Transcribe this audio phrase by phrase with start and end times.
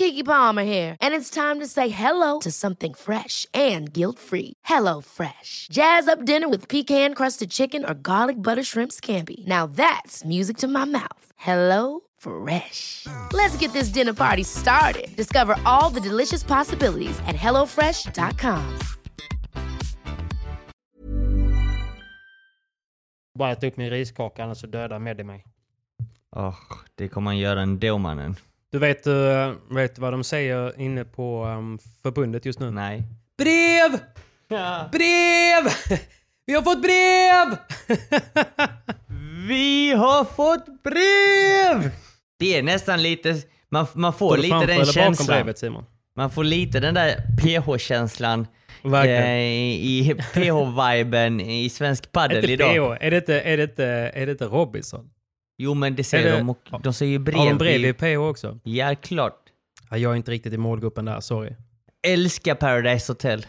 [0.00, 4.54] Kiki Palmer here, and it's time to say hello to something fresh and guilt-free.
[4.64, 5.68] Hello Fresh.
[5.72, 9.46] Jazz up dinner with pecan-crusted chicken or garlic butter shrimp scampi.
[9.46, 11.26] Now that's music to my mouth.
[11.36, 13.06] Hello Fresh.
[13.32, 15.08] Let's get this dinner party started.
[15.16, 18.78] Discover all the delicious possibilities at hellofresh.com.
[23.38, 25.44] Bara äta upp min riskaka annars så dödar Meddi mig.
[26.36, 26.54] Åh,
[26.94, 28.36] det kommer han göra ändå mannen.
[28.72, 32.70] Du vet, uh, vet vad de säger inne på um, förbundet just nu?
[32.70, 33.02] Nej.
[33.38, 33.98] Brev!
[34.92, 35.72] Brev!
[36.46, 37.56] Vi har fått brev!
[39.48, 41.90] Vi har fått brev!
[42.38, 43.36] Det är nästan lite,
[43.68, 45.26] man, man får lite den eller bakom känslan.
[45.26, 45.84] brevet Simon?
[46.16, 48.46] Man får lite den där PH-känslan
[48.84, 52.98] eh, i PH-viben i svensk padel idag.
[52.98, 53.04] PH?
[53.04, 55.10] Är det inte, är det inte, är det inte Robinson?
[55.62, 57.36] Jo men det säger det- de och de säger ju brev.
[57.38, 58.58] Har de i PH också?
[58.62, 59.36] Ja, klart.
[59.90, 61.52] Ja, jag är inte riktigt i målgruppen där, sorry.
[62.06, 63.46] Älskar Paradise Hotel.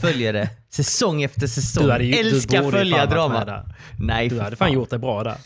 [0.00, 0.50] Följer det.
[0.70, 1.88] Säsong efter säsong.
[1.98, 3.64] Du ju, Älskar du följa drama.
[3.98, 5.36] Nej, Du hade fan gjort det bra där.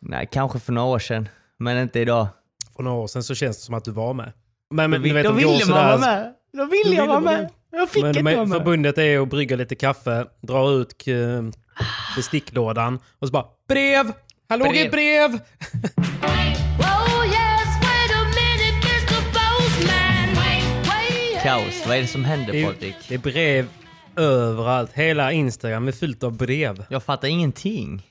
[0.00, 1.28] Nej, kanske för några år sedan.
[1.58, 2.26] Men inte idag.
[2.76, 4.32] För några år sedan så känns det som att du var med.
[4.74, 6.34] Men, men Då du vet, de ville man sådär- vara med.
[6.52, 7.50] Då ville jag vara med.
[7.70, 8.58] Jag fick Men, inte vara med.
[8.58, 11.42] förbundet är att brygga lite kaffe, dra ut eh,
[12.16, 14.12] besticklådan och så bara brev!
[14.52, 14.84] Här låg Brev.
[14.86, 15.40] ett brev!
[21.42, 21.86] Kaos.
[21.86, 22.94] Vad är det som händer Det Patrik?
[23.08, 23.68] det är brev
[24.16, 24.90] överallt.
[24.94, 26.84] Hela Instagram är fyllt av brev.
[26.88, 28.02] Jag fattar ingenting.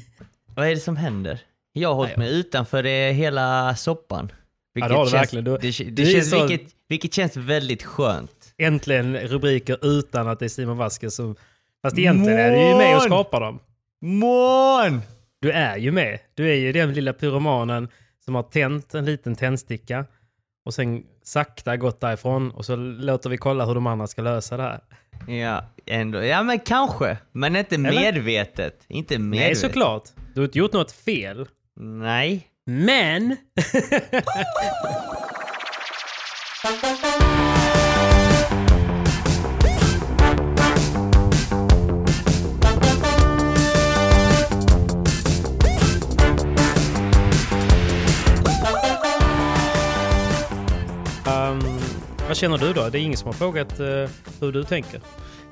[0.54, 1.40] Vad är det som händer?
[1.72, 4.32] Jag har hållit mig utanför det hela soppan.
[4.74, 5.44] Ja, det känns, verkligen.
[5.44, 8.54] Du- det, det, känns, så- vilket, vilket känns väldigt skönt.
[8.58, 11.36] Äntligen rubriker utan att det är Simon Vasquez som...
[11.82, 13.08] Fast egentligen är du ju med och Mån!
[13.08, 13.58] skapar dem.
[14.02, 15.02] Mån!
[15.40, 16.18] Du är ju med.
[16.34, 17.88] Du är ju den lilla pyromanen
[18.24, 20.04] som har tänt en liten tändsticka
[20.64, 24.56] och sen sakta gått därifrån och så låter vi kolla hur de andra ska lösa
[24.56, 24.80] det här.
[25.34, 26.24] Ja, ändå.
[26.24, 27.18] Ja, men kanske.
[27.32, 28.84] Men inte medvetet.
[28.88, 29.46] Inte medvetet.
[29.46, 30.04] Nej, såklart.
[30.34, 31.48] Du har inte gjort något fel.
[31.80, 32.46] Nej.
[32.64, 33.36] Men...
[52.38, 52.88] känner du då?
[52.88, 53.86] Det är ingen som har frågat eh,
[54.40, 55.00] hur du tänker.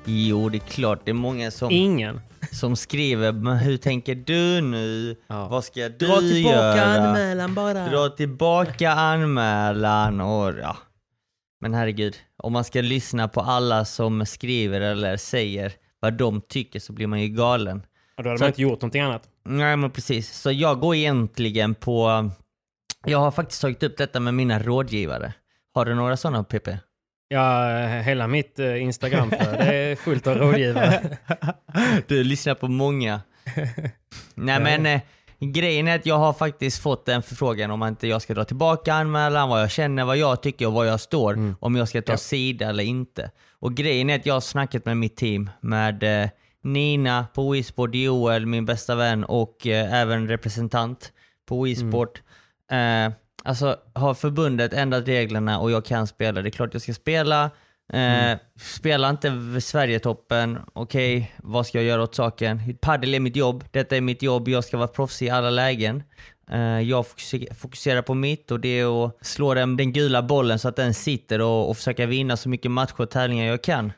[0.05, 1.01] Jo, det är klart.
[1.05, 2.21] Det är många som, Ingen.
[2.51, 5.15] som skriver men hur tänker du nu?
[5.27, 6.83] Vad ska du Dra tillbaka göra?
[7.07, 7.87] anmälan bara.
[7.89, 10.77] Dra tillbaka anmälan och ja.
[11.61, 16.79] Men herregud, om man ska lyssna på alla som skriver eller säger vad de tycker
[16.79, 17.81] så blir man ju galen.
[18.17, 19.23] Ja, då hade Så man inte gjort någonting annat.
[19.45, 22.29] Nej men precis, så jag går egentligen på...
[23.05, 25.33] Jag har faktiskt tagit upp detta med mina rådgivare.
[25.77, 26.67] Har du några sådana PP?
[27.27, 31.17] Ja, hela mitt eh, Instagramflöde är fullt av rådgivare.
[32.07, 33.21] Du lyssnar på många.
[34.35, 35.01] Nej men eh,
[35.39, 38.93] grejen är att jag har faktiskt fått en förfrågan om inte jag ska dra tillbaka
[38.93, 41.55] anmälan, vad jag känner, vad jag tycker och var jag står.
[41.59, 42.17] Om jag ska ta Ja.
[42.17, 43.31] sida eller inte.
[43.59, 46.29] Och grejen är att jag har snackat med mitt team, med eh,
[46.63, 51.11] Nina på WeSport, Joel, min bästa vän och eh, även representant
[51.47, 52.21] på WeSport.
[52.71, 53.13] Eh,
[53.47, 57.51] alltså har förbundet ändrat reglerna och jag kan spela, det är klart jag ska spela.
[57.93, 62.77] Eh, Spela inte v- Sverigetoppen, okej, vad ska jag göra åt saken?
[62.81, 66.03] Padel är mitt jobb, detta är mitt jobb, jag ska vara proffsig i alla lägen.
[66.51, 70.59] Eh, jag fokuser- fokuserar på mitt och det är att slå den, den gula bollen
[70.59, 73.91] så att den sitter och, och försöka vinna så mycket matcher och tävlingar jag kan.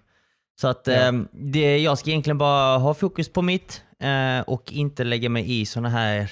[0.61, 5.03] Så att eh, det, jag ska egentligen bara ha fokus på mitt eh, och inte
[5.03, 6.31] lägga mig i sådana här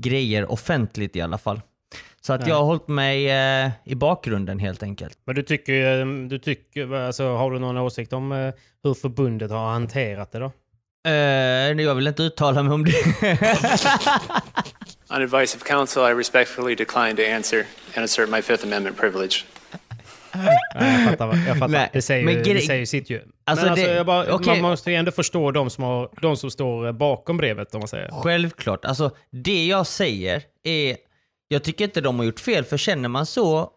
[0.00, 1.60] grejer offentligt i alla fall.
[2.26, 2.48] Så att Nej.
[2.50, 5.18] jag har hållit mig eh, i bakgrunden helt enkelt.
[5.26, 9.50] Men du tycker, eh, du tycker alltså, har du någon åsikt om eh, hur förbundet
[9.50, 10.52] har hanterat det då?
[11.06, 11.12] Eh,
[11.82, 12.92] jag vill inte uttala mig om det.
[15.10, 17.64] On advice of counsel, I respectfully decline to answer
[17.96, 19.44] and assert my Fifth Amendment privilege.
[20.34, 21.26] Nej, jag fattar.
[21.26, 21.68] vad- Jag fattar.
[21.68, 23.20] Nej, det, säger, men det säger ju sitt ju.
[23.44, 24.60] Alltså, men alltså, det- jag bara, okej.
[24.62, 27.78] man måste ju ändå förstå de som, har, de som står eh, bakom brevet om
[27.80, 28.08] man säger.
[28.12, 28.84] Självklart.
[28.84, 30.96] Alltså det jag säger är,
[31.52, 33.70] jag tycker inte de har gjort fel, för känner man så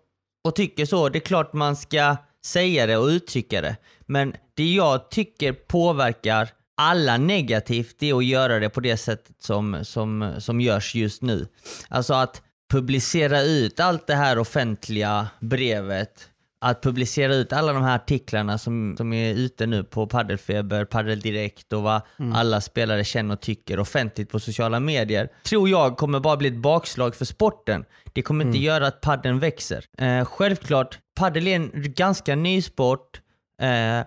[0.44, 3.75] och tycker så, det är klart man ska säga det och uttrycka det.
[4.06, 9.36] Men det jag tycker påverkar alla negativt, det är att göra det på det sättet
[9.42, 11.48] som, som, som görs just nu.
[11.90, 12.42] Alltså att
[12.72, 16.30] publicera ut allt det här offentliga brevet,
[16.63, 21.19] att publicera ut alla de här artiklarna som, som är ute nu på Paddelfeber, Paddel
[21.19, 22.01] Direkt och vad
[22.33, 26.57] alla spelare känner och tycker offentligt på sociala medier, tror jag kommer bara bli ett
[26.57, 27.86] bakslag för sporten.
[28.13, 29.86] Det kommer inte göra att padden växer.
[29.98, 33.21] Eh, självklart, paddel är en ganska ny sport,
[33.62, 34.06] eh,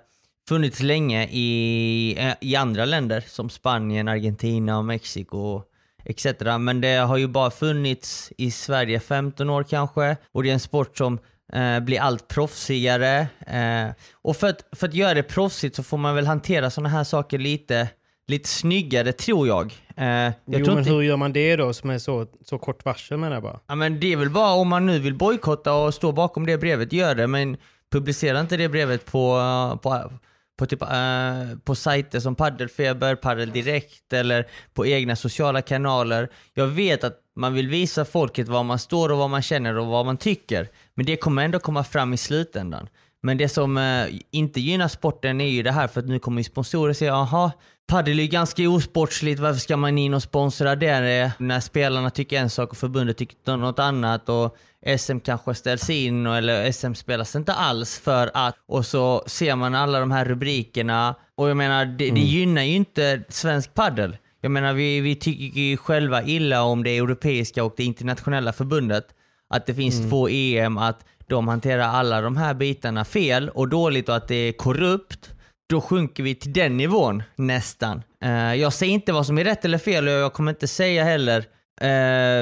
[0.49, 5.63] funnits länge i, eh, i andra länder som Spanien, Argentina och Mexiko
[6.05, 6.27] etc.
[6.61, 10.61] Men det har ju bara funnits i Sverige 15 år kanske och det är en
[10.61, 11.19] sport som
[11.53, 13.27] eh, blir allt proffsigare.
[13.47, 16.89] Eh, och för att, för att göra det proffsigt så får man väl hantera sådana
[16.89, 17.89] här saker lite,
[18.29, 19.75] lite snyggare tror jag.
[19.97, 22.59] Eh, jag jo, tror men inte, hur gör man det då som är så, så
[22.59, 23.61] kort varsel menar jag bara?
[23.67, 26.59] ja, men det är väl bara om man nu vill bojkotta och stå bakom det
[26.59, 27.27] brevet, gör det.
[27.27, 27.57] Men
[27.93, 29.41] publicera inte det brevet på,
[29.83, 30.11] på,
[30.59, 36.29] på, typ, eh, på sajter som Paddelfeber, Paddel Direkt eller på egna sociala kanaler.
[36.55, 39.87] Jag vet att man vill visa folket var man står och vad man känner och
[39.87, 40.69] vad man tycker.
[40.97, 42.89] Men det kommer ändå komma fram i slutändan.
[43.23, 46.41] Men det som eh, inte gynnar sporten är ju det här för att nu kommer
[46.41, 47.53] ju sponsorer säga jaha,
[47.87, 52.11] padel är ju ganska osportsligt, varför ska man in och sponsra det eh, när spelarna
[52.11, 54.57] tycker en sak och förbundet tycker något annat och
[54.99, 59.75] SM kanske ställs in eller SM spelas inte alls för att och så ser man
[59.75, 64.17] alla de här rubrikerna och jag menar det, det gynnar ju inte svensk paddel.
[64.41, 69.07] Jag menar vi, vi tycker ju själva illa om det europeiska och det internationella förbundet.
[69.55, 74.09] Att det finns två EM, att de hanterar alla de här bitarna fel och dåligt
[74.09, 75.31] och att det är korrupt.
[75.69, 78.03] Då sjunker vi till den nivån nästan.
[78.25, 81.05] Eh, jag säger inte vad som är rätt eller fel och jag kommer inte säga
[81.05, 81.39] heller
[81.81, 81.87] eh,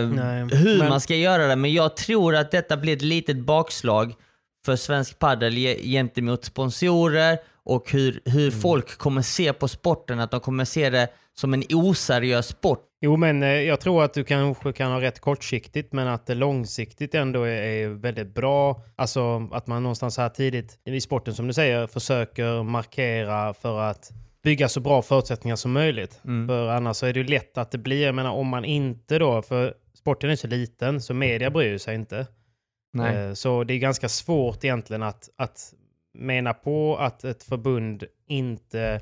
[0.08, 1.56] Nej, hur men- man ska göra det.
[1.56, 4.14] Men jag tror att detta blir ett litet bakslag
[4.66, 8.60] för svensk padel ge- gentemot sponsorer och hur, hur Mm.
[8.60, 10.20] folk kommer se på sporten.
[10.20, 12.80] Att de kommer se det som en oseriös sport.
[13.00, 16.34] Jo, men eh, jag tror att du kanske kan ha rätt kortsiktigt, men att det
[16.34, 18.82] långsiktigt ändå är, väldigt bra.
[18.96, 24.10] Alltså att man någonstans här tidigt i sporten, som du säger, försöker markera för att
[24.42, 26.20] bygga så bra förutsättningar som möjligt.
[26.48, 29.42] För annars är det ju lätt att det blir, jag menar om man inte då,
[29.42, 32.26] för sporten är så liten så media bryr sig inte.
[33.14, 35.74] Eh, Så det är ganska svårt egentligen att, att
[36.18, 39.00] mena på att ett förbund inte...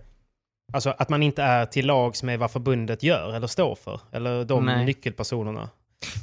[0.72, 4.00] Alltså att man inte är till lags med vad förbundet gör eller står för.
[4.12, 4.84] Eller de Nej.
[4.84, 5.68] nyckelpersonerna.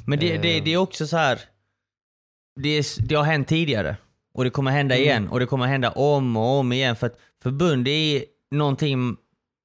[0.06, 0.64] Men det, det, Eh.
[0.64, 1.40] det är också så här.
[2.60, 3.96] Det, är, det har hänt tidigare.
[4.34, 5.04] Och det kommer hända Mm.
[5.06, 5.28] igen.
[5.28, 6.96] Och det kommer hända om och om igen.
[6.96, 9.16] För att förbund är någonting...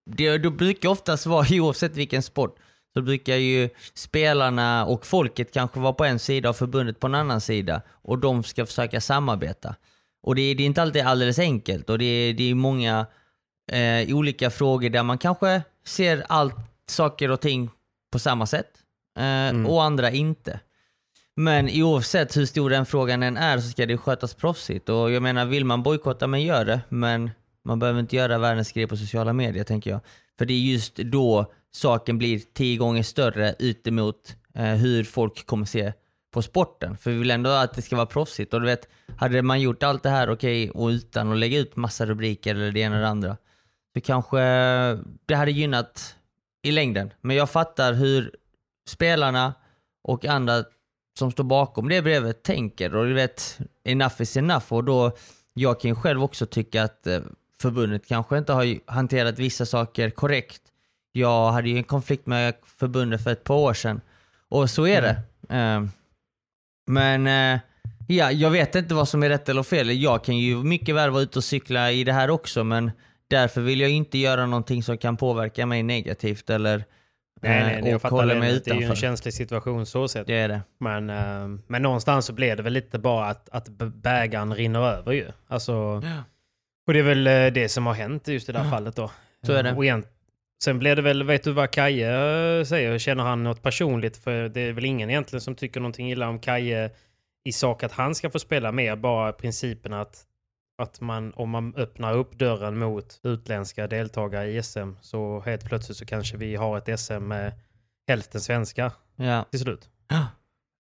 [0.10, 2.56] Det, det brukar oftast vara, oavsett vilken sport,
[2.94, 7.16] så brukar ju spelarna och folket kanske vara på en sida och förbundet på en
[7.16, 7.82] annan sida.
[7.90, 9.76] Och de ska försöka samarbeta.
[10.24, 11.90] Och det, är- det är inte alltid alldeles enkelt.
[11.90, 13.06] Och det, det är många
[13.72, 16.56] eh, olika frågor där man kanske ser allt,
[16.90, 17.70] saker och ting
[18.12, 18.70] på samma sätt.
[19.18, 20.60] Eh, Och andra inte.
[21.36, 24.90] Men oavsett hur stor den frågan än är så ska det skötas proffsigt.
[24.90, 26.82] Och jag menar, vill man bojkotta, men gör det.
[26.90, 27.32] Men
[27.66, 30.00] man behöver inte göra världens grej på sociala medier, tänker jag.
[30.38, 35.66] För det är just då saken blir tio gånger större utemot eh, hur folk kommer
[35.66, 35.94] se
[36.34, 36.98] på sporten.
[36.98, 38.54] För vi vill ändå att det ska vara proffsigt.
[38.54, 41.76] Och du vet, hade man gjort allt det här okej och utan att lägga ut
[41.76, 43.38] massa rubriker eller det ena eller det andra,
[43.96, 44.38] så kanske
[45.26, 46.16] det hade gynnat
[46.64, 47.14] i längden.
[47.22, 48.36] Men jag fattar hur
[48.88, 49.54] spelarna
[50.04, 50.64] och andra
[51.20, 55.12] som står bakom det brevet tänker och du vet, enough is enough och då,
[55.54, 57.20] jag kan själv också tycka att eh,
[57.62, 60.62] förbundet kanske inte har hanterat vissa saker korrekt.
[61.12, 64.02] Jag hade ju en konflikt med förbundet för ett par år sedan
[64.50, 65.18] och så är det.
[65.56, 65.86] Eh,
[66.88, 67.60] men eh,
[68.08, 70.02] ja, jag vet inte vad som är rätt eller fel.
[70.02, 72.92] Jag kan ju mycket väl vara ute och cykla i det här också men
[73.30, 76.86] därför vill jag inte göra någonting som kan påverka mig negativt eller
[77.42, 78.36] Nej, eh, nej, nej jag fattar det.
[78.40, 80.28] mig Det är ju en känslig situation så sett.
[80.28, 80.62] Det är det.
[80.80, 85.12] Men, eh, men någonstans så blir det väl lite bara att, att bägaren rinner över
[85.12, 85.28] ju.
[85.48, 86.02] Alltså,
[86.88, 89.12] Och det är väl eh, det som har hänt just i det här fallet då.
[89.46, 89.74] Så är det.
[89.74, 90.06] Och igen,
[90.64, 92.98] sen blev det väl, vet du vad Kaje säger?
[92.98, 94.18] Känner han något personligt?
[94.18, 96.90] För det är väl ingen egentligen som tycker någonting illa om Kaje
[97.46, 98.96] i sak att han ska få spela mer.
[98.96, 100.24] Bara principen att,
[100.78, 105.98] att man, om man öppnar upp dörren mot utländska deltagare i SM så helt plötsligt
[105.98, 107.54] så kanske vi har ett SM med
[108.08, 109.44] hälften svenskar Ja.
[109.52, 109.90] till slut.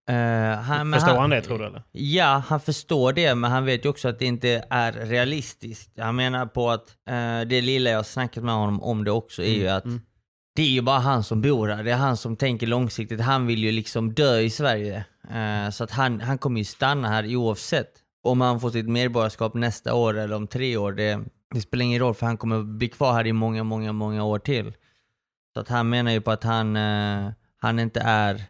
[0.09, 1.83] Eh, han, Förstår han det tror du eller?
[1.91, 5.99] Ja, han förstår det, men han vet ju också att det inte är realistiskt.
[5.99, 9.53] Han menar på att eh, det lilla jag snackat med honom om det också är
[9.55, 9.83] ju att
[10.55, 11.83] det är ju bara han som bor här.
[11.83, 13.21] Det är han som tänker långsiktigt.
[13.21, 15.05] Han vill ju liksom dö i Sverige.
[15.33, 17.91] Eh, så att han, han kommer ju stanna här oavsett
[18.25, 20.91] om han får sitt medborgarskap nästa år eller om tre år.
[20.91, 21.19] Det,
[21.53, 24.39] det spelar ingen roll för han kommer bli kvar här i många, många, många år
[24.39, 24.73] till.
[25.53, 28.43] Så att han menar ju på att han, eh, han inte är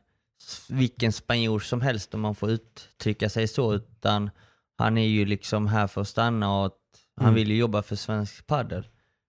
[0.70, 4.29] vilken spanjor som helst om man får uttrycka sig så, utan
[4.77, 6.77] han är ju liksom här för att stanna och att
[7.17, 7.36] han Mm.
[7.36, 8.88] vill ju jobba för svensk padel.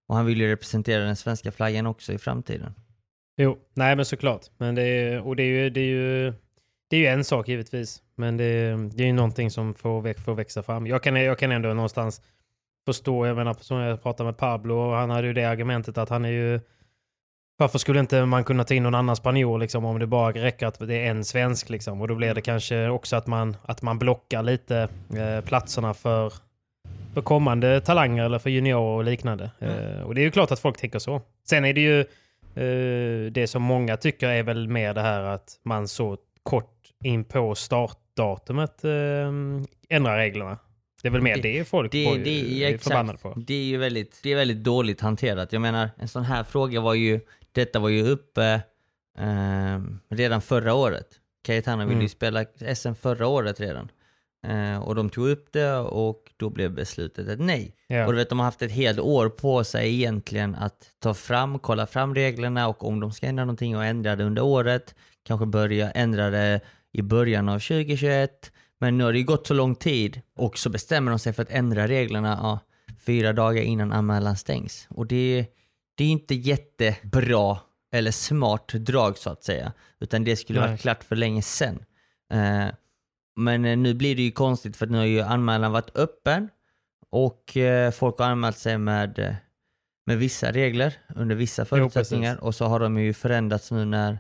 [0.08, 2.74] Och han vill ju representera den svenska flaggan också i framtiden.
[3.36, 4.46] Jo, nej men såklart.
[4.58, 6.32] Men det är, och det är ju, det är ju,
[6.90, 8.02] det är ju en sak givetvis.
[8.16, 10.87] Men det, det är ju någonting som får, får växa fram.
[10.87, 12.23] Jag kan, jag kan ändå någonstans
[12.87, 16.25] förstå, jag menar som jag pratade med Pablo, han hade ju det argumentet att han
[16.25, 16.61] är ju
[17.58, 20.66] varför skulle inte man kunna ta in någon annan spanjor liksom, om det bara räcker
[20.66, 21.70] att det är en svensk?
[21.70, 22.00] Liksom?
[22.00, 26.32] Och då blir det kanske också att man, att man blockar lite eh, platserna för,
[27.14, 29.50] för kommande talanger eller för juniorer och liknande.
[29.58, 31.20] Eh, och det är ju klart att folk tänker så.
[31.49, 32.00] Sen är det ju
[32.54, 36.73] eh, det som många tycker är väl mer det här att man så kort
[37.04, 37.54] in på
[38.16, 40.58] startdatumet eh, ändrar reglerna.
[41.02, 42.30] Det är väl mer Det- det, folk Det, på, det,
[42.64, 43.40] är är förbannade exakt, på.
[43.40, 45.52] det är ju väldigt, det är väldigt dåligt hanterat.
[45.52, 47.20] Jag menar, en sån här fråga var ju,
[47.52, 48.61] detta var ju uppe
[49.18, 51.06] ehm, redan förra året.
[51.44, 52.02] Cayetano ville Mm.
[52.02, 52.44] ju spela
[52.75, 53.88] SM förra året redan.
[54.46, 57.75] Eh, och de tog upp det och då blev beslutet ett nej.
[57.87, 58.06] Ja.
[58.06, 61.58] Och du vet, de har haft ett helt år på sig egentligen att ta fram,
[61.58, 65.46] kolla fram reglerna och om de ska ändra någonting och ändra det under året, kanske
[65.46, 66.61] börja ändra det
[66.96, 68.52] i början av 2021.
[68.78, 71.42] Men nu har det ju gått så lång tid och så bestämmer de sig för
[71.42, 72.58] att ändra reglerna ja,
[73.06, 74.86] fyra dagar innan anmälan stängs.
[74.90, 75.46] Och det,
[75.94, 77.58] det är inte jättebra
[77.92, 79.72] eller smart drag så att säga.
[80.00, 80.68] Utan det skulle Nej.
[80.68, 81.84] varit klart för länge sedan.
[82.32, 82.66] Eh,
[83.36, 86.48] men eh, nu blir det ju konstigt för nu har ju anmälan varit öppen
[87.10, 89.34] och eh, folk har anmält sig med, eh,
[90.06, 92.42] med vissa regler under vissa förutsättningar precis.
[92.42, 94.18] och så har de ju förändrats nu när,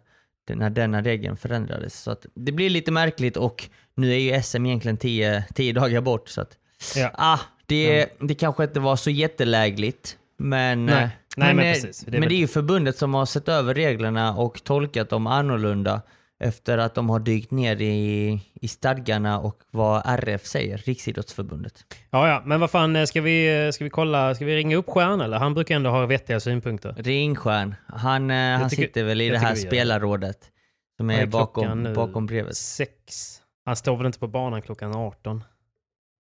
[0.54, 2.02] när denna regeln förändrades.
[2.02, 6.00] Så att det blir lite märkligt och nu är ju SM egentligen 10 10 dagar
[6.00, 6.56] bort så att
[6.96, 7.10] Ja.
[7.14, 10.16] ah, det, det kanske inte var så jättelägligt.
[10.36, 11.02] Men, Nej.
[11.02, 12.00] eh, Nej, men eh, precis.
[12.00, 16.02] Det men det är ju förbundet som har sett över reglerna och tolkat dem annorlunda
[16.38, 21.94] efter att de har dykt ner i, i stadgarna och vad RF säger, Riksidrottsförbundet.
[22.10, 24.88] Ja, ja, men vad fan, eh, ska vi, ska vi kolla, ska vi ringa upp
[24.90, 25.38] Stjärn eller?
[25.38, 26.94] Han brukar ändå ha vettiga synpunkter.
[26.98, 30.52] Ringstjärn, han, eh, han tycker- sitter väl i det här spelarrådet
[30.96, 32.56] som är är bakom, bakom brevet.
[32.56, 33.32] Sex.
[33.64, 35.44] Han står väl inte på banan klockan 18?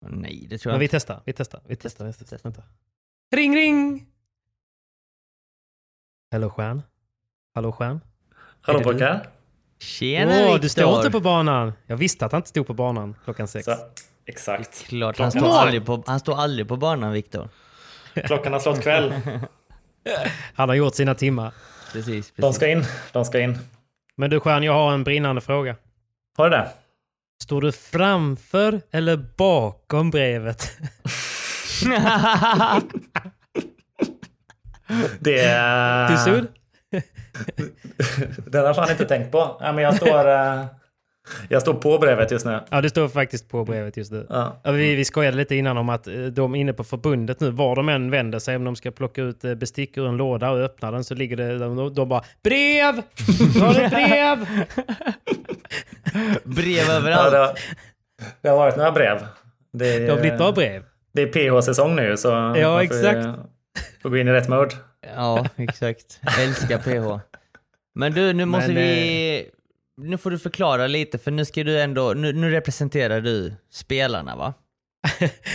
[0.07, 0.97] Nej, det tror Men jag vi inte.
[0.97, 2.05] testar, vi testar, vi testar.
[2.05, 2.25] Vi testar.
[2.27, 2.49] Testa.
[2.49, 2.63] Vänta.
[3.37, 4.07] Ring, ring!
[6.31, 6.83] Hallå Stjärn?
[7.55, 8.01] Hallå Stjärn?
[8.61, 9.27] Hallå pojkar.
[9.79, 11.73] Tjena Åh, du står inte på banan!
[11.87, 13.65] Jag visste att han inte stod på banan klockan sex.
[13.65, 13.77] Så,
[14.27, 14.87] exakt.
[14.87, 17.49] Klart, han står, aldrig på, han står aldrig på banan Viktor.
[18.15, 19.15] Klockan har slått kväll.
[20.55, 21.53] Han har gjort sina timmar.
[21.93, 22.33] Precis, precis.
[22.37, 22.85] De ska in.
[23.13, 23.59] De ska in.
[24.17, 25.77] Men du Stjärn, jag har en brinnande fråga.
[26.37, 26.69] Har du det?
[27.43, 30.71] Står du framför eller bakom brevet?
[35.21, 36.11] Det är...
[36.11, 36.49] Du Sud?
[38.47, 39.57] Den har jag fan inte tänkt på.
[39.61, 40.29] Ja, men jag står...
[40.29, 40.65] eh,
[41.49, 42.61] Jag står på brevet just nu.
[42.71, 44.27] Ja, det står faktiskt på brevet just nu.
[44.31, 44.61] Ja.
[44.65, 47.77] Ja, vi, vi skojade lite innan om att eh, de inne på förbundet nu, var
[47.77, 50.59] de än vänder sig, om de ska plocka ut eh, bestick ur en låda och
[50.59, 52.95] öppna den så ligger det, de, de bara brev!
[53.61, 54.47] Var det brev?
[56.45, 57.33] Brev Ja, överallt.
[57.33, 57.55] det, har,
[58.43, 59.19] det har varit några brev.
[59.73, 60.83] Det, är- Det har blivit bra brev.
[61.13, 61.27] Det är
[61.61, 63.29] PH-säsong nu så får, exakt.
[64.03, 64.71] får gå in i rätt mode.
[65.17, 66.21] Ja, exakt.
[66.41, 67.21] Älskar PH.
[67.95, 69.51] Men du, nu måste Men, vi...
[69.97, 72.13] Nu får du förklara lite, för nu ska du ändå...
[72.15, 74.55] Nu, nu representerar du spelarna, va?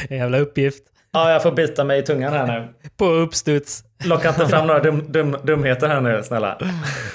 [0.09, 0.83] En jävla uppgift.
[1.11, 2.67] Ja, jag får bita mig i tungan här nu.
[2.97, 3.83] På uppstuds.
[4.03, 6.57] Locka inte fram några dum, dum, dumheter här nu, snälla.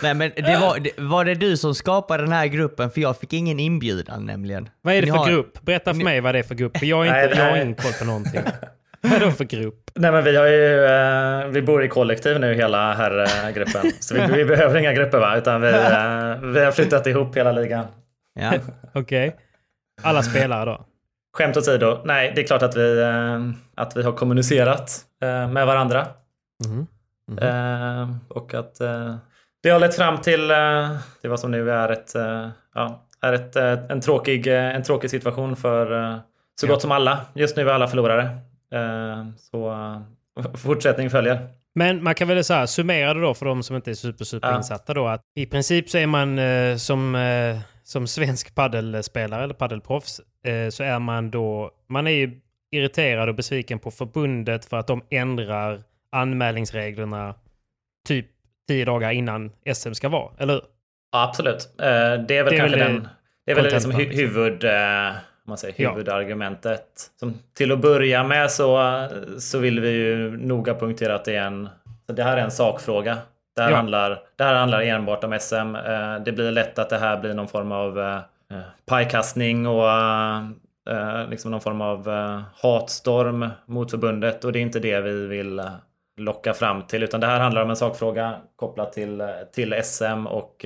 [0.03, 2.91] Nej, men det var, det, var det du som skapade den här gruppen?
[2.91, 4.69] För jag fick ingen inbjudan nämligen.
[4.83, 5.63] Vad är det Ni för har- grupp?
[5.63, 6.79] Berätta för mig vad det är för grupp.
[6.79, 8.41] För jag har, Nej, inte, det jag har ingen koll på någonting.
[9.05, 9.91] Vad är det för grupp?
[9.95, 13.91] Nej men vi har ju, eh, vi bor i kollektiv nu hela herrgruppen.
[14.01, 17.53] Så vi, vi behöver inga grupper va, utan vi, eh, vi har flyttat ihop hela
[17.53, 17.87] ligan.
[18.41, 18.53] Ja.
[18.95, 19.37] Okej.
[20.03, 20.87] Alla spelare då?
[21.37, 21.99] skämt åsido.
[22.05, 23.41] Nej, det är klart att vi, eh,
[23.75, 25.01] att vi har kommunicerat
[25.51, 26.07] med varandra.
[26.67, 26.87] Mhm.
[27.41, 28.75] Eh, och att
[29.63, 30.53] det har lett fram till,
[31.21, 32.13] till vad som nu är, ett,
[32.75, 33.57] ja, är ett,
[33.91, 36.19] en, tråkig, en tråkig situation för
[36.61, 37.21] så gott som alla.
[37.35, 38.39] Just nu är alla förlorare.
[38.75, 39.77] Eh, så
[40.55, 41.49] fortsättning följer.
[41.75, 44.25] Men man kan väl så här, summera det då för de som inte är super,
[44.25, 45.07] super insatta då.
[45.07, 50.21] Att I princip så är man eh, som, eh, som svensk paddelspelare eller paddelproffs
[50.71, 52.41] så är man då, man är ju
[52.71, 55.81] irriterad och besviken på förbundet för att de ändrar
[56.13, 57.35] anmälningsreglerna
[58.09, 58.27] typ
[58.69, 60.63] tio dagar innan SM ska vara, eller hur?
[61.13, 61.75] Ja, absolut.
[61.79, 63.09] Det är väl Det är kanske väl den...
[63.45, 64.19] Det är väl liksom liksom.
[64.19, 64.65] huvud,
[65.47, 65.91] om man säger, Ja.
[65.91, 66.87] huvudargumentet.
[67.21, 68.79] Som, till att börja med så,
[69.39, 71.69] så vill vi ju noga punktera att det är en...
[72.07, 73.19] Det här är en sakfråga.
[73.57, 73.77] Det här, Ja.
[73.77, 75.75] handlar, det här handlar enbart om SM.
[75.77, 78.19] Eh, det blir lätt att det här blir någon form av eh,
[78.87, 82.09] pajkastning och eh, liksom någon form av
[82.63, 84.45] hatstorm mot förbundet.
[84.45, 85.63] Och det är inte det vi vill
[86.17, 87.03] locka fram till.
[87.03, 89.23] Utan det här handlar om en sakfråga kopplat till,
[89.55, 90.65] till SM och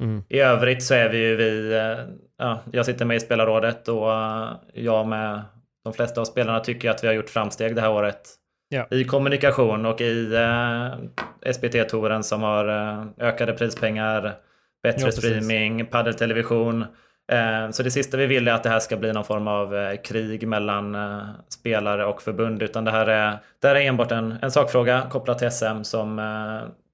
[0.00, 0.22] Mm.
[0.28, 4.12] i övrigt så är vi ju vi, eh, ja, jag sitter med i spelarrådet och
[4.12, 5.42] eh, jag med
[5.84, 8.20] de flesta av spelarna tycker att vi har gjort framsteg det här året.
[8.68, 8.86] Ja.
[8.90, 14.34] I kommunikation och i eh, SPT-touren som har eh, ökade prispengar,
[14.82, 16.84] bättre Ja, streaming, paddeltelevision.
[17.32, 19.76] Eh, så det sista vi vill är att det här ska bli någon form av
[19.76, 22.62] eh, krig mellan eh, spelare och förbund.
[22.62, 26.20] Utan det här är, det här är enbart en, en sakfråga kopplat till SM som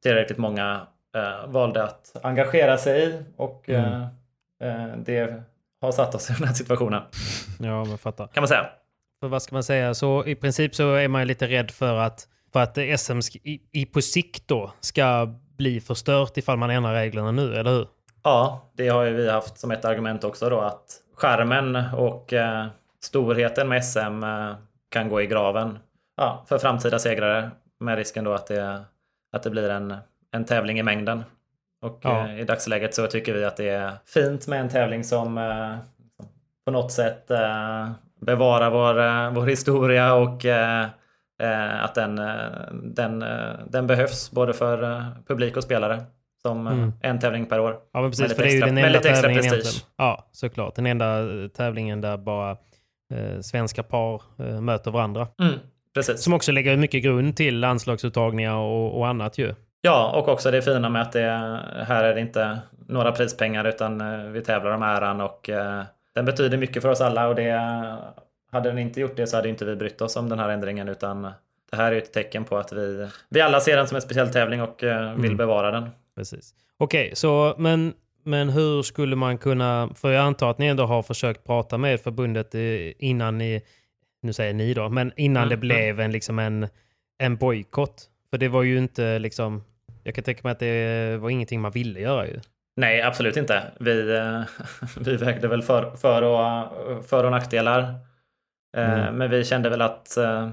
[0.02, 0.80] tillräckligt många
[1.14, 3.22] eh, valde att engagera sig i.
[3.36, 4.02] Och Mm.
[4.62, 5.42] eh, eh, det
[5.80, 7.02] har satt oss i den här situationen.
[7.60, 8.26] Ja, man fattar.
[8.26, 8.66] Kan man säga.
[9.20, 9.94] För vad ska man säga?
[9.94, 13.86] Så i princip så är man lite rädd för att, för att SM i, i
[13.86, 17.88] på sikt då ska bli förstört ifall man ändrar reglerna nu, eller hur?
[18.22, 20.84] Ja, det har ju vi haft som ett argument också då att
[21.16, 22.66] skärmen och eh,
[23.04, 24.54] storheten med SM eh,
[24.90, 25.78] kan gå i graven
[26.16, 28.84] ja, för framtida segrare med risken då att det,
[29.32, 29.94] att det blir en,
[30.34, 31.24] en tävling i mängden.
[31.82, 32.28] Och Ja.
[32.28, 35.76] eh, i dagsläget så tycker vi att det är fint med en tävling som eh,
[36.64, 40.44] på något sätt eh, bevarar vår, vår historia och
[41.80, 42.20] att den,
[42.82, 43.24] den,
[43.66, 46.02] den behövs både för publik och spelare
[46.42, 46.92] som Mm.
[47.02, 47.76] en tävling per år.
[47.92, 48.22] Ja, men precis.
[48.22, 49.84] Lite För det är ju extra- den enda tävlingen prestige.
[49.96, 50.74] Ja, såklart.
[50.74, 51.18] Den enda
[51.54, 52.56] tävlingen där bara
[53.42, 54.22] svenska par
[54.60, 55.28] möter varandra.
[55.42, 55.54] Mm,
[55.94, 56.22] precis.
[56.22, 59.54] Som också lägger mycket grund till landslagsuttagningar och, och annat ju.
[59.86, 61.28] Ja, och också det fina med att det
[61.88, 65.82] här är det inte några prispengar utan eh, vi tävlar om äran och eh,
[66.14, 67.52] den betyder mycket för oss alla och det
[68.52, 70.88] hade den inte gjort det så hade inte vi brytt oss om den här ändringen
[70.88, 71.22] utan
[71.70, 74.28] det här är ett tecken på att vi, vi alla ser den som en speciell
[74.32, 75.36] tävling och eh, vill Mm.
[75.36, 75.90] bevara den.
[76.16, 76.54] Precis.
[76.78, 77.92] Okej, så men,
[78.24, 82.00] men hur skulle man kunna, för jag antar att ni ändå har försökt prata med
[82.00, 82.54] förbundet
[82.98, 83.62] innan ni,
[84.22, 86.68] nu säger ni då, men innan Mm, det blev en, liksom en,
[87.18, 88.10] en bojkott.
[88.30, 89.64] För det var ju inte liksom,
[90.04, 92.40] jag kan tänka mig att det var ingenting man ville göra ju.
[92.76, 93.62] Nej, absolut inte.
[93.80, 94.42] Vi, eh,
[95.00, 97.78] vi vägde väl för, för, och, för och nackdelar.
[98.76, 99.14] Eh, Mm.
[99.14, 100.48] Men vi kände väl att eh,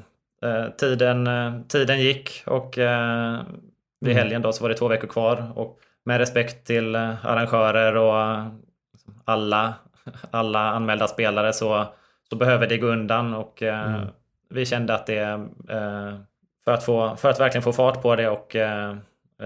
[0.77, 1.29] tiden,
[1.67, 2.87] tiden gick och vid
[4.11, 4.17] Mm.
[4.17, 5.51] helgen då så var det två veckor kvar.
[5.55, 8.45] Och med respekt till arrangörer och
[9.25, 9.73] alla,
[10.31, 11.85] alla anmälda spelare så,
[12.29, 13.33] så behöver det gå undan.
[13.33, 14.01] Och Mm.
[14.49, 15.47] vi kände att det
[16.65, 18.55] för, att få, för att verkligen få fart på det och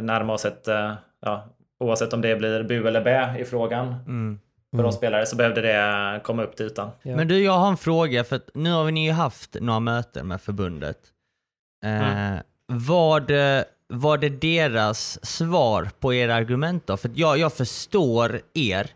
[0.02, 1.46] närma oss ett eh, ja,
[1.80, 4.40] oavsett om det blir bu eller bä i frågan Mm.
[4.76, 6.90] för oss spelare så behövde det komma upp till ytan.
[7.02, 7.16] Ja.
[7.16, 10.28] Men du, jag har en fråga, för att nu har ni ju haft några möten
[10.28, 10.98] med förbundet.
[11.86, 11.92] Eh,
[12.28, 12.40] Mm.
[12.68, 16.98] vad, eh, vad är deras svar på era argument då?
[16.98, 18.90] För att jag, jag förstår er,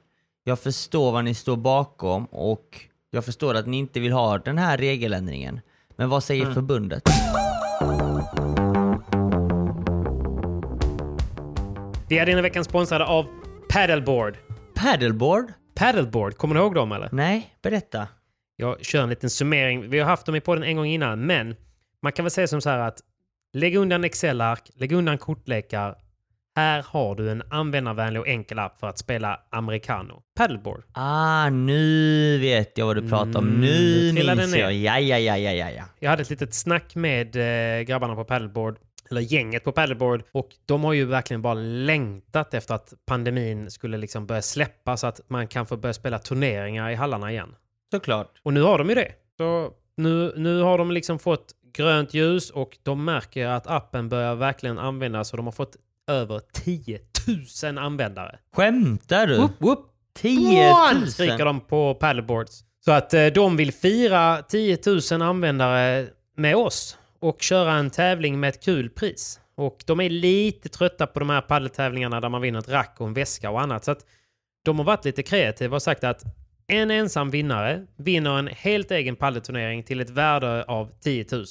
[0.43, 4.57] jag förstår vad ni står bakom och jag förstår att ni inte vill ha den
[4.57, 5.59] här regeländringen.
[5.95, 6.53] Men vad säger Mm.
[6.55, 7.03] förbundet?
[12.09, 13.25] Vi är denna veckan sponsrade av
[13.69, 14.37] Paddleboard.
[14.75, 15.53] Paddleboard?
[15.75, 17.09] Paddleboard, kommer ni ihåg dem eller?
[17.11, 18.07] Nej, berätta.
[18.55, 19.89] Jag kör en liten summering.
[19.89, 21.55] Vi har haft dem i podden en gång innan, men
[22.01, 22.99] man kan väl säga som så här att
[23.53, 25.95] lägg undan Excel-ark, lägg undan kortlekar.
[26.55, 30.21] Här har du en användarvänlig och enkel app för att spela americano.
[30.37, 30.83] Paddleboard.
[30.93, 33.47] Ah, nu vet jag vad du pratar om.
[33.47, 34.73] Mm, Nu trillar minns jag.
[34.73, 35.83] ja, ja, ja, ja, ja.
[35.99, 38.77] Jag hade ett litet snack med eh, grabbarna på Paddleboard,
[39.11, 43.97] eller gänget på Paddleboard, och de har ju verkligen bara längtat efter att pandemin skulle
[43.97, 47.55] liksom börja släppa så att man kan få börja spela turneringar i hallarna igen.
[47.91, 48.39] Såklart.
[48.43, 49.11] Och nu har de ju det.
[49.37, 54.35] Så nu, nu har de liksom fått grönt ljus och de märker att appen börjar
[54.35, 55.75] verkligen användas och de har fått
[56.07, 56.99] över 10
[57.63, 58.39] 000 användare.
[58.53, 59.37] Skämtar du?
[59.37, 59.85] Whoop, whoop.
[60.15, 61.07] 10 000?
[61.07, 62.63] skriker de på paddleboards.
[62.85, 64.77] Så att eh, de vill fira 10
[65.11, 69.39] 000 användare med oss och köra en tävling med ett kul pris.
[69.55, 73.07] Och de är lite trötta på de här paddeltävlingarna där man vinner ett rack och
[73.07, 73.85] en väska och annat.
[73.85, 74.05] Så att
[74.63, 76.23] de har varit lite kreativa och sagt att
[76.67, 81.45] en ensam vinnare vinner en helt egen paddelturnering till ett värde av 10 000.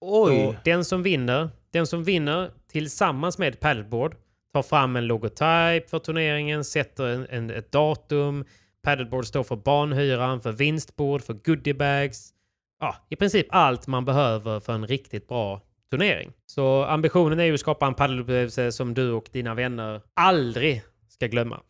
[0.00, 0.46] Oj!
[0.46, 4.16] Och den som vinner, den som vinner tillsammans med paddleboard
[4.52, 8.44] tar fram en logotyp för turneringen, sätter en, en, ett datum.
[8.82, 12.32] Paddleboard står för banhyran, för vinstbord, för goodiebags.
[12.80, 15.60] Ja, i princip allt man behöver för en riktigt bra
[15.90, 16.32] turnering.
[16.46, 21.26] Så ambitionen är ju att skapa en paddelupplevelse som du och dina vänner aldrig ska
[21.26, 21.60] glömma.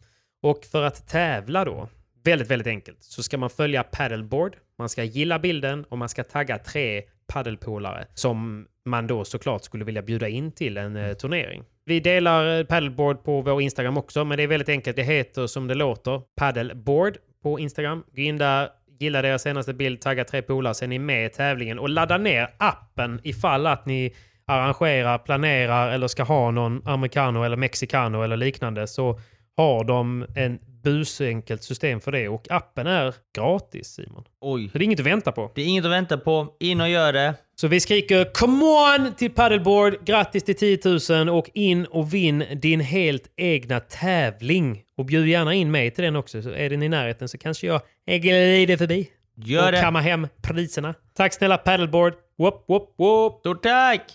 [0.43, 1.89] Och för att tävla då,
[2.25, 6.25] väldigt, väldigt enkelt, så ska man följa paddleboard, man ska gilla bilden och man ska
[6.25, 11.65] tagga tre paddelpolare som man då såklart skulle vilja bjuda in till en eh, turnering.
[11.85, 14.97] Vi delar eh, paddleboard på vår Instagram också, men det är väldigt enkelt.
[14.97, 18.05] Det heter som det låter, paddleboard på Instagram.
[18.13, 18.69] Gå in där,
[19.01, 21.79] gilla deras senaste bild, tagga tre polare, så är ni med i tävlingen.
[21.79, 24.15] Och ladda ner appen ifall att ni
[24.47, 29.21] arrangerar, planerar eller ska ha någon americano eller mexicano eller liknande så
[29.57, 34.25] har de en busenkelt system för det och appen är gratis Simon.
[34.41, 34.69] Oj.
[34.73, 35.53] Så det är inget att vänta på.
[35.55, 36.57] Det är inget att vänta på.
[36.61, 37.35] In och gör det.
[37.61, 40.05] Så vi skriker “Come on!” till paddleboard.
[40.05, 40.79] Grattis till 10
[41.25, 44.83] 000 och in och vinn din helt egna tävling.
[44.97, 46.43] Och bjud gärna in mig till den också.
[46.43, 49.09] Så är den i närheten så kanske jag glider förbi.
[49.35, 49.81] Gör och det.
[49.81, 50.95] kammar hem priserna.
[51.17, 52.15] Tack snälla paddleboard.
[52.39, 53.41] Whoop, whoop, whoop.
[53.41, 54.11] Stort tack!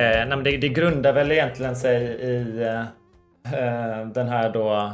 [0.00, 2.80] Eh, nej, det, det grundar väl egentligen sig i eh,
[3.54, 4.92] eh, den här då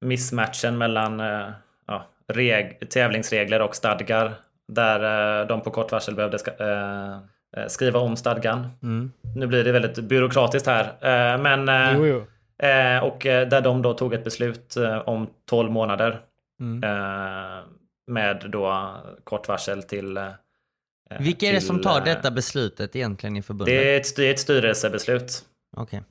[0.00, 1.48] missmatchen mellan eh,
[1.86, 4.32] ja, reg- tävlingsregler och stadgar.
[4.68, 7.18] Där eh, de på kort varsel behövde ska, eh,
[7.68, 8.68] skriva om stadgan.
[8.82, 9.12] Mm.
[9.36, 11.38] Nu blir det väldigt byråkratiskt här.
[11.38, 12.24] Men, Jo, jo.
[13.02, 16.20] Och där de då tog ett beslut om 12 månader.
[16.60, 16.80] Mm.
[18.06, 20.18] Med då kort varsel till...
[21.10, 23.66] eh, Vilka är det som tar eh, detta beslutet egentligen i förbundet?
[23.66, 25.44] Det är ett, styr- ett styrelsebeslut.
[25.76, 26.02] Okej.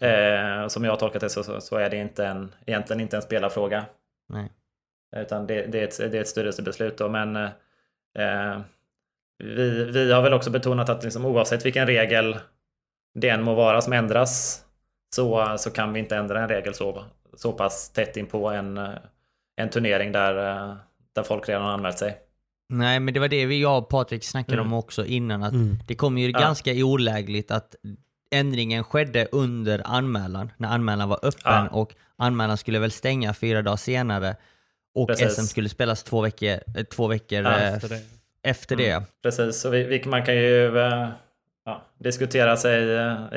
[0.00, 3.22] Eh, som jag har tolkat det så, så, är det inte en, egentligen inte en
[3.22, 3.84] spelarfråga.
[4.28, 4.52] Nej.
[5.16, 6.98] Utan det, det, är, ett, det är ett styrelsebeslut.
[6.98, 8.60] Då, men eh,
[9.38, 12.38] vi, vi har väl också betonat att liksom, oavsett vilken regel
[13.14, 14.64] det än må vara som ändras
[15.14, 18.78] så, så kan vi inte ändra en regel så, så pass tätt in på en,
[18.78, 18.90] eh,
[19.56, 20.34] en turnering där,
[21.12, 22.18] där folk redan har anmält sig.
[22.72, 24.72] Nej, men det var det vi, jag och Patrik snackade Mm.
[24.72, 25.42] om också innan.
[25.42, 25.78] Att Mm.
[25.86, 26.38] Det kom ju Ja.
[26.40, 27.74] ganska olägligt att
[28.30, 30.52] ändringen skedde under anmälan.
[30.56, 31.68] När anmälan var öppen Ja.
[31.70, 34.36] och anmälan skulle väl stänga fyra dagar senare.
[34.94, 35.32] Och Precis.
[35.34, 38.00] SM skulle spelas två veckor, eh, två veckor Ja, eh, efter det.
[38.42, 38.90] efter det.
[38.90, 39.02] Mm.
[39.22, 41.08] Precis, så vi, vi, man kan ju eh,
[41.64, 42.82] ja, diskutera sig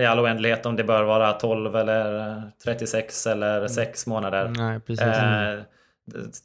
[0.02, 4.48] i all oändlighet om det bör vara 12 eller eh, 36 eller 6 månader.
[4.58, 5.06] Nej, precis.
[5.06, 5.60] Eh,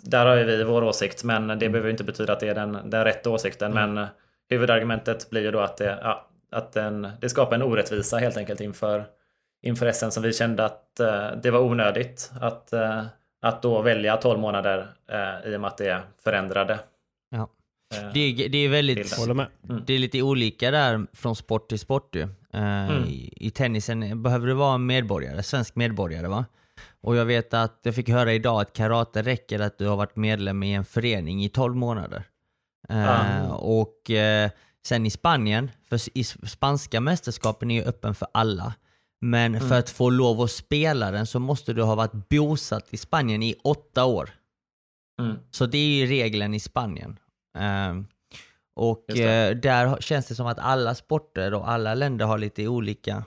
[0.03, 2.79] där har ju vi vår åsikt, men det behöver inte betyda att det är den,
[2.90, 3.75] den rätta åsikten.
[3.75, 4.07] Men eh,
[4.51, 8.61] huvudargumentet blir ju då att, det, ja, att den, det skapar en orättvisa helt enkelt
[8.61, 9.05] inför,
[9.62, 13.05] inför SM som vi kände att eh, det var onödigt att, eh,
[13.42, 16.79] att då välja 12 månader eh, i och med att det förändrade.
[17.31, 17.49] Ja.
[17.94, 19.35] eh, Det är, det är väldigt...
[19.35, 19.46] med.
[19.87, 22.29] Det är lite olika där från sport till sport ju.
[22.53, 26.44] Eh, i, I tennisen behöver du vara en medborgare, svensk medborgare va?
[27.03, 30.17] Och jag vet att jag fick höra idag att karate räcker att du har varit
[30.17, 32.25] medlem i en förening i 12 månader.
[32.89, 33.55] Eh, Ah.
[33.55, 34.51] Och eh,
[34.87, 38.75] sen i Spanien, för i spanska mästerskapen är ju öppen för alla.
[39.21, 42.97] Men för att få lov att spela den så måste du ha varit bosatt i
[42.97, 44.31] Spanien i åtta år.
[45.21, 45.37] Mm.
[45.51, 47.19] Så det är ju regeln i Spanien.
[47.59, 48.07] Ehm,
[48.77, 52.69] och eh, där har- känns det som att alla sporter och alla länder har lite
[52.69, 53.25] olika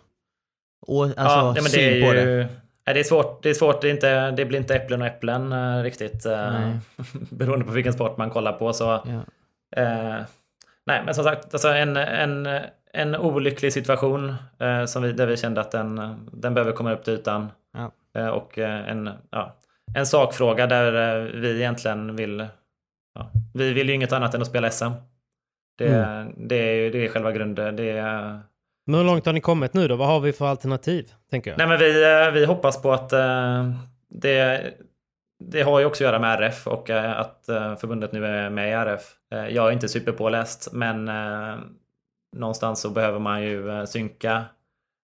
[0.88, 2.50] å, alltså, ja, men syn det är på ju, det.
[2.86, 3.44] Det är svårt.
[3.44, 6.26] Det, är svårt det, är inte, det blir inte äpplen och äpplen eh, riktigt.
[6.26, 6.80] eh, Nej.
[7.32, 8.74] beroende på vilken sport man kollar på.
[8.74, 9.24] Så, Ja.
[9.82, 10.22] eh,
[10.86, 12.50] nej, men som sagt, alltså en, en,
[12.94, 17.04] en olycklig situation eh, som vi, där vi kände att den, den behöver komma upp
[17.04, 17.52] till ytan.
[17.74, 17.92] Ja.
[18.22, 19.56] Eh, och eh, en, ja,
[19.96, 22.48] en sakfråga där vi egentligen vill...
[23.16, 24.86] Ja, vi vill ju inget annat än att spela SM.
[25.78, 26.34] Det, Mm.
[26.48, 27.76] det, är, det är själva grunden.
[27.76, 28.40] Det är,
[28.86, 29.96] Men hur långt har ni kommit nu då?
[29.96, 31.14] Vad har vi för alternativ?
[31.30, 31.58] Tänker jag.
[31.58, 33.72] Nej men vi, eh, vi hoppas på att eh,
[34.10, 34.74] det,
[35.40, 37.44] det har ju också att göra med RF och eh, att
[37.80, 39.02] förbundet nu är med i RF.
[39.30, 41.10] Jag är inte superpåläst men
[42.36, 44.46] någonstans så behöver man ju synka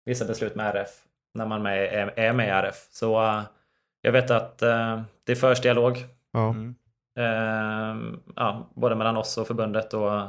[0.06, 0.90] vissa beslut med RF
[1.34, 2.76] när man med, är, med i RF.
[2.92, 3.42] Så
[4.02, 4.58] jag vet att
[5.24, 6.50] det förs dialog Ja.
[6.50, 6.76] Mm.
[8.36, 10.22] ja, både mellan oss och förbundet och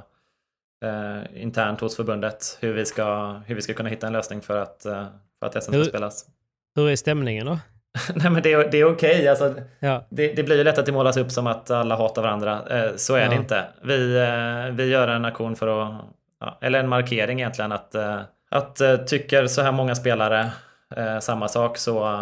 [0.85, 4.57] eh, internt hos förbundet hur vi ska, hur vi ska kunna hitta en lösning för
[4.63, 5.07] att, eh,
[5.39, 6.27] för att SM ska Hur- spelas.
[6.75, 7.59] Hur är stämningen då?
[8.15, 9.29] Nej men det, är- det är okej.
[9.29, 10.07] Alltså, Ja.
[10.11, 12.61] det, det blir ju lätt att det målas upp som att alla hatar varandra.
[12.71, 13.41] Eh, Så är det Ja.
[13.41, 13.65] inte.
[13.83, 15.95] Vi, eh, vi gör en aktion för att,
[16.41, 20.51] ja, eller en markering egentligen, att, eh, att eh, tycker så här många spelare
[20.97, 22.19] eh, samma sak så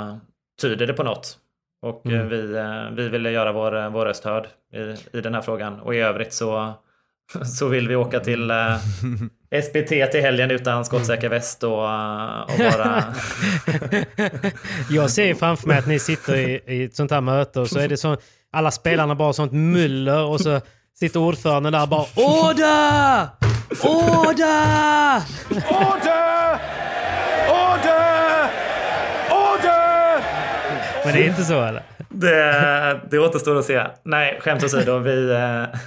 [0.62, 1.38] tyder det på något.
[1.82, 2.28] Och Mm.
[2.28, 2.42] vi,
[3.02, 5.80] vi ville göra vår, vår röst hörd i, i den här frågan.
[5.80, 6.72] Och i övrigt så,
[7.58, 8.76] så vill vi åka till eh,
[9.62, 13.04] SPT till helgen utan skottsäker väst och, eh, och bara...
[14.90, 17.68] Jag ser ju framför mig att ni sitter i, i ett sånt här möte och
[17.68, 18.16] så är det så
[18.52, 20.60] alla spelarna bara sånt muller och så
[20.98, 23.28] sitter ordföranden där och bara Order!
[23.82, 25.22] Order!
[25.70, 26.58] Order!
[27.50, 28.50] Order!
[29.30, 30.22] Order!
[31.04, 31.82] Men det är inte så eller?
[32.08, 33.86] Det, det återstår att se.
[34.04, 34.98] Nej, skämt åsido.
[34.98, 35.78] Vi, eh,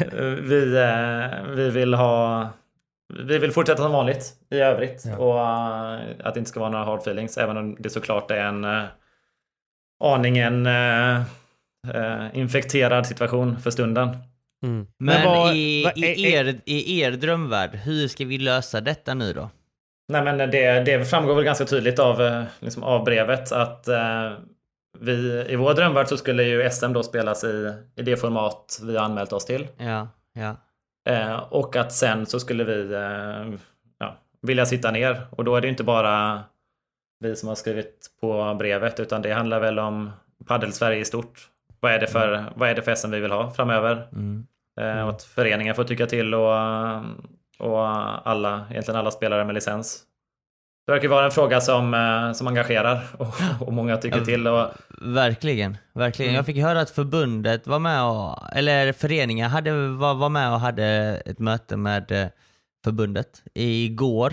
[0.42, 2.48] vi, eh, vi vill ha...
[3.26, 5.04] Vi vill fortsätta som vanligt i övrigt.
[5.18, 7.38] Och eh, att det inte ska vara några hard feelings.
[7.38, 8.82] Även om det såklart är en uh,
[10.04, 11.16] aningen eh,
[11.94, 14.08] eh, infekterad situation för stunden.
[14.64, 14.86] Mm.
[14.98, 19.32] Men, vad- i, vad- i, er, i er drömvärld, hur ska vi lösa detta nu
[19.32, 19.50] då?
[20.12, 23.88] Nej men det, det framgår väl ganska tydligt av, liksom, av brevet att
[25.00, 28.96] vi, i vår drömvärld så skulle ju SM då spelas i, i det format vi
[28.96, 29.68] har anmält oss till.
[29.76, 30.56] Ja, ja.
[31.06, 33.58] Eh, och att sen så skulle vi eh,
[33.98, 35.26] ja, vilja sitta ner.
[35.30, 36.42] Och då är det inte bara
[37.20, 40.10] vi som har skrivit på brevet utan det handlar väl om
[40.46, 41.50] Padel Sverige i stort.
[41.80, 44.08] Vad är det för, vad är det för SM vi vill ha framöver?
[44.12, 44.46] Mm.
[44.80, 46.52] Eh, och att föreningen får tycka till och,
[47.58, 47.88] och
[48.28, 50.02] alla, egentligen alla spelare med licens.
[50.86, 53.34] Det verkar vara en fråga som, eh, som engagerar och,
[53.66, 54.46] och många tycker till.
[54.46, 54.68] Och,
[55.00, 56.28] Verkligen, verkligen.
[56.30, 56.36] Mm.
[56.36, 60.60] Jag fick höra att förbundet var med och, eller föreningen hade, var, var med och
[60.60, 60.84] hade
[61.26, 62.26] ett möte med eh,
[62.84, 64.32] förbundet igår.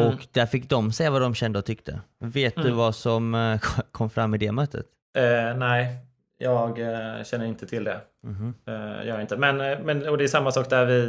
[0.00, 0.12] Mm.
[0.12, 2.00] Och där fick de säga vad de kände och tyckte.
[2.20, 2.76] Vet du Mm.
[2.76, 3.60] vad som eh,
[3.92, 4.86] kom fram i det mötet?
[5.18, 5.96] eh, nej,
[6.38, 6.76] jag
[7.26, 8.00] känner inte till det.
[8.26, 8.54] Mhm.
[8.68, 9.36] Eh, jag inte.
[9.36, 11.06] Men, men och det är samma sak där vi...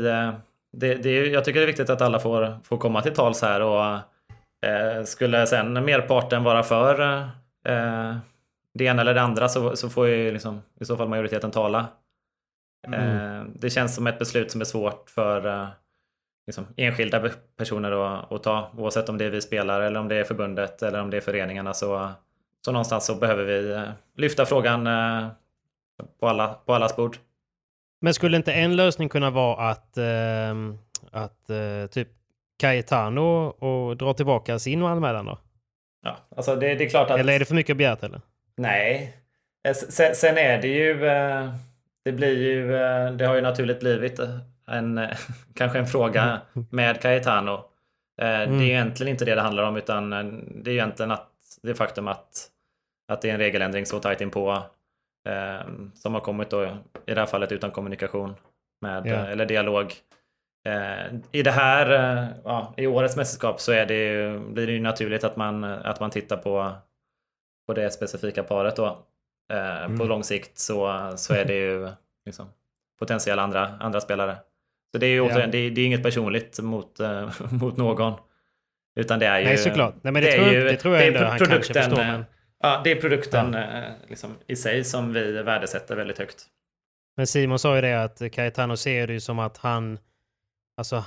[0.78, 3.62] Det, det jag tycker det är viktigt att alla får, får komma till tals här
[3.62, 3.98] och
[4.62, 7.02] eh, skulle sen merparten vara för
[7.66, 8.18] eh,
[8.74, 11.88] det ena eller det andra så, så får ju liksom, i så fall majoriteten tala.
[12.88, 15.68] Eh, det känns som ett beslut som är svårt för eh,
[16.48, 18.72] liksom, enskilda personer att, att ta.
[18.78, 21.22] Oavsett om det är vi spelar eller om det är förbundet eller om det är
[21.22, 22.12] föreningarna så,
[22.66, 23.84] så någonstans så behöver vi eh,
[24.16, 25.28] lyfta frågan eh,
[26.20, 27.18] på, alla, på allas bord.
[28.02, 29.98] Men skulle inte en lösning kunna vara att,
[31.12, 32.10] att eh, typ
[32.60, 35.38] Cayetano och dra tillbaka sin anmälan då?
[36.04, 37.20] Ja, alltså det, det är klart att...
[37.20, 38.22] Eller är det för mycket begärt eller?
[38.58, 39.16] Nej.
[39.68, 41.06] Eh, Sen, sen är det ju...
[41.08, 41.50] eh,
[42.06, 42.76] Det blir ju...
[42.76, 44.20] eh, Det har ju naturligt blivit
[44.72, 45.08] en,
[45.56, 46.42] kanske en fråga
[46.72, 47.66] med Cayetano.
[48.18, 50.10] Det är egentligen inte det det handlar om utan
[50.64, 51.30] det är egentligen att
[51.64, 52.48] det faktum att,
[53.12, 54.52] att det är en regeländring så tajt inpå
[55.30, 56.64] eh, som har kommit då
[57.06, 58.36] i det här fallet utan kommunikation
[58.82, 59.94] med, eh, eller dialog.
[60.70, 64.74] Eh, I det här, eh, ja, i årets mästerskap så är det ju, blir det
[64.74, 66.72] ju naturligt att man, att man tittar på,
[67.68, 69.06] på det specifika paret då.
[69.54, 71.90] Eh, På lång sikt så, så är det ju
[72.26, 72.50] liksom,
[73.00, 74.38] potentiella andra, andra spelare.
[74.92, 75.24] Så det är ju Ja.
[75.24, 77.00] återigen, det, är, det är inget personligt mot,
[77.52, 78.14] mot någon.
[78.96, 79.46] Utan det är ju...
[79.46, 79.96] Nej, såklart.
[80.02, 81.84] Nej, men det, är tror, ju- det tror jag det är ändå han kanske produkten,
[81.84, 81.98] förstår.
[82.04, 82.26] Men,
[82.62, 86.46] Ja, det är produkten eh, liksom, i sig som vi värdesätter väldigt högt.
[87.18, 90.00] men Simon sa ju det att Cayetano ser det ju som att han,
[90.80, 91.04] alltså,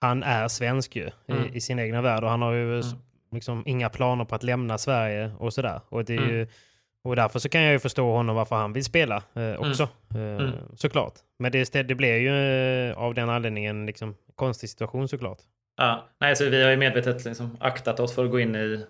[0.00, 1.44] han är svensk ju Mm.
[1.44, 2.94] i, i sin egna värld och han har ju s-
[3.32, 5.80] liksom inga planer på att lämna Sverige och sådär.
[5.88, 6.30] Och, det är Mm.
[6.30, 6.46] ju,
[7.04, 9.82] och därför så kan jag ju förstå honom varför han vill spela eh, också.
[10.14, 10.50] Eh, Mm.
[10.76, 11.12] Såklart.
[11.38, 12.30] Men det, det blir ju
[12.90, 15.38] eh, av den anledningen liksom konstig situation såklart.
[15.76, 18.84] Ja, nej, så vi har ju medvetet liksom aktat oss för att gå in i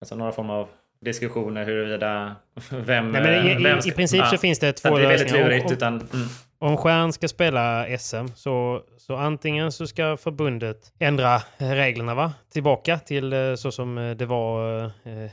[0.00, 0.68] alltså, några form av
[1.00, 2.36] diskussioner huruvida
[2.70, 3.12] vem...
[3.12, 4.94] Nej, men i, eh, vem i, ska- I princip så ja, finns det så två
[4.94, 5.48] att det är väldigt lösningar.
[5.48, 5.72] Lurigt.
[5.72, 6.28] Utan, mm,
[6.60, 12.32] Om Stjärn ska spela SM så, så antingen så ska förbundet ändra reglerna va?
[12.52, 15.30] tillbaka till eh, så som eh, det var eh,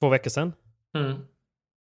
[0.00, 0.52] två veckor sedan.
[0.96, 1.16] mm,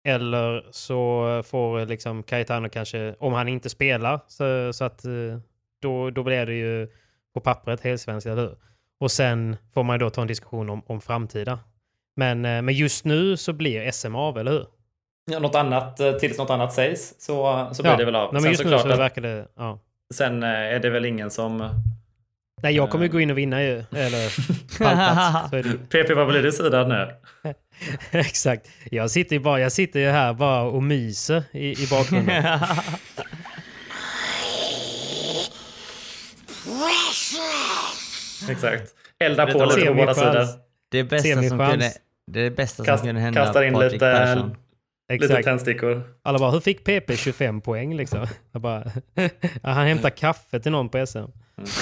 [0.07, 5.39] Eller så får liksom Cayetano kanske, om han inte spelar, så, så att eh,
[5.81, 6.88] då, då blir det ju
[7.34, 8.57] på pappret helsvenskt, eller hur?
[8.99, 11.60] Och sen får man ju då ta en diskussion om, om framtida.
[12.15, 14.65] Men, eh, men just nu så blir SM av, eller hur?
[15.25, 18.34] Ja, något annat, eh, tills något annat sägs så, så blir det väl av.
[18.34, 19.45] Nej, men Sen just nu såklart så verkar det...
[19.57, 19.79] Ja.
[20.13, 21.69] Sen eh, är det väl ingen som...
[22.63, 23.84] Nej, jag kommer ju gå in och vinna ju.
[23.95, 24.29] Eller
[24.79, 25.49] pallplats.
[25.49, 26.03] Så är det.
[26.03, 27.07] PP, vad blir du sidad nu?
[28.19, 28.67] Exakt.
[28.91, 32.43] Jag sitter ju bara, jag sitter ju här bara och myser i, i bakgrunden.
[38.49, 38.89] Exakt.
[39.19, 40.45] Elda Det på är lite på båda sidor.
[40.89, 41.91] Det bästa, som kunde,
[42.27, 44.55] Det är det bästa Kast- som kunde hända kastar in Patrik lite, Persson.
[45.19, 45.45] Lite Exakt.
[45.45, 46.04] tändstickor.
[46.24, 48.28] Alla bara, hur fick PP 25 poäng liksom?
[48.52, 48.84] Jag bara,
[49.63, 51.17] han hämtar kaffe till någon på SM.
[51.17, 51.26] Eh,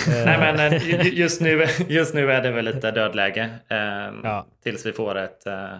[0.07, 3.49] Nej men eh, ju- just nu, just nu är det väl lite dödläge.
[3.67, 3.77] Eh,
[4.23, 4.47] Ja.
[4.63, 5.73] Tills vi får ett, eh,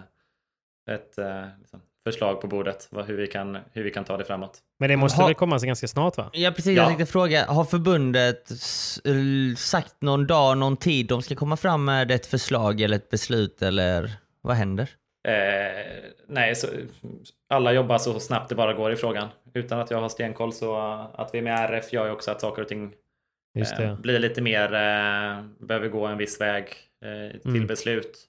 [0.90, 2.88] ett eh, liksom, förslag på bordet.
[2.90, 4.58] Vad, hur, vi kan, hur vi kan ta det framåt.
[4.78, 6.30] Men det måste Ha- väl komma så ganska snart va?
[6.32, 6.82] Ja precis, Ja.
[6.82, 8.48] jag tänkte fråga, har förbundet
[9.58, 13.62] sagt någon dag, någon tid de ska komma fram med ett förslag eller ett beslut
[13.62, 14.10] eller
[14.42, 14.88] vad händer?
[15.28, 15.32] Eh,
[16.30, 16.66] nej, så,
[17.48, 19.28] alla jobbar så snabbt det bara går i frågan.
[19.54, 20.76] Utan att jag har stenkoll så
[21.14, 22.94] att vi är med RF gör ju också att saker och ting
[23.78, 26.64] eh, blir lite mer, eh, behöver gå en viss väg
[27.04, 27.66] eh, till Mm.
[27.66, 28.26] beslut.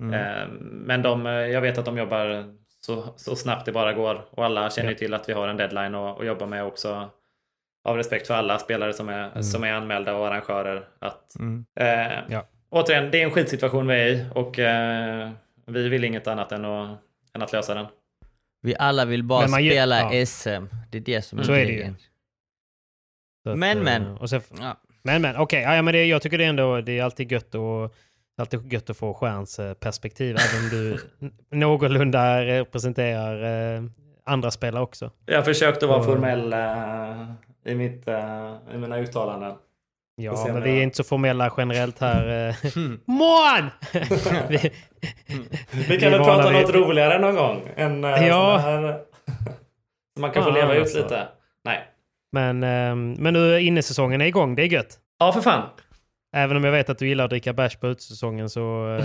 [0.00, 0.14] Mm.
[0.14, 4.24] Eh, men de, eh, jag vet att de jobbar så, så snabbt det bara går
[4.30, 4.98] och alla känner Ja.
[4.98, 7.10] till att vi har en deadline att, jobba med också.
[7.84, 10.88] Av respekt för alla spelare som är, som är anmälda och arrangörer.
[10.98, 11.64] Att, Mm.
[11.80, 12.46] eh, Ja.
[12.70, 14.58] Återigen, det är en skitsituation vi är i och
[15.66, 16.98] vi vill inget annat än att,
[17.36, 17.86] än att lösa den.
[18.62, 20.26] Vi alla vill bara man spela ja.
[20.26, 20.48] SM.
[20.90, 21.76] Det är det som är Så är det ju.
[21.76, 21.96] grejen.
[23.42, 24.16] Så att, Men, eh, men.
[24.18, 24.76] Och så, Ja.
[25.02, 25.62] men men, okej.
[25.62, 27.92] Ja, ja, men det, jag tycker det är ändå det är alltid gött att,
[28.40, 30.36] alltid gött att få Stjärns eh, perspektiv.
[30.54, 30.98] även om du
[31.56, 33.82] någorlunda representerar eh,
[34.24, 35.10] andra spelare också.
[35.26, 39.54] Jag har försökt att vara formell eh, i, mitt, eh, i mina uttalanden.
[40.18, 42.48] Ja, men vi är inte så formella generellt här.
[42.48, 42.54] eh.
[43.06, 43.70] Mån!
[44.48, 44.70] vi,
[45.88, 47.62] Vi kan väl prata något roligare någon gång.
[47.76, 48.56] Än, eh, Ja.
[48.56, 48.80] här,
[50.14, 50.98] så man kan få Fan, leva ut alltså.
[51.02, 51.28] lite.
[51.64, 51.84] Nej.
[52.32, 54.98] Men, ehm, men nu innesäsongen är igång, det är gött.
[55.18, 55.62] Ja, för fan.
[56.36, 59.04] Även om jag vet att du gillar att dricka bärs på utesäsongen så eh,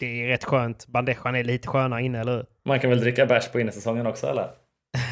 [0.00, 0.86] det är rätt skönt.
[0.86, 2.44] Bandejan är lite skönare inne, eller hur?
[2.64, 4.46] Man kan väl dricka bärs på innesäsongen också, eller?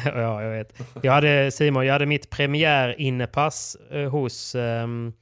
[0.05, 0.73] ja, jag vet.
[1.01, 5.13] Jag hade, Simon, jag hade mitt premiärinnepass eh, hos, ehm,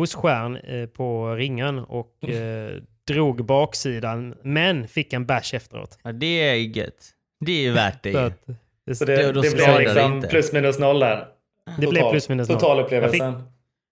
[0.00, 2.70] hos Stjärn eh, på ringen och eh,
[3.08, 5.98] drog baksidan, men fick en bärs efteråt.
[6.02, 7.10] Ja, det är gött.
[7.40, 8.32] Det är ju värt det Så att,
[8.86, 10.28] det, Så Det- det, det blev liksom inte.
[10.28, 11.26] plus minus noll där.
[11.78, 12.60] det blev plus minus noll.
[12.60, 13.42] Totalupplevelsen.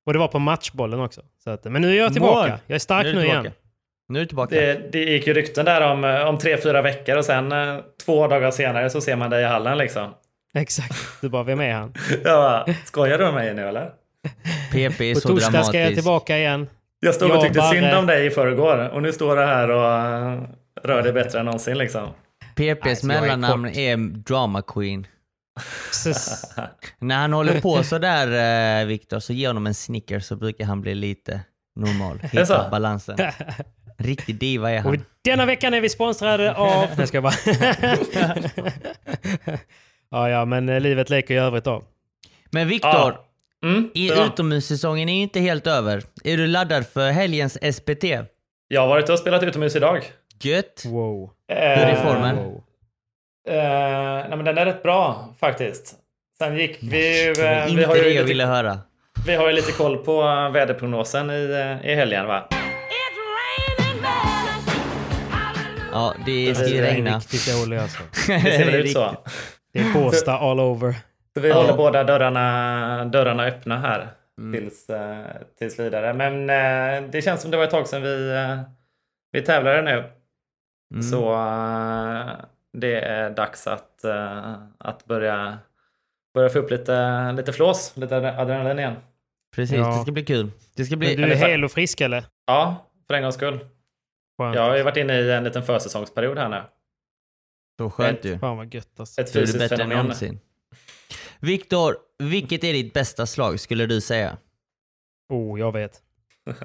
[0.07, 1.23] Och det var på matchbollen också.
[1.45, 2.51] Så att, men nu är jag tillbaka.
[2.51, 2.59] Mål!
[2.67, 3.51] Jag är stark Nu nu, är du igen.
[4.09, 4.55] Nu är du tillbaka.
[4.55, 7.79] Det, det gick ju rykten där om, eh, om tre, fyra veckor och sen eh,
[8.05, 10.15] två dagar senare så ser man dig i hallen liksom.
[10.55, 10.95] Exakt.
[11.21, 11.95] Du bara, vem är han?
[12.11, 13.91] Jag bara, skojar du med mig nu eller?
[14.73, 15.69] PP är På så torsdag dramatisk.
[15.69, 16.69] ska jag tillbaka igen.
[17.01, 19.91] Jag stod och tyckte synd om dig i förrgår och nu står du här och
[19.93, 20.43] eh,
[20.83, 22.09] rör dig bättre än någonsin liksom.
[22.55, 25.07] PPs är mellannamn är Drama Queen.
[26.99, 30.81] När han håller på sådär eh, Viktor, så ge honom en Snickers så brukar han
[30.81, 31.41] bli lite
[31.77, 32.19] normal.
[32.33, 33.17] Hitta balansen.
[33.99, 35.05] Riktig diva är Och han.
[35.25, 36.87] denna veckan är vi sponsrade av...
[36.97, 37.35] Nej, ska jag bara...
[40.11, 41.83] ja, ja, men eh, livet leker i övrigt då.
[42.51, 43.25] Men Viktor, Ja.
[43.65, 46.03] Mm, i det utomhussäsongen är ju inte helt över.
[46.25, 48.05] Är du laddad för helgens SPT?
[48.69, 50.05] Jag har varit och spelat utomhus idag.
[50.43, 50.83] Gött!
[50.87, 51.31] Wow.
[51.49, 52.37] Hur är formen?
[52.37, 52.63] wow.
[53.49, 53.55] Eh,
[54.29, 55.95] nej, men den är rätt bra faktiskt.
[56.39, 56.89] Sen gick vi.
[56.89, 58.79] Det eh, vi, inte har ju det jag ville höra.
[59.27, 61.51] vi har ju lite koll på eh, väderprognosen i,
[61.83, 62.49] eh, i helgen va?
[65.93, 67.19] Ja, det ska Det ju är regna.
[67.19, 67.99] riktigt dålig alltså.
[68.27, 69.17] Det ser väl ut så.
[69.73, 70.95] Det är Båstad all over.
[71.35, 71.55] Så vi Ja.
[71.55, 74.61] håller båda dörrarna, dörrarna öppna här Mm.
[74.61, 75.27] tills, eh,
[75.59, 76.13] tills vidare.
[76.15, 78.61] Men eh, det känns som det var ett tag sedan vi, eh,
[79.33, 80.05] vi tävlade nu.
[80.95, 81.03] Mm.
[81.03, 81.31] Så
[82.73, 84.05] det är dags att,
[84.79, 85.59] att börja,
[86.35, 88.95] börja få upp lite, lite flås, lite adrenalin igen.
[89.57, 89.89] Precis, Ja.
[89.97, 90.51] det ska bli kul.
[90.77, 91.15] Det ska Men bli...
[91.17, 92.25] du är för- hel och frisk eller?
[92.47, 93.59] Ja, för en gångs skull.
[94.39, 94.55] Skönt.
[94.57, 96.63] Jag har ju varit inne i en liten försäsongsperiod här nu.
[97.79, 98.39] Så skönt ju.
[98.39, 99.21] Fan vad gött alltså.
[99.21, 100.13] Ett Du är det fysiskt fenomen.
[101.41, 104.37] Viktor, vilket är ditt bästa slag skulle du säga?
[105.33, 106.01] Oh, jag vet.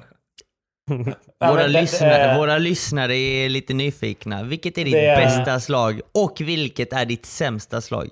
[1.40, 4.42] Våra, lyssnare, eh, våra lyssnare är lite nyfikna.
[4.42, 8.08] Vilket är ditt är- bästa slag och vilket är ditt sämsta slag?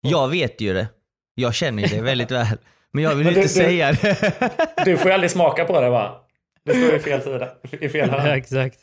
[0.00, 0.88] Jag vet ju det.
[1.34, 2.46] Jag känner ju det väldigt väl.
[2.92, 4.32] Men jag vill Men inte du- säga det.
[4.84, 6.20] Du får ju aldrig smaka på det va?
[6.64, 7.48] Det står i fel sida.
[7.70, 8.36] I fel Ja, hörn.
[8.38, 8.78] exakt.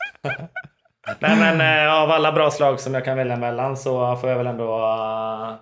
[1.20, 4.36] Nej men eh, av alla bra slag som jag kan välja mellan så får jag
[4.38, 5.54] väl ändå eh,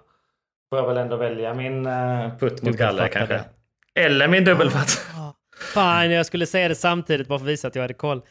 [0.72, 3.40] Får jag väl ändå välja min eh, putt mot galler kanske.
[3.94, 5.06] Eller min dubbelfatt.
[5.74, 8.22] Fan, jag skulle säga det samtidigt bara för att visa att jag hade koll.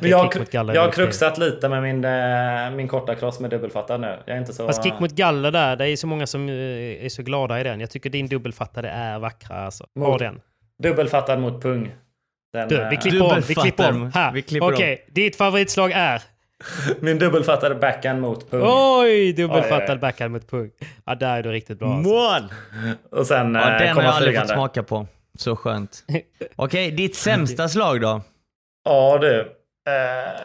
[0.00, 0.74] Men jag, kick mot galler.
[0.74, 4.18] jag är har kruxat lite med min, eh, min korta cross med dubbelfattad nu.
[4.26, 4.66] Jag är inte så...
[4.66, 6.54] Fast kick mot galler där, det är så många som eh,
[7.04, 7.80] är så glada i den.
[7.80, 9.86] Jag tycker din dubbelfattade är vackra alltså.
[9.98, 10.40] Ha Mot- den.
[10.82, 11.94] Dubbelfattad mot pung.
[12.52, 13.42] Den, Du, vi klipper om.
[13.48, 13.94] Vi klipper om.
[13.94, 14.20] Dubbelfattar.
[14.20, 14.32] Här.
[14.32, 14.74] Vi klipper om.
[14.74, 16.22] Okej, ditt favoritslag är?
[17.00, 18.62] Min dubbelfattade backhand mot pung.
[18.64, 19.98] Oj, dubbelfattad oj.
[19.98, 20.70] backhand mot pung.
[21.04, 22.10] Ja, där är du riktigt bra alltså.
[22.12, 22.42] Mål!
[23.10, 25.06] Och sen Ja, eh, den har komma jag aldrig fått smaka på.
[25.38, 26.04] Så skönt.
[26.56, 28.22] Okej, ditt sämsta slag då?
[28.84, 29.40] Ja du.
[29.88, 30.40] Eh,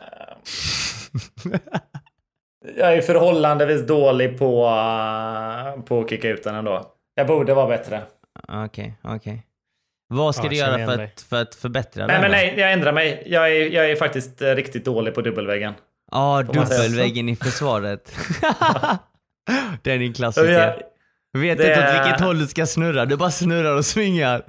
[2.77, 6.85] Jag är förhållandevis dålig på, uh, på att kicka ut den ändå.
[7.15, 8.01] Jag borde vara bättre.
[8.65, 9.45] Okej, okej.
[10.07, 12.91] Vad ska Ja, du göra för att, för att förbättra Nej, men nej, jag ändrar
[12.91, 13.23] mig.
[13.25, 15.73] Jag är, jag är faktiskt eh, riktigt dålig på dubbelväggen.
[16.11, 16.83] Ja, Får man säga så?
[16.83, 18.11] dubbelväggen i försvaret.
[19.83, 20.49] det är din Så klassiker.
[20.51, 20.73] jag,
[21.41, 24.41] Vet det- inte åt vilket håll du ska snurra, du bara snurrar och svingar.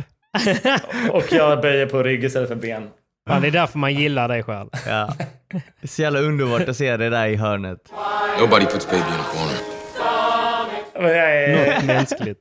[1.11, 2.89] och jag böjer på rygg istället för ben.
[3.31, 4.69] Ja, det är därför man gillar dig själv.
[4.87, 5.15] Ja.
[5.53, 7.79] Det är så jävla underbart att se det där i hörnet.
[8.41, 9.59] Nobody puts baby in a corner.
[10.95, 12.41] Men jag är Något mänskligt.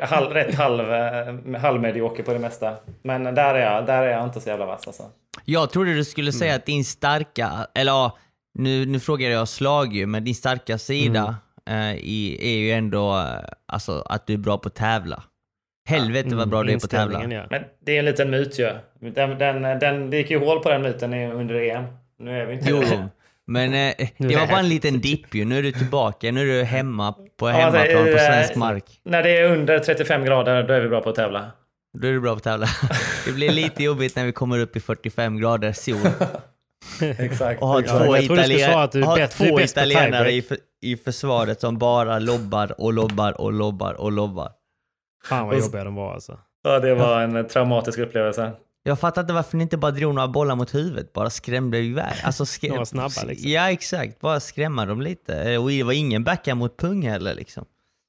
[0.00, 2.74] eh, halv, rätt halv, eh, halvmedioker på det mesta.
[3.02, 5.02] Men där är jag, där är jag inte så jävla vass alltså.
[5.44, 6.58] Jag trodde du skulle säga Mm.
[6.58, 8.18] att din starka, eller ja,
[8.58, 11.36] nu, nu frågar jag slag ju, men din starka sida
[11.68, 11.90] Mm.
[11.94, 13.24] eh, i, är ju ändå eh,
[13.68, 15.22] alltså, att du är bra på att tävla.
[15.88, 17.24] Helvete vad bra du är på att tävla.
[17.24, 17.46] Ja.
[17.50, 18.70] Men det är en liten myt ju.
[19.00, 21.84] Den, den, den, det gick ju hål på den myten under EM.
[22.18, 22.86] Nu är vi inte Jo, det.
[22.92, 23.08] jo.
[23.46, 25.44] Men eh, det var det bara en liten dipp ju.
[25.44, 26.32] Nu är du tillbaka.
[26.32, 28.84] Nu är du hemma på Ja, hemmaplan alltså, på eh, svensk mark.
[29.04, 31.50] När det är under 35 grader, då är vi bra på att tävla.
[31.98, 32.66] Då är du bra på att tävla.
[33.26, 35.96] Det blir lite jobbigt när vi kommer upp i 45 grader sol
[37.18, 37.62] Exakt.
[37.62, 38.72] och har Ja, två, italien-
[39.04, 43.92] har bäst- två italienare i, för, i försvaret som bara lobbar och lobbar och lobbar
[43.94, 44.50] och lobbar.
[45.24, 46.38] Fan vad jobbiga de var alltså.
[46.64, 48.52] Ja, det var en traumatisk upplevelse.
[48.82, 52.14] Jag fattar inte varför ni inte bara drog några bollar mot huvudet, bara skrämde iväg.
[52.24, 53.50] Alltså skrä- Några snabba, liksom.
[53.50, 55.34] Ja exakt, bara skrämma dem lite.
[55.52, 57.64] Eh, Och det var ingen backa mot pung heller liksom.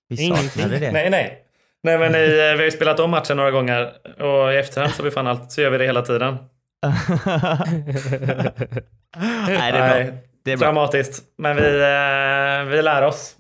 [0.09, 0.49] Vi Ingenting.
[0.49, 0.91] saknade det.
[0.91, 1.43] Nej, nej.
[1.83, 5.03] Nej, men eh, vi har ju spelat om matchen några gånger och i efterhand så,
[5.03, 6.37] vi fan allt, så gör vi det hela tiden.
[9.47, 10.17] Nej, det är bra.
[10.45, 10.67] Det är bra.
[10.67, 11.23] Dramatiskt.
[11.37, 13.33] Men vi, eh, vi lär oss.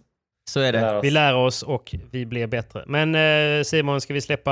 [0.49, 0.97] Så är Vi lär det.
[0.97, 1.03] oss.
[1.03, 2.83] Vi lär oss och vi blir bättre.
[2.87, 4.51] Men eh, Simon, ska vi släppa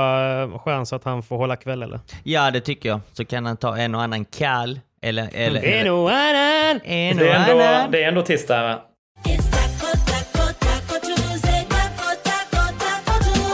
[0.58, 2.00] Stjärn så att han får hålla kväll eller?
[2.24, 3.00] Ja, det tycker jag.
[3.12, 4.80] Så kan han ta en och annan kall.
[5.02, 6.80] Eller, eller, En eller och annan!
[6.84, 7.90] en Det och är, ändå, annan.
[7.90, 8.62] det är ändå tisdag.
[8.62, 8.82] va?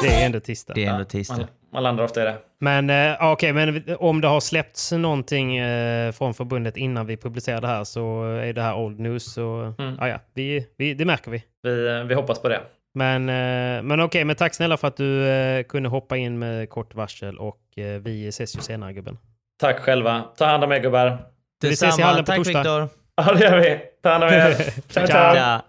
[0.03, 0.75] Det är ändå tisdag.
[0.75, 1.49] Det är ändå tisdag.
[1.73, 2.37] Man, landar ofta i det.
[2.61, 7.61] Men eh, okej, men om det har släppts någonting eh, från förbundet innan vi publicerar
[7.61, 9.33] det här så är det här old news.
[9.33, 9.97] Så, Mm.
[10.01, 11.45] ja, ja, vi, vi, det märker vi.
[11.63, 12.61] Vi, vi hoppas på det.
[12.95, 16.71] Men, eh, men okej, men tack snälla för att du eh, kunde hoppa in med
[16.71, 19.19] kort varsel och eh, vi ses ju senare gubben.
[19.61, 20.23] Tack själva.
[20.37, 21.19] Ta hand om er gubbar.
[21.63, 22.07] Vi ses i Detsamma.
[22.07, 22.59] hallen på Tack torsdag.
[22.59, 22.89] Viktor.
[23.17, 23.79] Ja, det gör vi.
[24.03, 24.55] Ta hand om er.
[24.93, 25.37] Ciao, ciao.
[25.37, 25.61] Ja.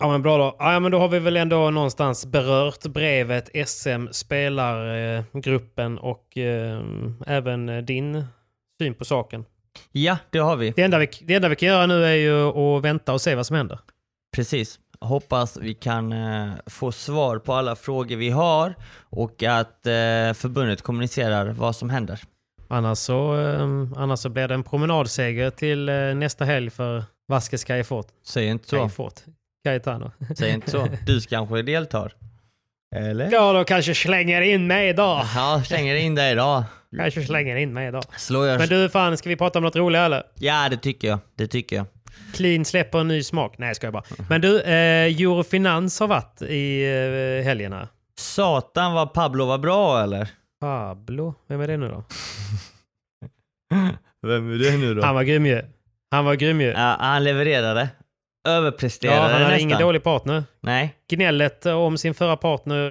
[0.00, 0.56] Ja men bra då.
[0.58, 6.82] Ja men då har vi väl ändå någonstans berört brevet, SM, spelargruppen och eh,
[7.26, 8.24] även eh, din
[8.80, 9.44] syn på saken.
[9.92, 10.70] ja, det har vi.
[10.70, 13.34] Det enda, vi, det enda vi kan göra nu är ju att vänta och se
[13.34, 13.78] vad som händer.
[14.34, 14.78] Precis.
[15.00, 20.82] Hoppas vi kan eh, få svar på alla frågor vi har och att eh, förbundet
[20.82, 22.20] kommunicerar vad som händer.
[22.68, 23.62] Annars så, eh,
[23.96, 28.06] annars så blir det en promenadseger till eh, nästa helg för Vasquez Cajefort.
[28.24, 28.76] Säg inte så.
[28.76, 29.14] Cajefort.
[29.64, 30.12] Cayetano.
[30.38, 30.88] Säg inte så.
[31.06, 32.12] Du kanske deltar?
[32.96, 33.32] Eller?
[33.32, 35.24] Ja, då kanske slänger in mig idag.
[35.34, 36.64] Ja, slänger in dig idag.
[36.96, 38.04] Kanske slänger in mig idag.
[38.16, 38.58] Slår jag...
[38.58, 40.22] Men du, fan, ska vi prata om något roligare eller?
[40.34, 41.18] Ja, det tycker jag.
[41.34, 41.86] Det tycker jag.
[42.34, 43.58] Clean släpper en ny smak.
[43.58, 44.04] Nej, ska jag bara.
[44.28, 46.82] Men du, eh, Eurofinans har varit i
[47.38, 47.88] eh, helgen här.
[48.18, 50.28] Satan vad Pablo var bra eller?
[50.60, 52.04] Pablo, vem är det nu då?
[54.26, 55.02] Vem är det nu då?
[55.02, 55.62] Han var grym ju.
[56.10, 56.66] Han var grym ju.
[56.66, 57.88] Ja, han levererade.
[58.44, 59.60] Ja, Överpresterade han hade nästan.
[59.60, 60.44] ingen dålig partner.
[60.60, 60.94] Nej.
[61.10, 62.90] Gnället om sin förra partner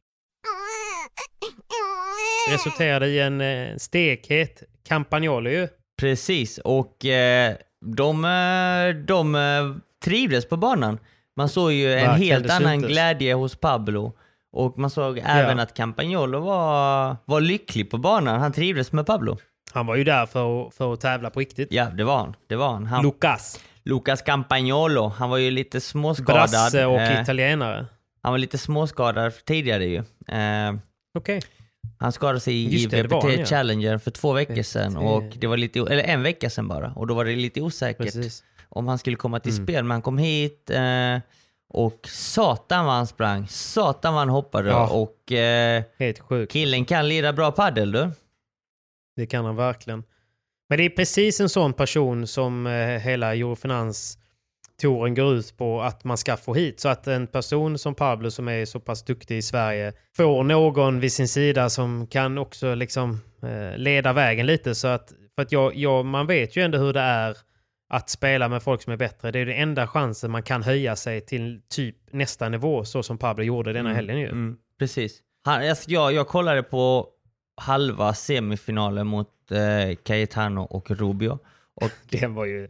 [2.52, 5.68] resulterade i en eh, stekhet Campagnolo ju.
[6.02, 11.00] Precis, och eh, de, eh, de trivdes på banan.
[11.38, 12.90] Man såg ju en Verkligen, helt det annan syntes.
[12.92, 14.14] glädje hos Pablo.
[14.52, 18.40] Och man såg även att Campagnolo var, var lycklig på banan.
[18.40, 19.38] Han trivdes med Pablo.
[19.74, 21.68] Han var ju där för att, för att tävla på riktigt.
[21.72, 22.36] Ja, det var han.
[22.48, 22.86] Det var han.
[22.86, 23.60] han Lucas.
[23.90, 26.50] Lucas Campagnolo, han var ju lite småskadad.
[26.50, 27.86] Brasse och Eh, italienare.
[28.22, 29.98] han var lite småskadad tidigare ju.
[30.28, 30.74] Eh,
[31.18, 31.42] Okej.
[32.00, 32.84] Han skadade sig i
[33.40, 33.46] ja.
[33.46, 34.98] Challenger för två veckor sedan.
[34.98, 36.92] Och det var lite, eller en vecka sedan bara.
[36.96, 38.44] Och då var det lite osäkert Precis.
[38.70, 39.66] om han skulle komma till Mm.
[39.66, 39.84] spel.
[39.84, 41.18] Men han kom hit eh,
[41.70, 43.48] och satan vad han sprang.
[43.48, 44.70] Satan vad han hoppade.
[44.70, 44.88] Ja.
[44.90, 46.52] Och eh, Helt sjukt.
[46.54, 48.10] killen kan lira bra paddel du.
[49.16, 50.04] Det kan han verkligen.
[50.70, 54.18] Men det är precis en sån person som eh, hela Eurofinans
[54.82, 56.80] touren går ut på att man ska få hit.
[56.80, 61.00] Så att en person som Pablo som är så pass duktig i Sverige får någon
[61.00, 64.76] vid sin sida som kan också liksom eh, leda vägen lite.
[64.76, 67.38] Så att, för att jag, jag, man vet ju ändå hur det är
[67.90, 69.32] att spela med folk som är bättre.
[69.32, 73.18] Det är den enda chansen man kan höja sig till typ nästa nivå så som
[73.18, 74.26] Pablo gjorde denna helgen ju.
[74.26, 75.20] Mm, precis.
[75.46, 77.08] Han, alltså, jag, jag kollade på
[77.60, 81.40] halva semifinalen mot eh, Cayetano och Rubio.
[81.82, 82.68] Och Den var ju...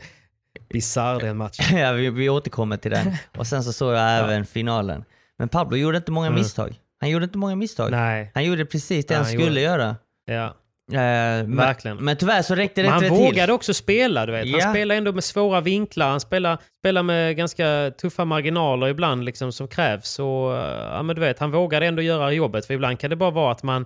[0.69, 1.77] Bisarr den matchen.
[1.77, 3.15] ja, vi, vi återkommer till den.
[3.37, 5.03] Och sen så såg jag även finalen.
[5.37, 6.39] Men Pablo gjorde inte många Mm.
[6.39, 6.75] misstag.
[6.99, 7.91] Han gjorde inte många misstag.
[7.91, 8.31] Nej.
[8.33, 9.95] Han gjorde precis det Ja, han han skulle göra.
[10.25, 10.45] Ja.
[10.91, 11.97] Eh, men, Verkligen.
[11.97, 13.51] Men tyvärr så räckte det Men han inte vågade till.
[13.51, 14.51] också spela, du vet.
[14.51, 14.69] Han Ja.
[14.71, 16.09] spelar ändå med svåra vinklar.
[16.09, 20.19] Han spelar, spelar med ganska tuffa marginaler ibland liksom, som krävs.
[20.19, 22.65] Och, eh, ja, men du vet, han vågade ändå göra jobbet.
[22.65, 23.85] För ibland kan det bara vara att man,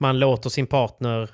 [0.00, 1.30] man låter sin partner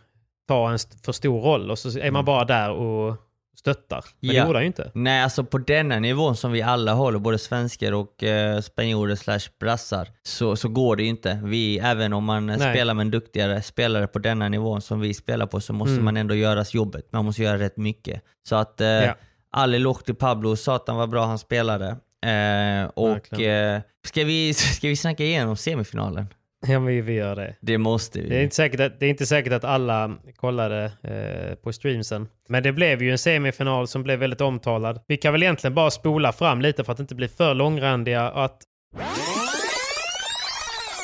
[0.48, 3.16] ta en för stor roll och så är man bara där och
[3.56, 4.04] stöttar.
[4.20, 4.46] Men det Ja.
[4.46, 4.90] gjorde han ju inte.
[4.94, 9.40] Nej, alltså på denna nivån som vi alla håller, både svenskar och eh, spanjorer slash
[9.60, 11.40] brassar, så, så går det ju inte.
[11.44, 12.72] Vi, även om man eh, Nej.
[12.74, 16.04] spelar med en duktigare spelare på denna nivån som vi spelar på så måste Mm.
[16.04, 17.12] man ändå göra jobbet.
[17.12, 18.22] Man måste göra rätt mycket.
[18.48, 19.14] Så att eh, Ja.
[19.50, 21.86] all eloge till Pablo, satan vad bra han spelade.
[22.26, 26.26] Eh, och eh, ska, vi, ska vi snacka igenom semifinalen?
[26.68, 27.54] Ja, men vi gör det.
[27.60, 28.28] Det måste vi.
[28.28, 32.28] Det är, inte säkert att, det är inte säkert att alla kollade eh, på streamsen.
[32.48, 35.00] Men det blev ju en semifinal som blev väldigt omtalad.
[35.06, 38.30] Vi kan väl egentligen bara spola fram lite för att inte bli för långrandiga.
[38.30, 38.62] Att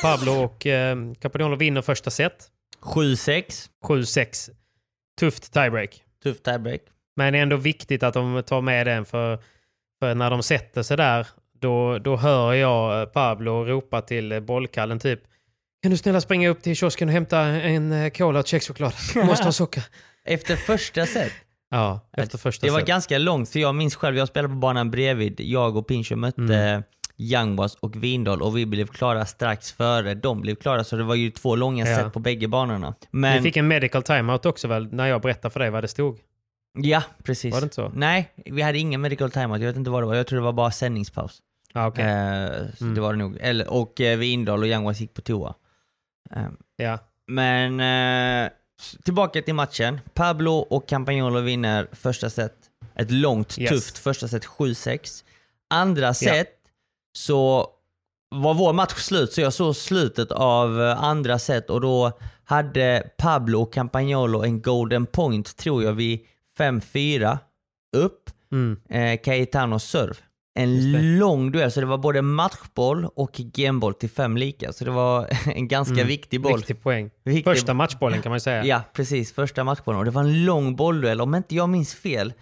[0.01, 2.49] Pablo och eh, Campagnolo vinner första set.
[2.81, 4.49] 7-6, 7-6.
[5.19, 6.01] Tufft tiebreak.
[6.23, 6.81] tuff tiebreak.
[7.15, 9.39] Men det är ändå viktigt att de tar med den för,
[9.99, 11.27] för när de sätter sig där
[11.59, 15.19] då, då hör jag eh, Pablo ropa till bollkallen typ
[15.83, 18.93] Kan du snälla springa upp till kiosken och hämta en eh, cola och kexchoklad?
[19.15, 19.83] Jag måste ha socker.
[20.25, 21.31] Efter första set.
[21.71, 22.87] Ja, efter första Det var set.
[22.87, 25.39] ganska långt, för jag minns själv, jag spelade på banan bredvid.
[25.39, 26.83] Jag och Pincho mötte Mm.
[27.17, 30.83] Young Boys och Vindal och vi blev klara strax före de blev klara.
[30.83, 31.97] Så det var ju två långa Ja.
[31.97, 32.89] set på bägge banorna.
[33.01, 35.87] Ni Men, fick en medical timeout också väl, när jag berättade för dig vad det
[35.87, 36.19] stod?
[36.77, 37.53] ja precis.
[37.53, 37.91] Var det inte så?
[37.95, 39.61] Nej, vi hade ingen medical timeout.
[39.61, 40.15] Jag vet inte vad det var.
[40.15, 41.39] Jag tror det var bara sändningspaus.
[41.73, 42.05] Ah, okej.
[42.05, 42.95] Eh, så Mm.
[42.95, 43.37] Det var det nog.
[43.41, 45.53] Eller, och eh, Vindal och Young Boys gick på toa.
[46.35, 46.99] Eh, Ja.
[47.27, 47.79] Men
[48.45, 48.51] eh,
[49.03, 49.99] tillbaka till matchen.
[50.13, 52.55] Pablo och Campagnolo vinner första set.
[52.95, 53.69] Ett långt, Yes.
[53.69, 55.23] tufft första set, 7-6.
[55.69, 56.49] Andra set
[57.17, 57.67] så
[58.35, 62.11] var vår match slut, så jag såg slutet av eh, andra set och då
[62.45, 66.19] hade Pablo och Campagnolo en golden point, tror jag, vid
[66.57, 67.37] 5-4
[67.95, 68.29] upp.
[68.51, 68.79] Mm.
[68.89, 70.15] Eh, Cayetano serve.
[70.55, 74.73] En lång duell, så det var både matchboll och gameboll till fem lika.
[74.73, 76.07] Så det var en ganska Mm.
[76.07, 76.57] viktig boll.
[76.57, 77.09] Viktig poäng.
[77.23, 78.65] Viktig- Första matchbollen kan man ju säga.
[78.65, 79.33] Ja, precis.
[79.33, 79.99] Första matchbollen.
[79.99, 81.21] Och det var en lång bollduell.
[81.21, 82.33] Om inte jag minns fel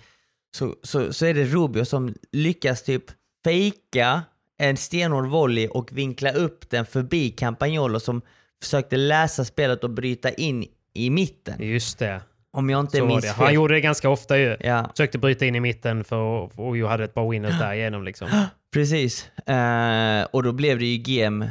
[0.58, 3.04] så, så, så är det Rubio som lyckas typ
[3.44, 4.22] fejka
[4.58, 8.22] en stenhård volley och vinkla upp den förbi Campagnolo som
[8.64, 11.62] försökte läsa spelet och bryta in i mitten.
[11.64, 12.22] Just det.
[12.54, 13.34] Om jag inte Så minns fel.
[13.46, 14.58] Han gjorde det ganska ofta ju.
[14.60, 18.04] Ja, Försökte bryta in i mitten för och ju hade ett par winners där igenom
[18.04, 18.28] liksom.
[18.74, 19.28] precis.
[19.48, 21.50] Eh, och då blev det ju GM, uh,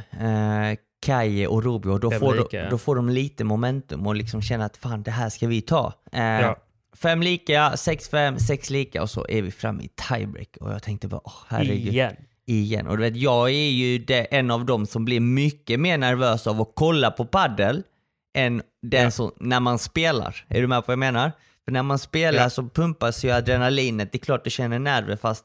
[1.06, 1.98] Kaje och Rubio.
[1.98, 2.70] Då får, lika, ja.
[2.70, 5.92] då får de lite momentum och liksom känna att fan, det här ska vi ta.
[6.12, 6.56] Eh, Ja.
[6.96, 10.56] Fem lika, sex fem, sex lika och så är vi framme i tiebreak.
[10.60, 11.86] Och jag tänkte bara, åh herregud.
[11.86, 12.16] Igen.
[12.46, 12.86] Igen.
[12.86, 16.46] Och du vet, jag är ju det, en av dem som blir mycket mer nervös
[16.46, 17.82] av att kolla på paddel
[18.34, 19.10] än den Ja.
[19.10, 20.44] som, när man spelar.
[20.48, 21.32] Är du med på vad jag menar?
[21.64, 22.50] För när man spelar Ja.
[22.50, 24.12] så pumpas ju adrenalinet.
[24.12, 25.44] Det är klart du känner nerver fast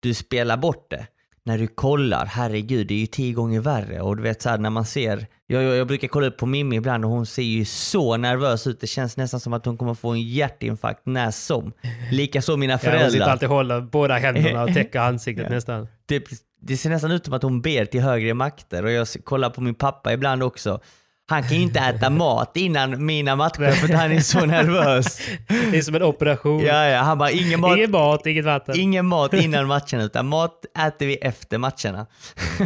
[0.00, 1.06] du spelar bort det.
[1.44, 4.00] När du kollar, herregud, det är ju tio gånger värre.
[4.00, 6.46] Och du vet så här, när man ser, jag, jag, jag brukar kolla upp på
[6.46, 8.80] Mimmi ibland och hon ser ju så nervös ut.
[8.80, 11.72] Det känns nästan som att hon kommer få en hjärtinfarkt när som.
[12.12, 13.26] Likaså mina Ja, hon sitter föräldrar.
[13.28, 15.54] alltid och håller båda händerna och täcker ansiktet Ja.
[15.54, 15.88] nästan.
[16.06, 16.24] det,
[16.60, 19.60] det ser nästan ut som att hon ber till högre makter och jag kollar på
[19.60, 20.80] min pappa ibland också.
[21.28, 25.20] Han kan ju inte äta mat innan mina matcher för han är så nervös.
[25.70, 26.60] Det är som en operation.
[26.64, 28.74] Ja, ja, han bara ingen mat, Ingen mat, inget vatten.
[28.80, 32.06] ingen mat innan matchen utan mat äter vi efter matcherna.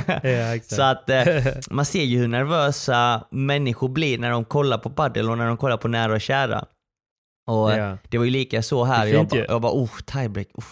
[0.22, 0.58] Ja.
[0.62, 1.24] Så att eh,
[1.70, 5.56] man ser ju hur nervösa människor blir när de kollar på padel och när de
[5.56, 6.64] kollar på nära och kära.
[7.46, 7.98] Och eh, Ja.
[8.08, 9.06] det var ju lika så här.
[9.06, 10.64] Jag bara, jag bara oh, tiebreak, oh,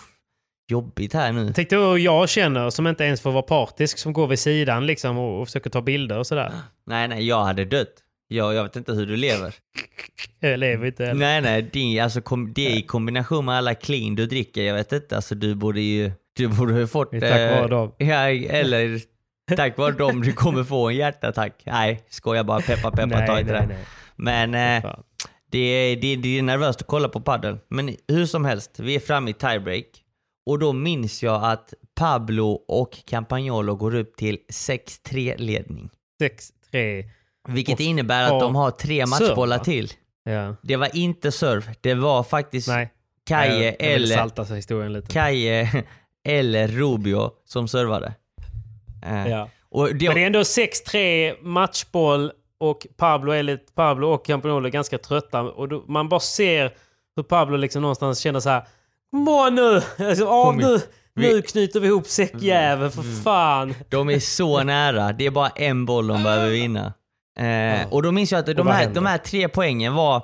[0.71, 1.53] jobbigt här nu.
[1.55, 4.87] Tänk dig hur jag känner som inte ens får vara partisk, som går vid sidan
[4.87, 6.53] liksom och, och försöker ta bilder och sådär.
[6.87, 7.95] Nej, nej, jag hade dött.
[8.29, 9.55] Jag, jag vet inte hur du lever.
[10.41, 11.21] Jag lever inte heller.
[11.21, 14.93] Nej, nej, det, alltså, kom, det i kombination med alla clean du dricker, jag vet
[14.93, 17.15] inte, alltså du borde ju, du borde ha fått...
[17.15, 17.93] Är tack vare dem.
[17.99, 19.01] Ja, eller
[19.57, 21.63] tack vare dem du kommer få en hjärtattack.
[21.65, 23.67] Nej, skojar bara, peppa peppa, ta nej, inte nej, det.
[23.67, 23.85] nej.
[24.17, 24.95] Men eh,
[25.51, 27.59] det, är, det, det är nervöst att kolla på padel.
[27.69, 29.85] Men hur som helst, vi är framme i tiebreak.
[30.49, 35.91] Och då minns jag att Pablo och Campagnolo går upp till 6-3 ledning.
[36.73, 37.05] 6-3.
[37.49, 39.65] Vilket innebär att de har tre matchbollar va?
[39.65, 39.93] till.
[40.25, 40.57] Ja.
[40.63, 42.93] Det var inte serve, det var faktiskt Nej.
[43.27, 45.09] Kaje Jag- jag vill eller, salta sig historien lite.
[45.13, 45.85] Kaje
[46.29, 48.15] eller Rubio som servade.
[49.07, 49.49] Eh, Ja.
[49.69, 54.71] och det, Men det är ändå 6-3 matchboll och Pablo, lite, Pablo och Campagnolo är
[54.71, 55.41] ganska trötta.
[55.43, 56.75] Och då, man bara ser
[57.17, 58.63] hur Pablo liksom någonstans känner så här.
[59.13, 59.75] On nu!
[59.99, 60.57] Alltså, igen.
[60.57, 60.81] nu,
[61.15, 63.75] Vi- nu knyter vi ihop säckjäveln för fan.
[63.89, 65.13] De är så nära.
[65.13, 66.93] Det är bara en boll de behöver vinna.
[67.39, 70.23] Eh, och då minns jag att de här, de här tre poängen var...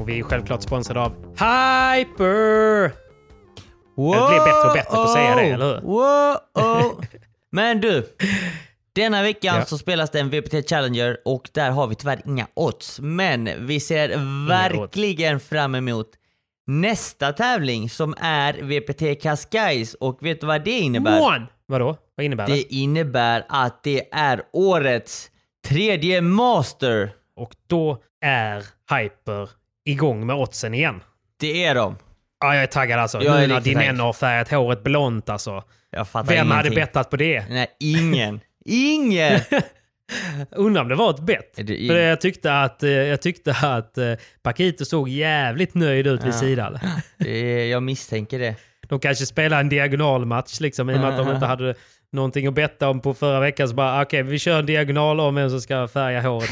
[0.00, 2.92] Och vi är självklart sponsrade av Hyper!
[3.96, 5.80] Jag blir bättre och bättre på att säga det, eller hur?
[5.80, 7.04] Wow,
[7.52, 8.06] Men du,
[8.94, 9.64] denna veckan Ja.
[9.64, 13.00] så spelas det en VPT Challenger och där har vi tyvärr inga odds.
[13.00, 14.08] Men vi ser
[14.48, 16.08] verkligen fram emot
[16.66, 21.22] nästa tävling som är VPT Cascais och vet du vad det innebär?
[21.22, 21.46] One!
[21.66, 21.96] Vadå?
[22.16, 22.52] Vad innebär det?
[22.52, 25.30] Det innebär att det är årets
[25.68, 27.10] tredje master.
[27.36, 28.64] Och då är
[28.94, 29.50] Hyper
[29.84, 31.02] igång med oddsen igen.
[31.40, 31.96] Det är de.
[32.40, 33.22] Ja, jag är taggad alltså.
[33.22, 35.62] Jag nu när din har färgat håret blont alltså.
[35.90, 36.84] Jag fattar Vem hade ingenting.
[36.84, 37.44] bettat på det?
[37.48, 38.40] Nej, ingen.
[38.64, 39.40] Ingen!
[40.50, 41.52] Undrar om det var ett bett.
[41.56, 44.12] Det- För jag tyckte att, eh, jag tyckte att eh,
[44.42, 46.38] Paquito såg jävligt nöjd ut vid Ja.
[46.38, 46.78] sidan.
[47.18, 48.54] Det är, jag misstänker det.
[48.88, 51.74] De kanske spelar en diagonalmatch liksom i och med att de inte hade
[52.12, 53.68] någonting att betta om på förra veckan.
[53.68, 56.50] Så bara okej, vi kör en diagonal om vem som ska färga håret.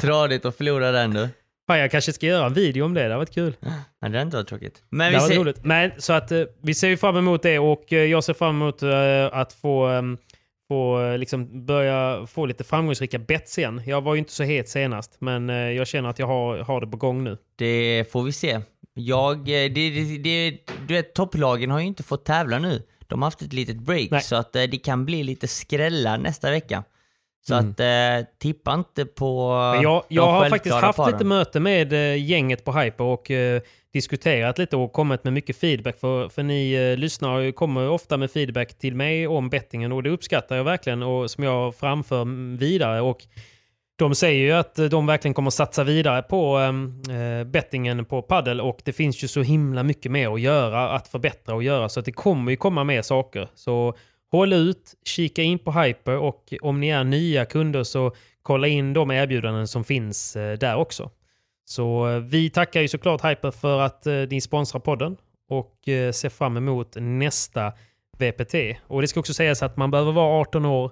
[0.00, 1.28] Tradigt att förlora den du.
[1.68, 3.56] Fan, jag kanske ska göra en video om det, det har varit kul.
[3.60, 4.82] Nej, det hade inte varit tråkigt.
[4.88, 5.38] Men Det vi var ser...
[5.38, 5.64] roligt.
[5.64, 8.56] Men så att eh, vi ser ju fram emot det och eh, jag ser fram
[8.56, 10.18] emot eh, att få, ehm,
[10.68, 13.82] få liksom börja få lite framgångsrika bets igen.
[13.86, 16.86] Jag var ju inte så het senast, men jag känner att jag har, har det
[16.86, 17.36] på gång nu.
[17.56, 18.60] Det får vi se.
[18.94, 22.82] Jag, det, det, det, du vet, topplagen har ju inte fått tävla nu.
[23.06, 24.22] De har haft ett litet break, Nej.
[24.22, 26.84] så att det kan bli lite skrällar nästa vecka.
[27.48, 27.70] Så Mm.
[27.70, 31.12] att eh, tippa inte på Men jag, jag har faktiskt haft paren.
[31.12, 33.60] lite möte med eh, gänget på Hyper och eh,
[33.92, 35.98] diskuterat lite och kommit med mycket feedback.
[36.00, 40.10] För, för ni eh, lyssnare kommer ofta med feedback till mig om bettingen och det
[40.10, 42.24] uppskattar jag verkligen och som jag framför
[42.58, 43.00] vidare.
[43.00, 43.18] Och
[43.98, 46.58] de säger ju att eh, de verkligen kommer satsa vidare på
[47.10, 51.08] eh, bettingen på paddel och det finns ju så himla mycket mer att göra, att
[51.08, 53.48] förbättra och göra så att det kommer ju komma mer saker.
[53.54, 53.94] Så
[54.30, 58.12] håll ut, kika in på Hyper och om ni är nya kunder så
[58.42, 61.10] kolla in de erbjudanden som finns eh, där också.
[61.64, 65.16] Så eh, vi tackar ju såklart Hyper för att eh, ni sponsrar podden
[65.50, 65.74] och
[66.12, 67.72] ser fram emot nästa
[68.18, 68.54] VPT.
[68.86, 70.90] Och det ska också sägas att man behöver vara 18 år,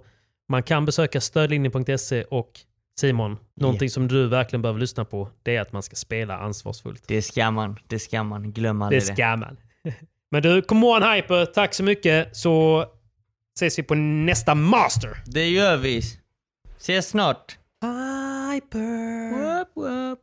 [0.48, 2.60] man kan besöka stödlinjen.se och
[3.00, 7.02] Simon, någonting som du verkligen behöver lyssna på, det är att man ska spela ansvarsfullt.
[7.06, 8.52] Det ska man, det ska man.
[8.52, 9.06] Glöm Det aldrig det.
[9.06, 9.56] ska man.
[10.30, 12.84] Men du, come on Hyper, tack så mycket så
[13.56, 15.22] ses vi på nästa Master.
[15.26, 16.02] Det gör vi.
[16.78, 17.58] Ses snart.
[17.82, 19.30] Hyper.
[19.32, 20.18] Whoop, whoop.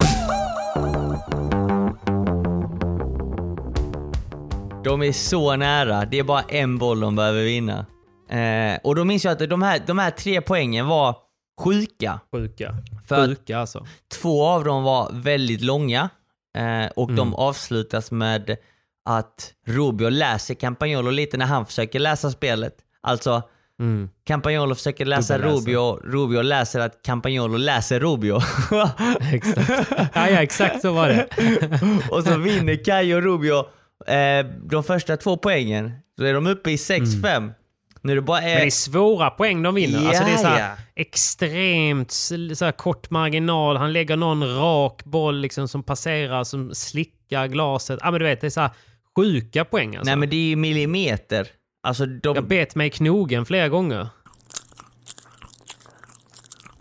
[4.84, 6.06] De är så nära.
[6.06, 7.86] Det är bara en boll de behöver vinna.
[8.30, 11.18] Eh, och då minns jag att de här, de här tre poängen var
[11.64, 12.20] sjuka.
[12.32, 12.76] Sjuka.
[13.08, 13.86] För Sjuka alltså.
[14.22, 16.10] två av dem var väldigt långa
[16.58, 17.34] eh, och de Mm.
[17.34, 18.58] avslutas med
[19.06, 22.76] att Rubio läser Campagnolo lite när han försöker läsa spelet.
[23.04, 23.44] Alltså,
[23.80, 24.10] Mm.
[24.28, 25.38] Campagnolo försöker läsa.
[25.38, 28.40] Rubio, Rubio läser att Campagnolo läser Rubio.
[29.34, 29.70] Exakt.
[30.16, 31.28] Ja, ja, exakt så var det.
[32.12, 33.58] och så vinner Kai och Rubio
[34.08, 35.92] eh, de första två poängen.
[36.18, 37.52] Så är de uppe i 6-5.
[38.02, 38.38] Nu är det bara...
[38.38, 38.52] Mm.
[38.52, 40.08] Men det är svåra poäng de vinner.
[40.08, 42.12] alltså det är så här Ja, extremt
[42.58, 43.78] så här kort marginal.
[43.78, 48.00] Han lägger någon rak boll liksom som passerar, som slickar glaset.
[48.04, 48.72] Ja, men du vet, det är så här
[49.16, 50.10] sjuka poäng alltså.
[50.10, 51.48] nej men det är ju millimeter.
[51.84, 54.08] Alltså, de, Jag bet mig i knogen flera gånger.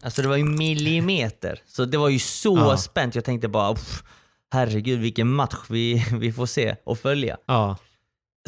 [0.02, 1.58] alltså det var ju millimeter.
[1.66, 2.76] Så det var ju så Ja.
[2.76, 3.14] spänt.
[3.14, 4.02] Jag tänkte bara, "Pff,
[4.52, 7.36] herregud vilken match vi, vi får se och följa.
[7.46, 7.76] Ja.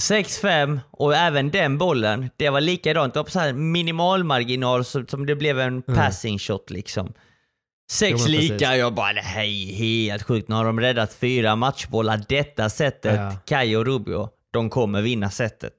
[0.00, 3.14] 6-5 och även den bollen, det var likadant.
[3.14, 7.12] Det var på så här minimalmarginal som, som det blev en passing shot liksom.
[7.90, 10.48] Sex lika, jag bara det här är helt sjukt.
[10.48, 13.16] Nu har de räddat fyra matchbollar detta sättet.
[13.16, 13.32] Ja.
[13.46, 15.72] Kai och Rubio, de kommer vinna sättet.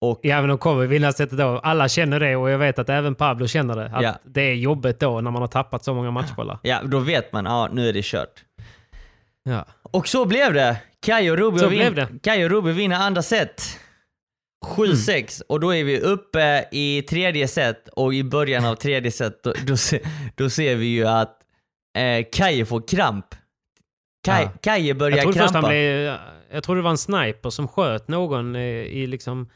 [0.00, 1.44] Och Ja, men de kommer vinna sättet då.
[1.58, 3.86] Alla känner det och jag vet att även Pablo känner det.
[3.86, 4.14] Att Ja.
[4.24, 6.58] det är jobbigt då när man har tappat så många matchbollar.
[6.62, 8.44] ja, då vet man, ja nu är det kört.
[9.42, 9.64] Ja.
[9.82, 10.76] Och så blev det!
[11.00, 12.18] Kai och Rubio, vin-.
[12.22, 13.62] Kai och Rubio vinner andra set.
[14.66, 19.42] 7-6 och då är vi uppe i tredje set och i början av tredje set
[19.42, 20.00] då, då, se,
[20.34, 21.36] då ser vi ju att
[21.98, 23.26] eh, Kai får kramp.
[24.24, 24.50] Kai, Ja.
[24.62, 25.68] Kai börjar Jag krampa.
[25.68, 26.16] blev...
[26.52, 29.48] Jag trodde det var en sniper som sköt någon eh, i liksom...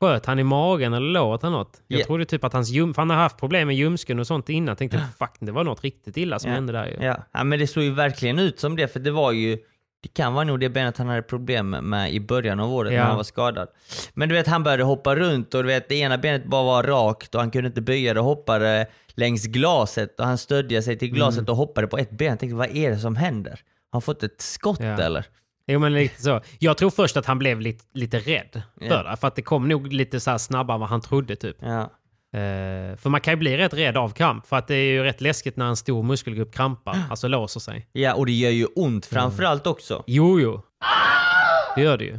[0.00, 1.82] Sköt han i magen eller låret eller något?
[1.86, 2.04] Jag Ja.
[2.06, 2.94] trodde typ att hans ljum...
[2.94, 4.68] För han har haft problem med ljumsken och sånt innan.
[4.68, 6.54] Jag tänkte fuck, det var något riktigt illa som Ja.
[6.54, 6.96] hände där ju.
[7.06, 7.16] Ja.
[7.32, 9.58] ja, men det såg ju verkligen ut som det för det var ju
[10.02, 13.00] Det kan vara nog det benet han hade problem med i början av året när
[13.00, 13.68] han var skadad.
[14.14, 16.82] Men du vet, han började hoppa runt och du vet, det ena benet bara var
[16.82, 20.98] rakt och han kunde inte böja det och hoppade längs glaset och han stödde sig
[20.98, 21.50] till glaset Mm.
[21.50, 22.28] och hoppade på ett ben.
[22.28, 23.50] Jag tänkte, vad är det som händer?
[23.50, 23.58] Har
[23.92, 25.24] han fått ett skott eller?
[25.66, 26.40] Jo men lite så.
[26.58, 28.88] Jag tror först att han blev lite, lite rädd Ja.
[28.88, 29.16] för det.
[29.16, 31.56] För att det kom nog lite så snabbare än vad han trodde typ.
[31.60, 31.80] Ja.
[32.32, 34.46] Eh, för man kan ju bli rätt rädd av kramp.
[34.46, 36.98] För att det är ju rätt läskigt när en stor muskelgrupp krampar.
[37.10, 37.88] Alltså låser sig.
[37.92, 40.04] Ja, och det gör ju ont framförallt också.
[40.06, 40.62] Jo, jo.
[41.76, 42.14] Det gör det ju.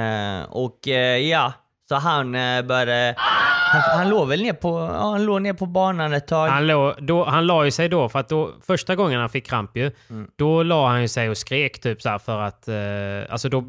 [0.00, 1.52] Eh, och eh, ja,
[1.88, 3.14] så han eh, började...
[3.68, 6.48] Han, han låg väl ner på, ja, han låg ner på banan ett tag.
[6.48, 9.46] Han, lå, då, han la ju sig då, för att då, första gången han fick
[9.46, 10.30] kramp ju, Mm.
[10.36, 13.64] då la han ju sig och skrek typ så för att, eh, alltså då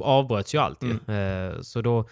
[0.00, 0.98] avbröts ju allt ju.
[1.08, 1.48] Mm.
[1.50, 2.08] Eh, så, då,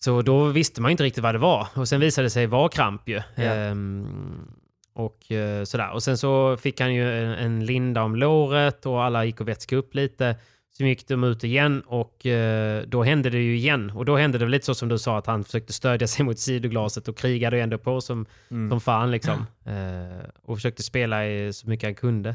[0.00, 1.66] så då visste man ju inte riktigt vad det var.
[1.74, 3.20] Och sen visade det sig vara kramp ju.
[3.34, 3.42] Ja.
[3.42, 4.46] Ehm,
[4.94, 5.90] och eh, sådär.
[5.92, 9.48] Och sen så fick han ju en, en linda om låret och alla gick och
[9.48, 10.36] vätskade upp lite.
[10.80, 13.90] Sen gick de ut igen och eh, då hände det ju igen.
[13.90, 16.38] Och då hände det lite så som du sa att han försökte stödja sig mot
[16.38, 18.70] sidoglaset och krigade ändå på som, Mm.
[18.70, 19.46] som fan liksom.
[19.66, 22.34] Eh, och försökte spela i så mycket han kunde.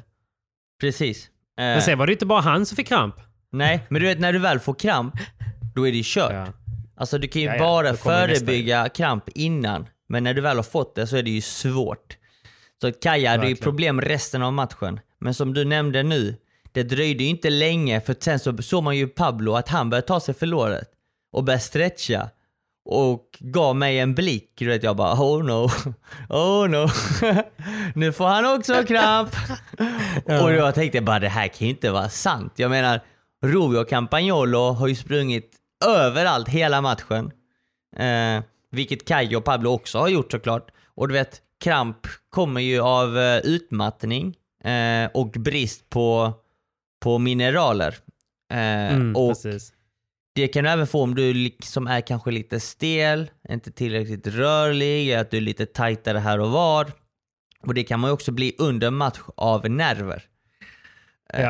[0.81, 1.25] Precis.
[1.27, 3.15] Eh, Men sen var det inte bara han som fick kramp.
[3.51, 5.13] Nej, men du vet när du väl får kramp,
[5.75, 6.31] då är det ju kört.
[6.33, 6.47] Ja.
[6.95, 10.41] Alltså du kan ju Ja, ja, bara kommer nästa förebygga kramp innan, men när du
[10.41, 12.17] väl har fått det så är det ju svårt.
[12.81, 14.99] Så Kaja hade ju problem resten av matchen.
[15.19, 16.35] Men som du nämnde nu,
[16.75, 20.07] det dröjde ju inte länge för sen så såg man ju Pablo att han började
[20.07, 20.89] ta sig för låret
[21.31, 22.29] och började stretcha
[22.85, 24.51] och gav mig en blick.
[24.55, 25.69] Du vet jag bara oh no,
[26.29, 26.87] oh no.
[27.95, 29.29] nu får han också kramp.
[30.25, 32.53] Och jag tänkte bara det här kan ju inte vara sant.
[32.55, 33.01] Jag menar,
[33.79, 35.51] och Campagnolo har ju sprungit
[35.85, 37.31] överallt hela matchen.
[37.97, 40.71] Eh, vilket Kaj och Pablo också har gjort såklart.
[40.95, 41.97] Och du vet, kramp
[42.29, 46.33] kommer ju av eh, utmattning eh, och brist på,
[47.05, 47.95] på mineraler.
[48.53, 49.73] Eh, Mm, och precis.
[50.35, 55.13] det kan du även få om du liksom är kanske lite stel, inte tillräckligt rörlig,
[55.13, 56.91] att du är lite tajtare här och var.
[57.61, 60.23] Och det kan man ju också bli under match av nerver.
[61.33, 61.49] Eh, Ja.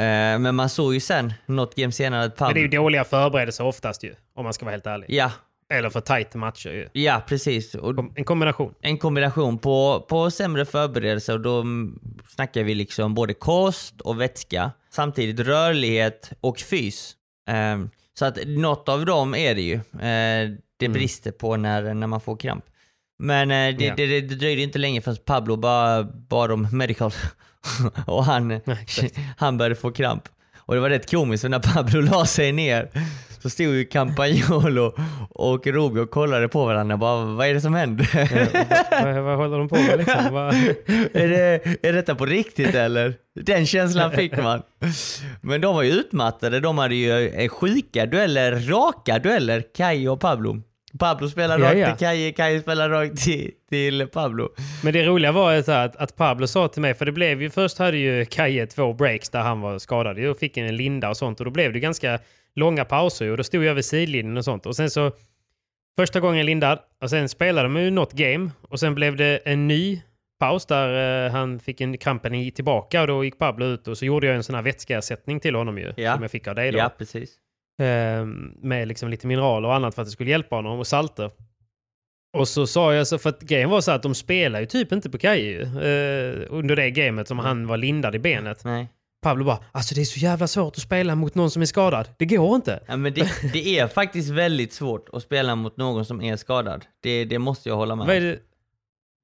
[0.00, 2.54] eh, men man såg ju sen, något game senare, att Men Pablo...
[2.54, 5.06] det är ju dåliga förberedelser oftast ju, om man ska vara helt ärlig.
[5.10, 5.32] Ja,
[5.72, 6.88] Eller för tajta matcher ju.
[7.02, 7.74] ja precis.
[7.74, 8.74] Och En kombination.
[8.80, 11.64] en kombination på, på sämre förberedelser och då
[12.28, 14.72] snackar vi liksom både kost och vätska.
[14.92, 17.16] Samtidigt rörlighet och fys.
[17.50, 19.74] Ehm, så att något av dem är det ju.
[19.74, 22.64] Eh, det brister på när, när man får kramp.
[23.18, 23.94] Men eh, det, Ja.
[23.96, 27.12] det, det, det dröjde inte länge förrän Pablo bara bad om medical
[28.06, 28.60] och han,
[29.36, 30.28] han började få kramp.
[30.56, 32.90] Och det var rätt komiskt för när Pablo la sig ner
[33.42, 34.94] så stod ju Campagnolo
[35.30, 38.08] och Rubio och kollade på varandra bara vad är det som händer?
[39.14, 40.24] vad, vad håller de på med liksom?
[40.34, 40.54] Vad-
[41.14, 43.14] är, det, är detta på riktigt eller?
[43.40, 44.62] Den känslan fick man.
[45.40, 50.20] Men de var ju utmattade, de hade ju eh, sjuka dueller, raka dueller, Kai och
[50.20, 50.62] Pablo.
[50.98, 51.86] Pablo spelar Ja, rakt ja.
[51.96, 54.48] till Kai, Kai spelar rakt till, till Pablo.
[54.84, 57.50] Men det roliga var så att, att Pablo sa till mig, för det blev ju
[57.50, 61.16] först hade ju Kaje två breaks där han var skadad och fick en linda och
[61.16, 62.18] sånt och då blev det ganska
[62.54, 65.12] långa pauser och då stod jag vid sidlinjen och sånt och sen så
[65.96, 69.68] första gången lindad och sen spelade de ju något game och sen blev det en
[69.68, 70.02] ny
[70.38, 74.04] paus där eh, han fick en krampen tillbaka och då gick Pablo ut och så
[74.04, 76.14] gjorde jag en sån här vätskeersättning till honom ju Ja.
[76.14, 76.78] som jag fick av dig då.
[76.78, 77.30] Ja, precis.
[77.80, 78.24] Eh,
[78.62, 81.30] med liksom lite mineraler och annat för att det skulle hjälpa honom och salter.
[82.32, 84.92] Och så sa jag så, för att grejen var så att de spelar ju typ
[84.92, 88.64] inte på Kaje ju, eh, under det gamet som han var lindad i benet.
[88.64, 88.88] Nej.
[89.22, 92.08] Pablo bara, alltså det är så jävla svårt att spela mot någon som är skadad.
[92.16, 92.80] Det går inte.
[92.86, 96.84] Ja, men det, det är faktiskt väldigt svårt att spela mot någon som är skadad.
[97.00, 98.26] Det, det måste jag hålla med Vad är om.
[98.26, 98.38] det?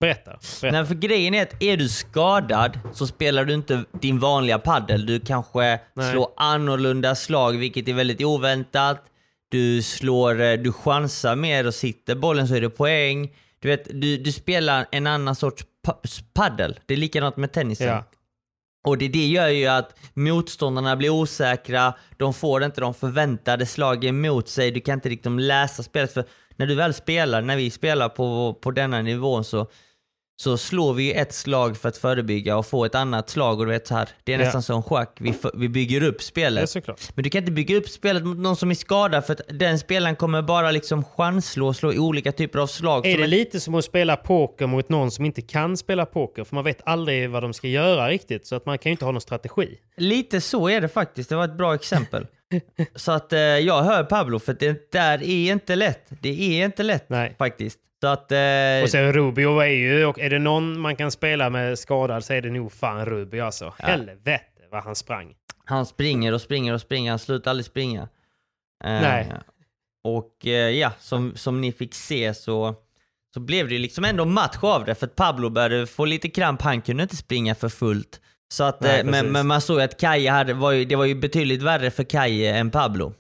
[0.00, 0.38] Berätta.
[0.60, 0.76] Berätta.
[0.78, 5.06] Nej, för grejen är att är du skadad så spelar du inte din vanliga paddel.
[5.06, 6.12] Du kanske Nej.
[6.12, 9.02] slår annorlunda slag, vilket är väldigt oväntat.
[9.48, 13.32] Du slår, eh, du chansar mer och sitter bollen så är det poäng.
[13.58, 16.00] Du vet, du, du spelar en annan sorts pa-
[16.34, 16.80] paddel.
[16.86, 17.86] Det är likadant med tennisen.
[17.88, 18.04] Ja.
[18.86, 24.20] Och det, det gör ju att motståndarna blir osäkra, de får inte de förväntade slagen
[24.20, 26.12] mot sig, du kan inte riktigt läsa spelet.
[26.12, 26.24] För
[26.56, 29.66] när du väl spelar, när vi spelar på, på denna nivån så,
[30.38, 33.72] så slår vi ett slag för att förebygga och få ett annat slag och du
[33.72, 34.44] vet så här, det är Ja.
[34.44, 36.70] nästan som schack, vi, för, vi bygger upp spelet.
[36.70, 37.00] såklart.
[37.14, 39.78] Men du kan inte bygga upp spelet mot någon som är skadad för att den
[39.78, 43.06] spelaren kommer bara liksom chansslå och slå olika typer av slag.
[43.06, 46.44] Är det en- lite som att spela poker mot någon som inte kan spela poker?
[46.44, 49.04] För man vet aldrig vad de ska göra riktigt, så att man kan ju inte
[49.04, 49.78] ha någon strategi.
[49.96, 51.28] Lite så är det faktiskt.
[51.28, 52.26] Det var ett bra exempel.
[52.94, 56.06] så att eh, jag hör Pablo, för det där är inte lätt.
[56.22, 57.34] Det är inte lätt Nej.
[57.38, 57.78] faktiskt.
[58.00, 58.32] Så att...
[58.32, 62.24] Eh, Och sen Rubio är ju, och är det någon man kan spela med skadad
[62.24, 63.74] så är det nog fan Rubio alltså.
[63.78, 65.34] Helvete vad han sprang.
[65.64, 68.02] Han springer och springer och springer, han slutar aldrig springa.
[68.84, 69.32] Eh, Nej.
[70.04, 72.74] Och eh, ja, som, som ni fick se så,
[73.34, 76.62] så blev det liksom ändå match av det, för att Pablo började få lite kramp,
[76.62, 78.20] han kunde inte springa för fullt.
[78.48, 81.04] Så att, Nej, eh, men, men man såg att Kaje hade, var ju, det var
[81.04, 83.12] ju betydligt värre för Kaje än Pablo.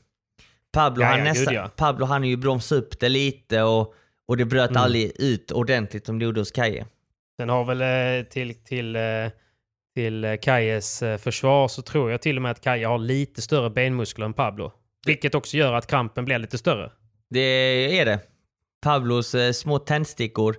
[0.72, 1.70] Pablo, Ja, han ja, gud, ja.
[1.76, 3.94] Pablo han ju bromsat upp det lite och,
[4.28, 4.82] och det bröt Mm.
[4.82, 6.86] aldrig ut ordentligt som det gjorde hos Kaje.
[7.40, 9.02] Sen har väl eh, till, till, eh,
[9.94, 13.70] till eh, Kajes försvar så tror jag till och med att Kaje har lite större
[13.70, 14.72] benmuskler än Pablo.
[15.06, 16.92] Vilket också gör att krampen blir lite större.
[17.30, 17.40] Det
[18.00, 18.20] är det.
[18.82, 20.56] Pablos små tändstickor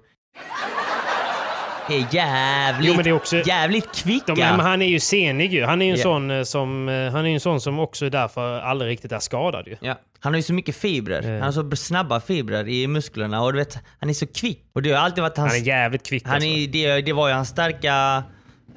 [1.90, 4.36] är jävligt, Jo, men det är också- jävligt kvicka.
[4.36, 5.64] De, men han är ju senig ju.
[5.66, 6.04] Han är ju en, Ja.
[6.04, 9.68] sån, eh, som, eh, han är en sån som också därför aldrig riktigt är skadad
[9.68, 9.76] ju.
[9.82, 9.96] Ja.
[10.20, 11.24] Han har ju så mycket fibrer.
[11.24, 11.32] Eh.
[11.34, 14.64] Han har så snabba fibrer i musklerna och du vet, han är så kvick.
[14.74, 15.54] Och det har alltid varit hans...
[15.54, 16.50] Han är jävligt kvick han alltså.
[16.50, 18.24] är, det, det var ju hans starka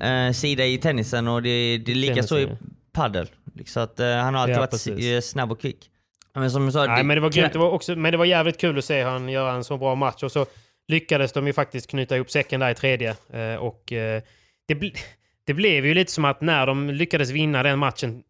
[0.00, 2.48] eh, sida i tennisen och det, det är lika så i
[2.92, 3.28] paddel.
[3.66, 5.26] Så att eh, han har alltid Ja, varit precis.
[5.26, 5.86] snabb och kvick.
[6.34, 7.52] Men som du sa, Nej, men det var grymt.
[7.52, 9.94] Det var, också, men det var jävligt kul att se han göra en så bra
[9.94, 10.22] match.
[10.22, 10.46] Och så
[10.90, 13.16] lyckades de ju faktiskt knyta ihop säcken där i tredje.
[13.32, 14.22] Eh, och eh,
[14.68, 14.96] det, bl-
[15.44, 18.22] det blev ju lite som att när de lyckades vinna den matchen,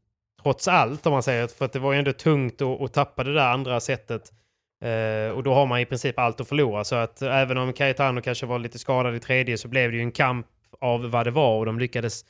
[0.42, 3.24] trots allt om man säger, för att det var ju ändå tungt att, att tappa
[3.24, 4.32] det där andra sättet.
[4.84, 6.84] Eh, och då har man i princip allt att förlora.
[6.84, 10.02] Så att även om Cayetano kanske var lite skadad i tredje så blev det ju
[10.02, 10.46] en kamp
[10.80, 12.24] av vad det var och de lyckades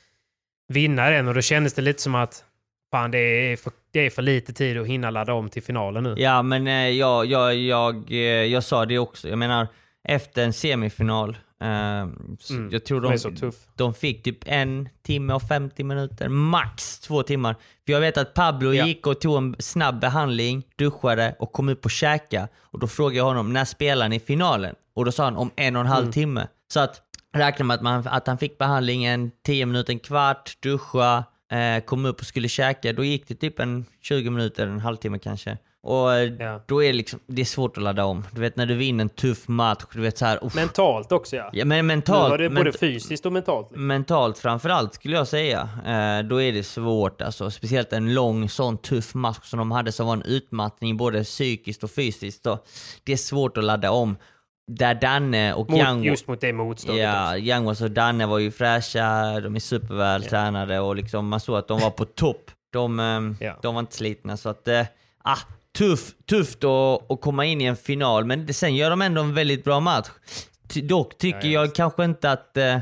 [0.68, 1.28] vinna den.
[1.28, 2.44] Och då kändes det lite som att
[2.90, 6.02] fan, det är för, det är för lite tid att hinna ladda om till finalen
[6.02, 6.14] nu.
[6.18, 9.28] Ja, men eh, jag, jag, jag, jag, jag sa det också.
[9.28, 9.66] Jag menar,
[10.08, 11.30] efter en semifinal,
[11.60, 12.06] eh,
[12.38, 17.22] så Mm, jag tror de, de fick typ en timme och 50 minuter, max två
[17.22, 17.54] timmar.
[17.86, 18.86] För jag vet att Pablo Ja.
[18.86, 22.48] gick och tog en snabb behandling, duschade och kom ut på käka.
[22.60, 24.74] Och då frågade jag honom, när spelar ni finalen?
[24.94, 26.12] Och då sa han om en och en halv Mm.
[26.12, 26.48] timme.
[26.72, 27.02] Så att
[27.34, 32.04] räkna med att, man, att han fick behandlingen 10 minuter, en kvart, duscha, eh, kom
[32.04, 32.92] upp och skulle käka.
[32.92, 35.58] Då gick det typ en 20 minuter, en halvtimme kanske.
[35.82, 36.60] Och eh, Ja.
[36.66, 38.24] då är det liksom, det är svårt att ladda om.
[38.32, 40.54] Du vet när du vinner en tuff match, du vet så här, uff.
[40.54, 41.50] Mentalt också ja.
[41.52, 43.70] Ja, men Nu mentalt, var det både ment- fysiskt och mentalt.
[43.70, 43.86] liksom.
[43.86, 45.60] mentalt framförallt skulle jag säga.
[45.86, 47.50] Eh, då är det svårt alltså.
[47.50, 51.84] Speciellt en lång sån tuff match som de hade som var en utmattning både psykiskt
[51.84, 52.42] och fysiskt.
[52.44, 52.58] Då.
[53.04, 54.16] Det är svårt att ladda om.
[54.72, 56.04] Där Danne och Mot, Young...
[56.04, 57.36] just mot det motståndet Ja.
[57.38, 61.68] Youngwas och Danne var ju fräscha, de är superväl tränade och liksom man såg att
[61.68, 62.50] de var på topp.
[62.72, 63.56] De, Ja.
[63.62, 64.82] de var inte slitna så att, eh,
[65.24, 65.36] ah,
[65.78, 69.34] tuff, tufft att, att komma in i en final men sen gör de ändå en
[69.34, 70.08] väldigt bra match.
[70.68, 72.74] Ty, dock tycker Ja, jag kanske inte att eh,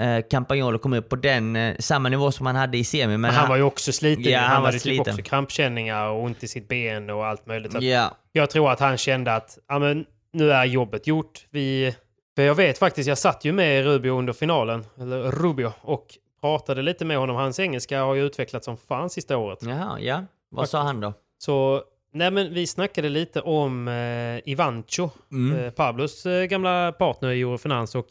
[0.00, 3.06] eh, Campagnolo kom upp på den, eh, samma nivå som han hade i semi.
[3.06, 4.32] Men Men han var ju också sliten.
[4.32, 5.12] Ja, han, han hade typ sliten.
[5.14, 7.72] också krampkänningar och ont i sitt ben och allt möjligt.
[7.72, 11.46] Så Ja, Jag tror att han kände att ja, men, nu är jobbet gjort.
[11.50, 11.94] Vi...
[12.36, 16.06] För jag vet faktiskt, jag satt ju med Rubio under finalen, eller Rubio, och
[16.40, 17.36] pratade lite med honom.
[17.36, 19.58] Hans engelska har ju utvecklats som fan sista året.
[19.62, 20.24] jaha, ja.
[20.50, 21.12] Vad sa han då?
[21.38, 21.82] Så
[22.16, 25.58] nej men vi snackade lite om eh, Ivancho, Mm.
[25.58, 28.06] eh, Pablos eh, gamla partner i Eurofinans och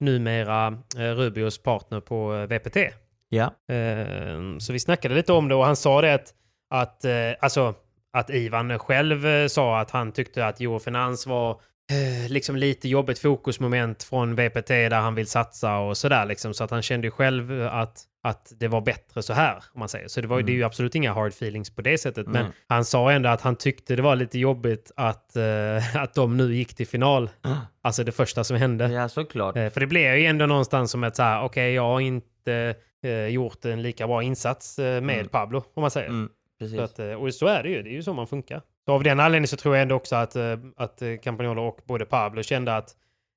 [0.00, 0.66] numera
[0.98, 2.76] eh, Rubios partner på eh, VPT.
[3.28, 3.44] Ja.
[3.74, 6.34] Eh, så vi snackade lite om det och han sa det att,
[6.70, 7.74] att, eh, alltså,
[8.12, 11.60] att Ivan själv eh, sa att han tyckte att Eurofinans var
[12.28, 16.54] liksom lite jobbigt fokusmoment från VPT där han vill satsa och sådär liksom.
[16.54, 19.88] Så att han kände ju själv att, att det var bättre så här, om man
[19.88, 20.08] säger.
[20.08, 22.26] Så det, var, det är ju absolut inga hard feelings på det sättet.
[22.26, 22.52] Men Mm.
[22.68, 26.54] han sa ändå att han tyckte det var lite jobbigt att, eh, att de nu
[26.54, 27.30] gick till final.
[27.82, 28.88] Alltså det första som hände.
[28.92, 29.56] Ja, såklart.
[29.56, 32.74] Eh, För det blev ju ändå någonstans som ett så här, okej, jag har inte
[33.02, 35.28] eh, gjort en lika bra insats med Mm.
[35.28, 36.08] Pablo, om man säger.
[36.08, 36.76] Mm, precis.
[36.76, 38.62] Så att, och så är det ju, det är ju så man funkar.
[38.84, 40.36] Så av den anledningen så tror jag ändå också att,
[40.76, 42.88] att Campagnolo och både Pablo kände att,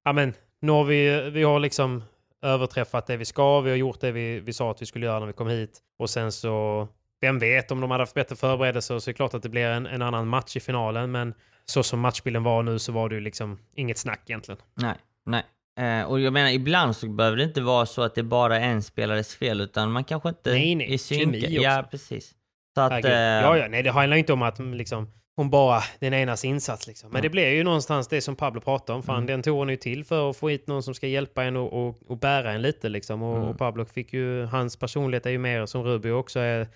[0.06, 2.04] ja men, nu har vi, vi har liksom
[2.44, 5.20] överträffat det vi ska, vi har gjort det vi, vi sa att vi skulle göra
[5.20, 5.80] när vi kom hit.
[6.00, 6.88] Och sen så,
[7.22, 9.66] vem vet om de hade haft bättre förberedelser så är det klart att det blir
[9.68, 11.34] en, en annan match i finalen, men
[11.66, 14.62] så som matchbilden var nu så var det ju liksom inget snack egentligen.
[14.76, 15.44] Nej, nej.
[15.80, 18.70] Eh, och jag menar, ibland så behöver det inte vara så att det bara är
[18.70, 20.94] en spelares fel, utan man kanske inte Nej, nej.
[20.94, 20.98] är.
[20.98, 21.90] Kemi Ja, också.
[21.92, 22.34] precis.
[22.76, 23.06] Så att...
[23.06, 26.46] Eh, ja, ja, nej, det handlar inte om att mm, liksom, om bara den enas
[26.46, 26.88] insats.
[26.88, 27.10] Liksom.
[27.10, 27.22] Men Ja.
[27.22, 29.04] det blir ju någonstans det som Pablo pratar om.
[29.04, 29.28] Fan, Mm.
[29.28, 31.88] den touren är ju till för att få hit någon som ska hjälpa en och,
[31.88, 32.90] och, och bära en lite.
[32.90, 33.24] Liksom.
[33.24, 33.50] Och, Mm.
[33.50, 36.68] och Pablo fick ju, hans personlighet är ju mer som Rubio också är.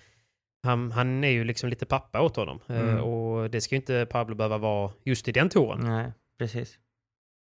[0.62, 2.60] Han, han är ju liksom lite pappa åt honom.
[2.68, 3.00] Eh, Mm.
[3.04, 5.80] och det ska ju inte Pablo behöva vara just i den touren.
[5.80, 6.78] Nej, precis.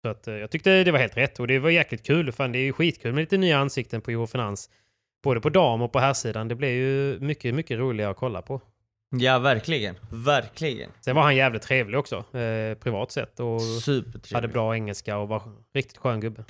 [0.05, 2.31] Så att, eh, jag tyckte det var helt rätt och det var jäkligt kul.
[2.31, 4.69] Fan, det är ju skitkul med lite nya ansikten på Eurofinans.
[5.23, 6.47] Både på dam och på herrsidan.
[6.47, 8.61] Det blir ju mycket, mycket roligare att kolla på.
[9.19, 9.95] Ja, verkligen.
[10.11, 10.89] Verkligen.
[11.01, 13.39] Sen var han jävligt trevlig också, eh, privat sett.
[13.39, 13.59] Och
[14.33, 15.41] hade bra engelska och var
[15.73, 16.43] riktigt skön gubbe.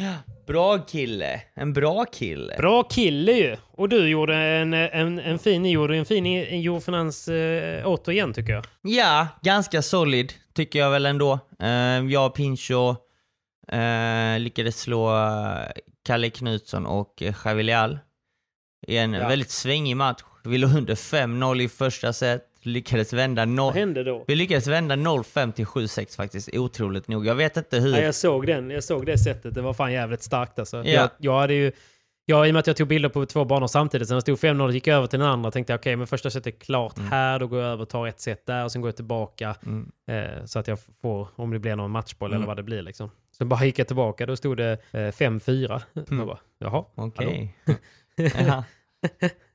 [0.47, 1.41] Bra kille.
[1.53, 2.55] En bra kille.
[2.57, 3.57] Bra kille ju!
[3.71, 8.65] Och du gjorde en, en, en fin, gjorde en fin Jofinans eh, återigen tycker jag.
[8.81, 11.39] Ja, ganska solid tycker jag väl ändå.
[11.59, 11.67] Eh,
[12.11, 12.95] jag och Pincho
[13.67, 15.67] eh, lyckades slå eh,
[16.05, 17.99] Kalle Knutsson och eh, Javi Leal
[18.87, 19.27] i en Ja.
[19.27, 20.21] väldigt svängig match.
[20.45, 23.65] Vi låg under 5-0 i första set, lyckades vända 0...
[23.65, 24.23] Vad hände då?
[24.27, 27.25] Vi lyckades vända 0-5 till 7-6 faktiskt, otroligt nog.
[27.25, 27.91] Jag vet inte hur.
[27.93, 29.53] Ja, jag såg den, jag såg det sättet.
[29.53, 30.77] Det var fan jävligt starkt alltså.
[30.77, 30.83] Ja.
[30.85, 31.71] Jag, jag hade ju...
[32.25, 34.37] Jag, I och med att jag tog bilder på två banor samtidigt, sen det stod
[34.37, 36.99] 5-0 och gick över till den andra, tänkte jag okej, men första setet är klart
[36.99, 39.55] här, då går jag över och tar ett set där och sen går jag tillbaka.
[39.65, 39.91] Mm.
[40.07, 42.37] Eh, så att jag får, om det blir någon matchboll Mm.
[42.37, 43.09] eller vad det blir liksom.
[43.37, 45.81] Sen bara gick jag tillbaka, då stod det eh, 5-4.
[45.93, 46.85] Jag bara, jaha.
[46.95, 47.55] Okej.
[48.47, 48.63] Ja.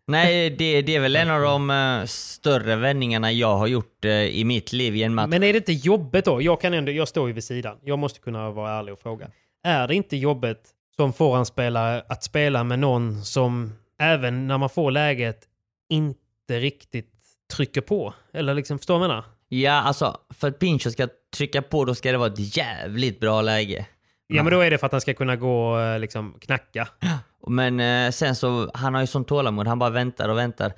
[0.08, 4.12] Nej, det, det är väl en av de eh, större vändningarna jag har gjort eh,
[4.12, 5.28] i mitt liv i en match.
[5.28, 6.42] Men är det inte jobbigt då?
[6.42, 7.78] Jag, kan ändå, jag står ju vid sidan.
[7.82, 9.30] Jag måste kunna vara ärlig och fråga.
[9.64, 14.90] Är det inte jobbigt som forehandspelare att spela med någon som även när man får
[14.90, 15.40] läget
[15.88, 17.14] inte riktigt
[17.56, 18.14] trycker på?
[18.32, 19.24] Eller liksom, förstår du vad jag menar?
[19.48, 23.42] Ja, alltså för att Pincho ska trycka på då ska det vara ett jävligt bra
[23.42, 23.86] läge.
[24.26, 26.88] Ja, men då är det för att han ska kunna gå eh, liksom knacka.
[27.46, 30.72] Men eh, sen så, han har ju sånt tålamod, han bara väntar och väntar.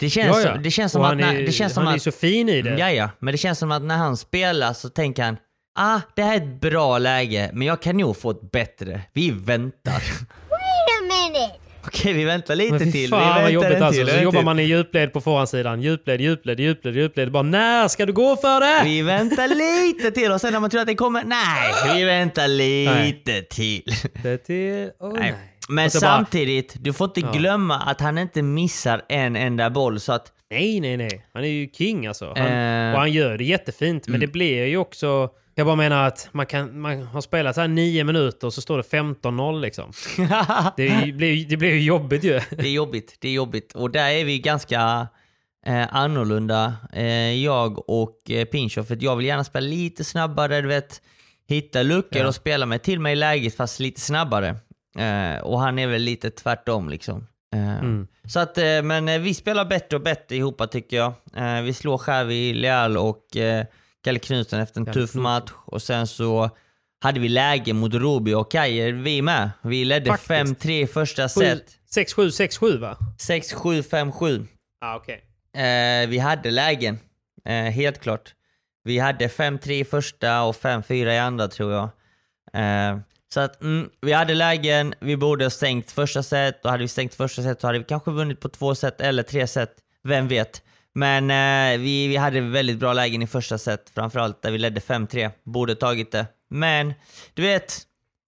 [0.00, 0.54] Det känns, Ja, ja.
[0.54, 1.12] Som, det känns som Och att...
[1.12, 2.70] han är- när, det känns som han är att, så fin i det.
[2.78, 3.10] Ja, ja.
[3.18, 5.36] Men det känns som att när han spelar så tänker han
[5.78, 9.00] Ah, det här är ett bra läge, men jag kan nog få ett bättre.
[9.12, 9.92] Vi väntar.
[10.50, 11.54] Wait a minute.
[11.86, 13.10] Okej, vi väntar lite Men till.
[13.10, 14.00] fan vi vad väntar jobbigt en alltså.
[14.00, 15.82] till, Så en jobbar man i djupled på forehandsidan.
[15.82, 17.32] Djupled, djupled, djupled, djupled.
[17.32, 18.84] Bara när ska du gå för det?
[18.84, 22.48] Vi väntar lite till och sen när man tror att det kommer, nej, vi väntar
[22.48, 23.82] lite till.
[24.22, 24.90] Det till...
[24.98, 25.34] Oh, nej.
[25.70, 27.32] Men så bara- samtidigt, du får inte Ja.
[27.32, 31.26] glömma att han inte missar en enda boll så att Nej, nej, nej.
[31.34, 32.34] Han är ju king alltså.
[32.36, 32.92] Han, Eh.
[32.94, 34.06] Och han gör det jättefint.
[34.06, 34.20] Men Mm.
[34.26, 35.28] det blir ju också...
[35.54, 38.60] Jag bara menar att man, kan, man har spelat så här nio minuter och så
[38.60, 39.92] står det 15-0 liksom.
[40.76, 42.40] det, blir, det blir ju jobbigt ju.
[42.50, 43.72] det är jobbigt, det är jobbigt.
[43.72, 45.08] Och där är vi ganska
[45.66, 50.60] eh, annorlunda, eh, jag och eh, Pincho, för att jag vill gärna spela lite snabbare,
[50.60, 51.02] du vet,
[51.48, 52.28] hitta luckor Ja.
[52.28, 54.56] och spela mig till mig i läget fast lite snabbare.
[54.98, 57.26] Eh, och han är väl lite tvärtom liksom.
[57.54, 58.06] Eh, Mm.
[58.24, 61.12] Så att, eh, men eh, vi spelar bättre och bättre ihop tycker jag.
[61.36, 63.64] Eh, vi slår Xavi, Leal och eh,
[64.04, 65.50] Kalle Knutsson efter en Kalle tuff match.
[65.66, 66.50] Och sen så
[67.02, 69.50] hade vi läge mot Rubio och Kajer, vi med.
[69.62, 70.30] Vi ledde Faktiskt.
[70.64, 71.64] 5-3 i första set.
[71.94, 72.96] 6-7, 6-7 va?
[73.18, 74.46] 6-7, 5-7.
[74.80, 75.24] Ah, okej.
[75.54, 76.98] Eh, vi hade lägen,
[77.44, 78.34] eh, helt klart.
[78.84, 81.88] Vi hade 5-3 i första och 5-4 i andra tror jag.
[82.52, 82.98] Eh,
[83.34, 86.88] så att mm, vi hade lägen, vi borde ha stängt första set och hade vi
[86.88, 89.74] stängt första set så hade vi kanske vunnit på två set eller tre set.
[90.02, 90.62] Vem vet?
[90.92, 94.80] Men eh, vi, vi hade väldigt bra lägen i första set, framförallt där vi ledde
[94.80, 95.30] 5-3.
[95.44, 96.26] Borde tagit det.
[96.48, 96.94] Men
[97.34, 97.78] du vet,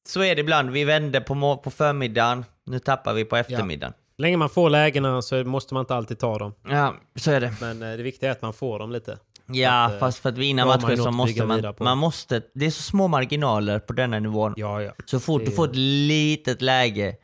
[0.08, 0.70] så är det ibland.
[0.70, 3.92] Vi vände på, på förmiddagen, nu tappar vi på eftermiddagen.
[4.16, 6.54] Så länge man får lägena så måste man inte alltid ta dem.
[6.68, 7.54] Ja, så är det.
[7.60, 9.18] Men eh, det viktiga är att man får dem lite.
[9.54, 12.70] Ja, Att, eh, fast för att vinna matcher så måste man, man måste, det är
[12.70, 14.54] så små marginaler på denna nivån.
[14.56, 14.92] Ja, ja.
[15.04, 17.14] Så fort Det- du får ett litet läge,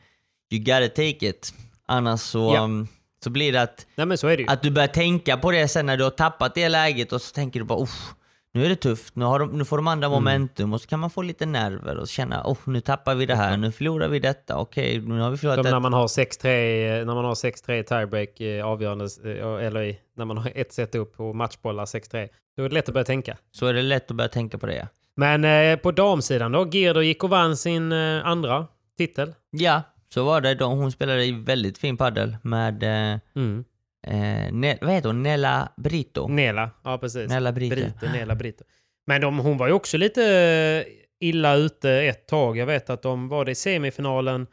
[0.51, 1.53] you gotta take it.
[1.87, 2.61] Annars så, Ja.
[2.61, 2.87] um,
[3.23, 6.03] så blir det att, Nej så att du börjar tänka på det sen när du
[6.03, 8.13] har tappat det läget och så tänker du bara Uff,
[8.53, 10.15] nu är det tufft, nu, de, nu får de andra Mm.
[10.15, 13.35] momentum och så kan man få lite nerver och känna oh, nu tappar vi det
[13.35, 15.75] här, nu förlorar vi detta, okej nu har vi förlorat Som detta.
[15.75, 19.99] när man har 6-3 när man har 6-3 i tiebreak eh, avgörande, eh, eller i,
[20.17, 22.29] när man har ett set upp och matchbollar 6-3.
[22.57, 23.37] Då är det lätt att börja tänka.
[23.51, 24.87] Så är det lätt att börja tänka på det ja.
[25.15, 29.33] Men eh, på damsidan då, Girdo gick och vann sin eh, andra titel.
[29.51, 29.81] Ja,
[30.13, 30.55] så var det.
[30.55, 33.63] De, hon spelade i väldigt fin paddel med eh, Mm.
[34.07, 35.23] Eh, ne- vad heter hon?
[35.23, 36.27] Nella Brito?
[36.27, 37.29] Nela, ja precis.
[37.29, 37.75] Nella Brito.
[37.75, 38.63] Brito, Nela Brito.
[39.07, 40.93] Men de, hon var ju också lite eh,
[41.27, 42.57] illa ute ett tag.
[42.57, 44.47] Jag vet att de var det i semifinalen.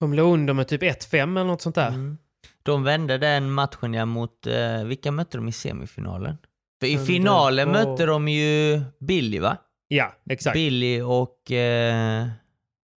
[0.00, 1.88] De låg under med typ 1-5 eller något sånt där.
[1.88, 2.18] Mm.
[2.62, 6.36] De vände den matchen ja mot, eh, vilka mötte de i semifinalen?
[6.80, 9.56] För i finalen var- mötte de ju Billy va?
[9.88, 10.54] Ja, exakt.
[10.54, 12.26] Billy och eh,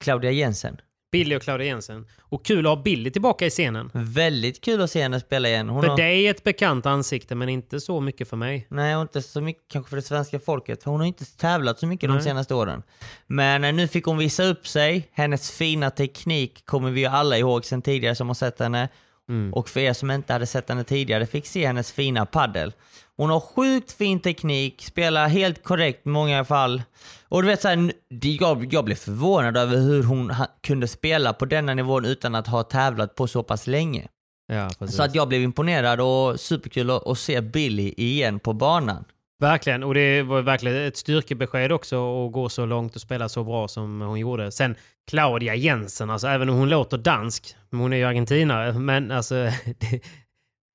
[0.05, 0.81] Claudia Jensen.
[1.11, 2.07] Billy och Claudia Jensen.
[2.21, 3.91] Och kul att ha Billy tillbaka i scenen.
[3.95, 5.69] Väldigt kul att se henne spela igen.
[5.69, 8.67] Hon för har, dig är ett bekant ansikte, men inte så mycket för mig.
[8.71, 11.79] Nej, och inte så mycket kanske för det svenska folket, för hon har inte tävlat
[11.79, 12.23] så mycket de Nej.
[12.23, 12.83] senaste åren.
[13.27, 15.09] Men eh, nu fick hon visa upp sig.
[15.13, 18.89] Hennes fina teknik kommer vi ju alla ihåg sen tidigare som har sett henne.
[19.29, 19.55] Mm.
[19.55, 22.73] Och för er som inte hade sett henne tidigare fick se hennes fina paddel.
[23.21, 26.83] Hon har sjukt fin teknik, spelar helt korrekt i många fall.
[27.29, 31.75] Och du vet såhär, jag, jag blev förvånad över hur hon kunde spela på denna
[31.75, 34.09] nivån utan att ha tävlat på så pass länge.
[34.53, 34.71] Ja.
[34.89, 39.05] Så att jag blev imponerad och superkul att, att se Billy igen på banan.
[39.41, 43.45] Verkligen, och det var verkligen ett styrkebesked också att gå så långt och spela så
[43.45, 44.53] bra som hon gjorde.
[44.53, 44.75] Sen
[45.11, 49.35] Claudia Jensen, alltså även om hon låter dansk, hon är ju argentinare, men alltså
[49.79, 50.01] det,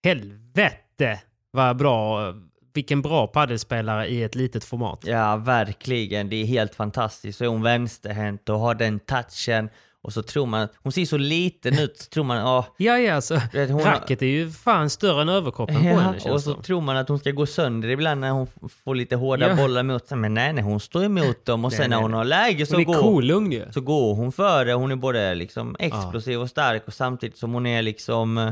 [0.04, 1.20] helvete
[1.56, 2.34] vad bra,
[2.74, 4.99] vilken bra paddelspelare i ett litet format.
[5.03, 6.30] Ja, verkligen.
[6.30, 7.38] Det är helt fantastiskt.
[7.38, 9.70] Så är hon vänsterhänt och har den touchen.
[10.01, 12.66] Och så tror man, hon ser så liten ut, så tror man, ja.
[12.78, 16.20] Ja, ja, alltså vet, hon racket är ju fan större än överkroppen på Ja, henne
[16.20, 16.64] känns och så det.
[16.64, 18.47] tror man att hon ska gå sönder ibland när hon
[18.86, 19.56] får lite hårda Ja.
[19.56, 20.18] bollar mot sig.
[20.18, 22.18] Men nej, nej, hon står emot dem och Nej, sen när hon nej.
[22.18, 23.66] har läge så Hon går, ju.
[23.72, 24.72] så går hon före.
[24.74, 28.51] Hon är både liksom explosiv och stark och samtidigt som hon är liksom, eh,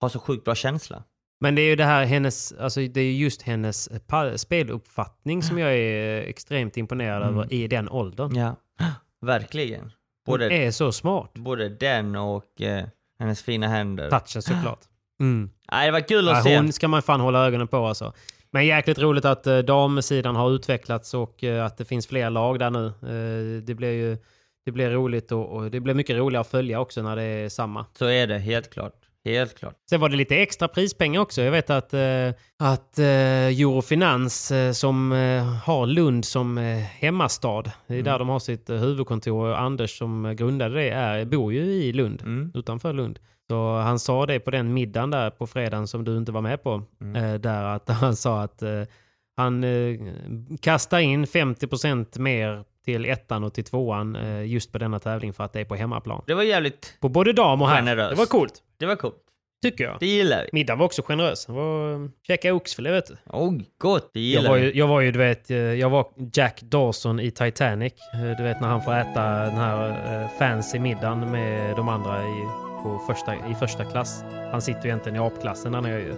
[0.00, 1.02] har så sjukt bra känsla.
[1.40, 3.88] Men det är ju det här hennes, alltså det är just hennes
[4.36, 7.34] speluppfattning som jag är extremt imponerad Mm.
[7.34, 8.36] över i den åldern.
[8.36, 8.56] Ja,
[9.20, 9.80] verkligen.
[9.82, 11.30] Hon Både, är så smart.
[11.34, 12.84] både den och eh,
[13.18, 14.10] hennes fina händer.
[14.10, 14.80] Touchen såklart.
[15.20, 15.50] Mm.
[15.72, 16.56] Nej, det var kul att Ja, se.
[16.56, 18.12] hon ska man fan hålla ögonen på alltså.
[18.50, 22.58] Men jäkligt roligt att eh, damsidan har utvecklats och eh, att det finns fler lag
[22.58, 22.86] där nu.
[22.86, 24.18] Eh, det blir ju
[24.64, 27.48] det blir roligt och, och det blir mycket roligare att följa också när det är
[27.48, 27.86] samma.
[27.98, 28.92] Så är det, helt klart.
[29.26, 29.74] Helt klart.
[29.90, 31.42] Sen var det lite extra prispengar också.
[31.42, 37.62] Jag vet att, eh, att eh, Eurofinans eh, som eh, har Lund som eh, hemmastad,
[37.62, 38.04] det är Mm.
[38.04, 41.92] där de har sitt eh, huvudkontor och Anders som grundade det är, bor ju i
[41.92, 42.52] Lund, Mm.
[42.54, 43.18] utanför Lund.
[43.50, 46.62] Så han sa det på den middagen där på fredagen som du inte var med
[46.62, 46.82] på.
[47.00, 47.40] Mm.
[47.40, 48.62] Där att han sa att
[49.36, 49.98] han eh,
[50.60, 55.44] kastar in 50% mer till ettan och till tvåan eh, just på denna tävling för
[55.44, 56.22] att det är på hemmaplan.
[56.26, 57.96] Det var jävligt På både dam och herr.
[57.96, 58.54] Det var coolt.
[58.78, 59.16] Det var coolt.
[59.62, 59.96] Tycker jag.
[60.00, 60.48] Det gillar vi.
[60.52, 61.46] Middagen var också generös.
[61.46, 63.16] Det var eh, käka oxfilé vet du.
[63.26, 64.10] Oj, gott.
[64.14, 64.64] Det Jag gillar var, vi.
[64.64, 67.92] ju, jag var ju, du vet, eh, jag var Jack Dawson i Titanic.
[68.38, 72.44] Du vet när han får äta den här fancy middagen med de andra i,
[72.82, 74.24] på första, i första klass.
[74.52, 76.14] Han sitter ju egentligen i apklassen där nere ju.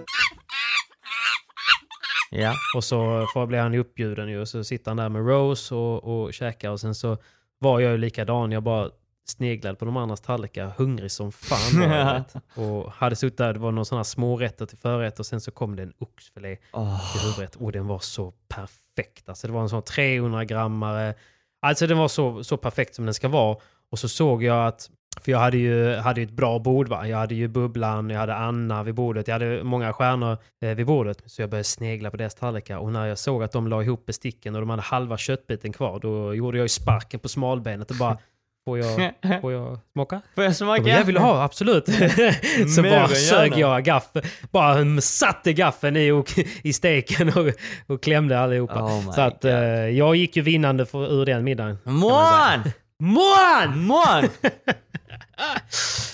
[2.29, 2.53] Ja.
[2.75, 5.75] Och så får, blir han ju uppbjuden ju och så sitter han där med Rose
[5.75, 7.17] och, och käkar och sen så
[7.59, 8.51] var jag ju likadan.
[8.51, 8.89] Jag bara
[9.29, 12.23] sneglade på de andras tallrikar, hungrig som fan var.
[12.63, 15.51] Och hade suttit där, det var några sådana små rätter till förrätt och sen så
[15.51, 17.11] kom det en oxfilé Åh.
[17.11, 17.55] till huvudrätt.
[17.55, 19.29] Och den var så perfekt.
[19.29, 21.13] Alltså det var en sån 300 grammare.
[21.61, 23.57] Alltså den var så, så perfekt som den ska vara.
[23.91, 24.89] Och så såg jag att,
[25.21, 27.07] för jag hade ju, hade ju ett bra bord va.
[27.07, 30.85] Jag hade ju Bubblan, jag hade Anna vid bordet, jag hade många stjärnor eh, vid
[30.85, 31.23] bordet.
[31.25, 34.05] Så jag började snegla på deras tallrikar och när jag såg att de la ihop
[34.05, 37.97] besticken och de hade halva köttbiten kvar, då gjorde jag ju sparken på smalbenet och
[37.97, 38.17] bara
[38.65, 40.21] Får jag, får jag smaka?
[40.35, 40.81] Får jag smaka?
[40.81, 41.85] bara, jag vill ha, absolut.
[42.75, 47.53] så Mer bara sög jag gaffel, bara satte gaffeln i, och, i steken och,
[47.87, 48.83] och klämde allihopa.
[48.83, 49.51] Oh så att God.
[49.51, 51.77] eh, jag gick ju vinnande för, ur den middagen.
[51.83, 52.71] Mån!
[52.99, 53.79] Mån!
[53.79, 54.29] Mån!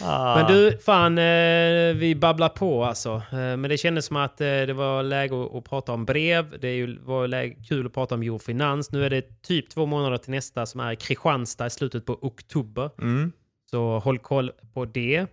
[0.01, 0.35] Ah.
[0.35, 3.09] Men du, fan, eh, vi babblar på alltså.
[3.31, 6.59] Eh, men det kändes som att eh, det var läge att, att prata om brev.
[6.59, 8.91] Det är ju, var läge, kul att prata om Eurofinans.
[8.91, 12.17] Nu är det typ två månader till nästa som är i Kristianstad i slutet på
[12.21, 12.89] oktober.
[13.01, 13.31] Mm.
[13.71, 15.25] Så håll koll på det.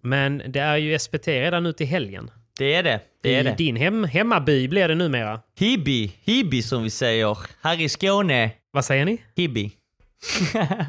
[0.00, 2.30] Men det är ju SPT redan nu till helgen.
[2.58, 3.00] Det är det.
[3.22, 3.54] Det är I det.
[3.58, 5.40] din hem, hemmaby blir det numera.
[5.58, 6.12] Hibi.
[6.24, 7.38] Hibi som vi säger.
[7.62, 8.50] Här i Skåne.
[8.70, 9.18] Vad säger ni?
[9.36, 9.72] Hibi.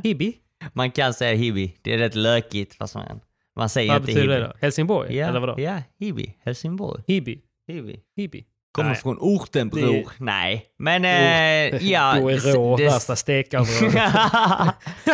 [0.04, 0.34] Hibi?
[0.74, 1.78] Man kan säga hibi.
[1.82, 3.20] Det är rätt lökigt fast man,
[3.56, 4.42] man säger Vad inte betyder hibi.
[4.42, 4.54] det då?
[4.62, 5.18] Helsingborg?
[5.18, 5.56] Ja, Eller vadå?
[5.58, 6.36] ja, hibi.
[6.46, 7.04] Helsingborg.
[7.08, 7.40] Hibi?
[7.68, 8.00] Hibi.
[8.16, 8.46] Hibi?
[8.72, 9.00] Kommer Nej.
[9.00, 9.92] från orten bror.
[9.94, 12.16] Det- Nej, men eh, ja.
[12.20, 13.96] Då är rå det- värsta stekområdet.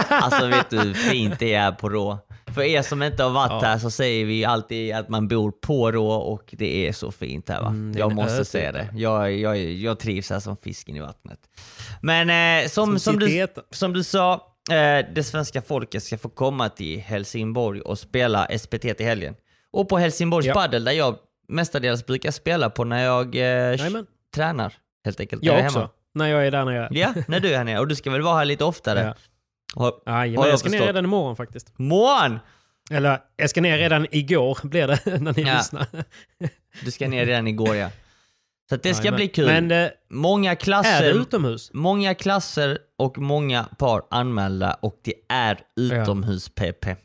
[0.09, 2.17] alltså vet du hur fint det är på Rå?
[2.55, 3.67] För er som inte har varit Ja.
[3.67, 7.49] här så säger vi alltid att man bor på Rå och det är så fint
[7.49, 7.67] här va?
[7.67, 8.81] Mm, jag måste ö säga typ.
[8.81, 8.97] det.
[8.97, 11.39] Jag, jag, jag trivs här som fisken i vattnet.
[12.01, 12.29] Men
[12.63, 14.41] eh, som, Som som, du, som du sa,
[14.71, 19.35] eh, det svenska folket ska få komma till Helsingborg och spela SPT till helgen.
[19.71, 20.53] Och på Helsingborgs Ja.
[20.53, 23.77] padel där jag mestadels brukar spela på när jag eh,
[24.35, 24.73] tränar.
[25.05, 25.41] Helt enkelt.
[25.43, 25.79] när Jag är också.
[25.79, 25.89] hemma.
[26.13, 26.87] När jag är där nere.
[26.91, 27.79] Ja, när du är här nere.
[27.79, 28.99] Och du ska väl vara här lite oftare?
[29.01, 29.13] Ja.
[29.81, 31.73] Har, har jag jag ska ner redan imorgon faktiskt.
[31.79, 32.39] Mån!
[32.91, 35.57] Eller jag ska ner redan igår blir det när ni Ja.
[35.57, 35.85] lyssnar.
[36.83, 37.89] Du ska ner redan igår ja.
[38.69, 39.17] Så att det ska Jajamän.
[39.17, 39.45] bli kul.
[39.45, 41.69] Men eh, många är det klasser, utomhus?
[41.73, 46.95] många klasser och många par anmälda och det är utomhus-PP.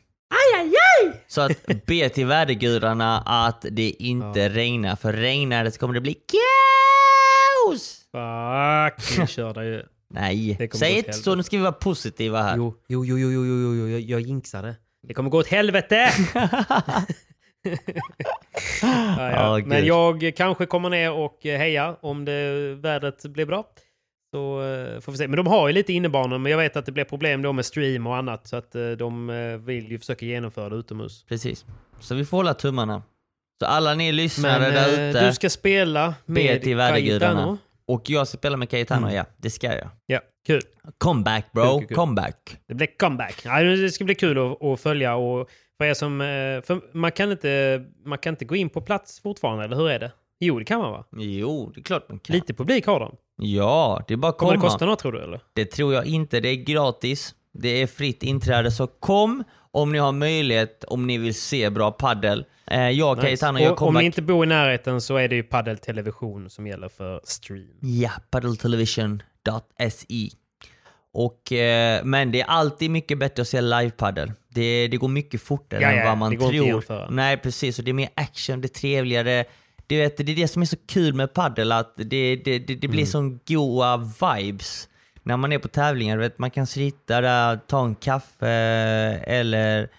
[1.27, 6.01] Så att be till värdegudarna att det inte regnar, för regnar det så kommer det
[6.01, 7.97] bli kaos!
[8.11, 9.83] Fuck, ni kör där ju.
[10.13, 12.57] Nej, säg inte så, nu ska vi vara positiva här.
[12.57, 14.75] Jo, jo, jo, jo, jo, jo, jo, jag, jag jinxade.
[15.07, 16.11] Det kommer gå åt helvete!
[18.81, 19.57] ja, ja.
[19.57, 23.65] Åh, Men jag kanske kommer ner och eh, heja om det, vädret blir bra.
[24.35, 25.27] Så eh, får vi se.
[25.27, 27.65] Men de har ju lite innebanor, men jag vet att det blir problem då med
[27.65, 28.47] stream och annat.
[28.47, 29.27] Så att eh, de
[29.65, 31.25] vill ju försöka genomföra det utomhus.
[31.29, 31.65] Precis.
[31.99, 33.03] Så vi får hålla tummarna.
[33.59, 36.63] Så alla ni lyssnare Men där ute, du ska spela med.
[36.63, 37.57] Cayetano.
[37.87, 39.15] Och jag ska spela med Cayetano, Mm.
[39.15, 39.25] ja.
[39.37, 39.89] Det ska jag.
[40.05, 40.61] Ja, kul.
[40.97, 41.95] Comeback bro, Kul, kul, kul.
[41.95, 42.57] comeback.
[42.67, 43.41] Det blir comeback.
[43.45, 45.15] Ja, det ska bli kul att, att följa.
[45.15, 45.49] Och
[45.81, 49.19] för er som, eh, för man, kan inte, man kan inte gå in på plats
[49.19, 50.11] fortfarande, eller hur är det?
[50.39, 51.05] Jo, det kan man va?
[51.17, 52.35] Jo, det är klart man kan.
[52.35, 53.15] Lite publik har de.
[53.37, 54.63] Ja, det är bara att Kommer komma.
[54.63, 55.41] det kosta något tror du eller?
[55.53, 56.39] Det tror jag inte.
[56.39, 57.35] Det är gratis.
[57.53, 61.91] Det är fritt inträde, så kom om ni har möjlighet, om ni vill se bra
[61.91, 62.45] paddel.
[62.67, 64.01] Eh, jag och Cayetano gör Och om comeback.
[64.01, 67.67] ni inte bor i närheten så är det ju Padel Television som gäller för stream.
[67.81, 70.29] Ja, paddeltelevision.se.
[71.13, 74.31] Och, eh, men det är alltid mycket bättre att se livepaddel.
[74.49, 76.67] Det, det går mycket fortare Ja, än ja, vad man det går inte tror.
[76.67, 77.09] jämföra.
[77.09, 77.79] Nej, precis.
[77.79, 79.45] Och det är mer action, det är trevligare.
[79.87, 82.75] Du vet, det är det som är så kul med paddel att det, det, det,
[82.75, 83.05] det blir Mm.
[83.05, 84.87] sån goa vibes.
[85.23, 88.47] När man är på tävlingar, vet, man kan sitta där, ta en kaffe
[89.27, 89.89] eller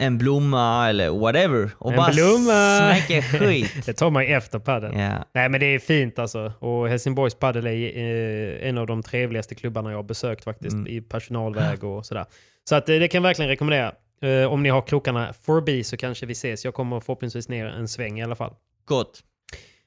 [0.00, 1.70] en blomma eller whatever.
[1.78, 2.94] Och En bara blomma!
[2.94, 3.72] snacka skit.
[3.86, 4.92] det tar man ju efter padel.
[4.94, 5.24] Ja.
[5.34, 6.52] Nej men det är fint alltså.
[6.58, 10.74] Och Helsingborgs padel är eh, en av de trevligaste klubbarna jag har besökt faktiskt.
[10.74, 10.86] Mm.
[10.86, 12.24] I personalväg och sådär.
[12.68, 13.92] Så att, eh, det kan jag verkligen rekommendera.
[14.22, 16.64] Eh, om ni har krokarna förbi så kanske vi ses.
[16.64, 18.54] Jag kommer förhoppningsvis ner en sväng i alla fall.
[18.84, 19.20] Gott.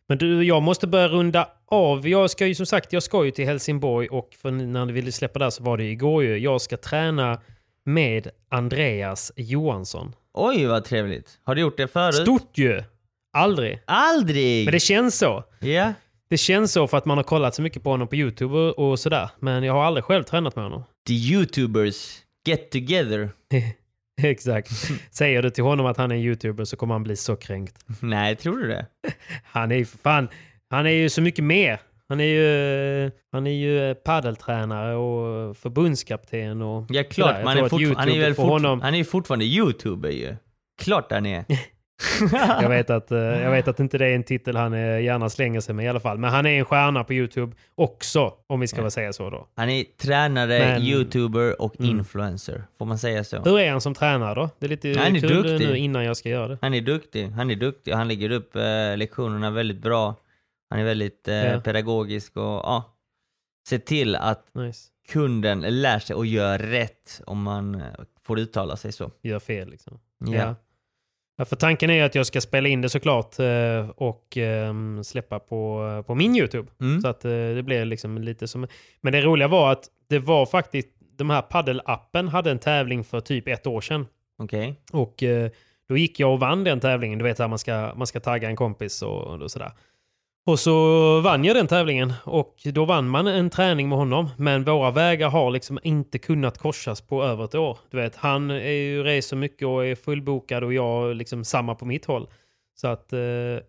[0.08, 2.08] Men du, jag måste börja runda av.
[2.08, 5.12] Jag ska ju som sagt, jag ska ju till Helsingborg och för när du ville
[5.12, 6.38] släppa där så var det igår ju.
[6.38, 7.42] Jag ska träna
[7.86, 10.16] med Andreas Johansson.
[10.34, 11.40] Oj, vad trevligt.
[11.44, 12.16] Har du gjort det förut?
[12.16, 12.84] Stort ju!
[13.34, 13.80] Aldrig.
[13.86, 14.66] Aldrig!
[14.66, 15.44] Men det känns så.
[15.60, 15.94] Ja.
[16.30, 19.00] Det känns så för att man har kollat så mycket på honom på YouTube och,
[19.00, 19.30] sådär.
[19.40, 20.84] Men jag har aldrig själv tränat med honom.
[21.08, 23.30] The YouTubers get together.
[24.22, 24.72] Exakt.
[25.12, 27.86] Säger du till honom att han är en YouTuber så kommer han bli så kränkt.
[28.00, 28.86] Nej, tror du det?
[29.44, 30.30] Han är ju fan,
[30.70, 31.80] han är ju så mycket mer.
[32.14, 37.44] Han är ju, han är ju paddeltränare och förbundskapten och Ja, klart.
[37.44, 40.36] Man är fortfar- han, är väl fort- honom, han är fortfarande YouTuber ju.
[40.82, 41.46] Klart han är.
[42.62, 45.30] jag, vet att, eh, jag vet att inte det är en titel han eh, gärna
[45.30, 46.18] slänger sig med i alla fall.
[46.18, 49.48] Men han är en stjärna på YouTube också, om vi ska väl säga så då.
[49.56, 51.92] Han är tränare, Men- YouTuber och Mm.
[51.92, 52.64] influencer.
[52.80, 53.38] Får man säga så?
[53.42, 54.50] Hur är han som tränare då?
[54.60, 55.68] Det är lite Han är kul duktig.
[55.70, 56.58] nu innan jag ska göra det.
[56.62, 57.28] Han är duktig.
[57.30, 57.92] Han är duktig.
[57.92, 58.62] Han lägger upp eh,
[58.98, 60.16] lektionerna väldigt bra.
[60.74, 61.60] Han är väldigt eh, Ja.
[61.62, 62.90] pedagogisk och ja.
[63.70, 64.90] Se till att Nice.
[65.10, 67.82] kunden lär sig och gör rätt om man eh,
[68.24, 69.12] får uttala sig så.
[69.22, 70.00] Gör fel liksom.
[70.20, 70.56] Ja.
[71.38, 75.40] Ja, för tanken är att jag ska spela in det såklart eh, och ehm, släppa
[75.40, 76.68] på, på min YouTube.
[76.82, 77.02] Mm.
[77.02, 78.68] Så att eh, det blir liksom lite som...
[79.02, 80.88] Men det roliga var att det var faktiskt...
[81.18, 84.08] De här paddelappen hade en tävling för typ ett år sedan.
[84.38, 84.82] Okej.
[84.92, 85.52] Och eh,
[85.88, 87.20] då gick jag och vann den tävlingen.
[87.20, 89.72] Du vet att man ska, man ska tagga en kompis och, och sådär.
[90.46, 94.30] Och så vann jag den tävlingen och då vann man en träning med honom.
[94.38, 97.78] Men våra vägar har liksom inte kunnat korsas på över ett år.
[97.90, 101.86] Du vet, han är ju reser mycket och är fullbokad och jag liksom samma på
[101.86, 102.28] mitt håll.
[102.76, 103.20] Så att eh,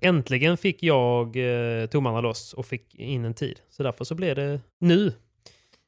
[0.00, 3.60] äntligen fick jag eh, tummarna loss och fick in en tid.
[3.70, 5.12] Så därför så blev det nu.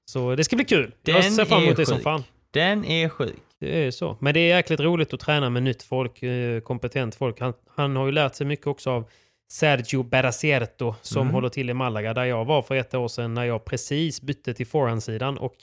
[0.04, 0.92] Så det ska bli kul.
[1.04, 2.22] jag Den ser fram emot det som fan.
[2.50, 3.36] Den är sjuk.
[3.60, 4.16] Det är så.
[4.20, 7.40] Men det är jäkligt roligt att träna med nytt folk, eh, kompetent folk.
[7.40, 9.04] Han, han har ju lärt sig mycket också av
[9.48, 11.34] Sergio Beracierto som Mm.
[11.34, 14.54] håller till i Malaga där jag var för ett år sedan när jag precis bytte
[14.54, 15.54] till forehandsidan och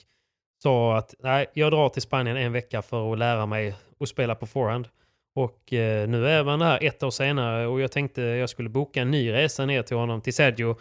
[0.63, 4.35] sa att nej, jag drar till Spanien en vecka för att lära mig att spela
[4.35, 4.87] på forehand.
[5.35, 9.01] Och eh, nu är man här ett år senare och jag tänkte jag skulle boka
[9.01, 10.75] en ny resa ner till honom, till Sergio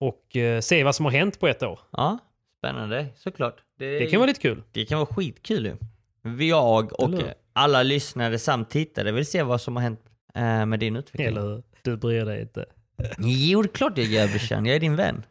[0.00, 1.78] och eh, se vad som har hänt på ett år.
[1.90, 2.18] Ja,
[2.58, 3.06] spännande.
[3.16, 3.56] Såklart.
[3.78, 4.62] Det kan vara lite kul.
[4.72, 5.76] Det kan vara skitkul ju.
[6.46, 7.10] Jag och
[7.52, 10.00] alla lyssnare samt tittare vill se vad som har hänt
[10.34, 11.26] eh, med din utveckling.
[11.26, 11.62] Eller?
[11.82, 12.64] Du bryr dig inte.
[13.18, 14.66] Jo, det är klart jag gör brorsan.
[14.66, 15.22] Jag är din vän.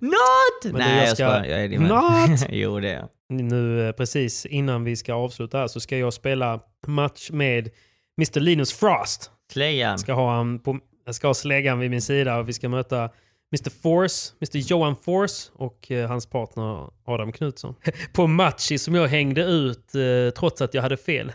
[0.00, 0.64] Not!
[0.64, 1.44] Men Nej, jag jag ska- skojar.
[1.44, 1.88] Jag är din vän.
[2.30, 2.46] Not!
[2.50, 3.08] jo, det är jag.
[3.28, 7.70] Nu eh, precis innan vi ska avsluta här så ska jag spela match med
[8.18, 8.40] Mr.
[8.40, 9.30] Linus Frost.
[9.52, 9.98] Släggan.
[9.98, 13.10] Ska ha han på, jag ska ha släggan vid min sida och vi ska möta
[13.52, 13.70] Mr.
[13.82, 14.70] Force, Mr.
[14.70, 17.74] Johan Force och eh, hans partner Adam Knutsson.
[18.12, 21.32] på match som jag hängde ut eh, trots att jag hade fel.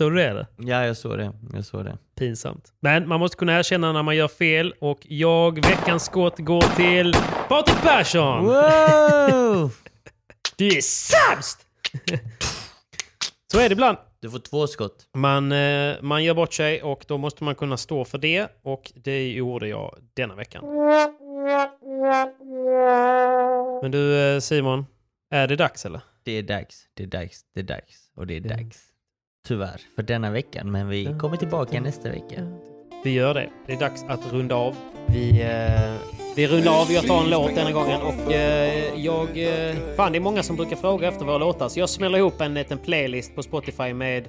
[0.00, 0.28] Såg du det?
[0.28, 0.46] Eller?
[0.56, 1.32] Ja, jag såg det.
[1.52, 1.98] Jag såg det.
[2.18, 2.72] Pinsamt.
[2.80, 7.14] Men man måste kunna erkänna när man gör fel och jag, veckans skott, går till
[7.48, 8.44] Patrik Persson!
[8.44, 9.70] Wow!
[10.56, 11.66] Du är sämst!
[13.52, 13.98] Så är det ibland.
[14.20, 15.06] Du får två skott.
[15.14, 18.92] Man, eh, man gör bort sig och då måste man kunna stå för det och
[18.94, 20.64] det gjorde jag denna veckan.
[23.82, 24.86] Men du eh, Simon,
[25.30, 26.00] är det dags eller?
[26.22, 26.86] Det är dags.
[26.94, 27.40] Det är dags.
[27.54, 28.10] Det är dags.
[28.16, 28.89] Och det är dags.
[29.48, 30.70] Tyvärr, för denna veckan.
[30.72, 32.42] Men vi kommer tillbaka nästa vecka.
[33.04, 33.48] Vi gör det.
[33.66, 34.76] Det är dags att runda av.
[35.08, 35.94] Vi, eh,
[36.36, 36.92] vi rundar av.
[36.92, 39.28] Jag tar en låt denna gången och eh, jag...
[39.68, 42.40] Eh, fan, det är många som brukar fråga efter våra låtar så jag smäller ihop
[42.40, 44.24] en liten playlist på Spotify med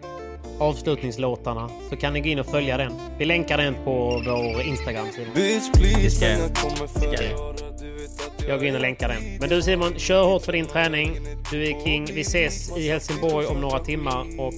[0.59, 2.93] avslutningslåtarna så kan ni gå in och följa den.
[3.17, 5.33] Vi länkar den på vår Instagram Simon.
[5.35, 7.39] Bitch please, pengar kommer Ska före jag?
[7.39, 9.37] året, du vet att Jag går in och länkar den.
[9.39, 11.17] Men du Simon, kör hårt för din träning.
[11.51, 12.05] Du är king.
[12.13, 14.53] Vi ses i Helsingborg om några timmar och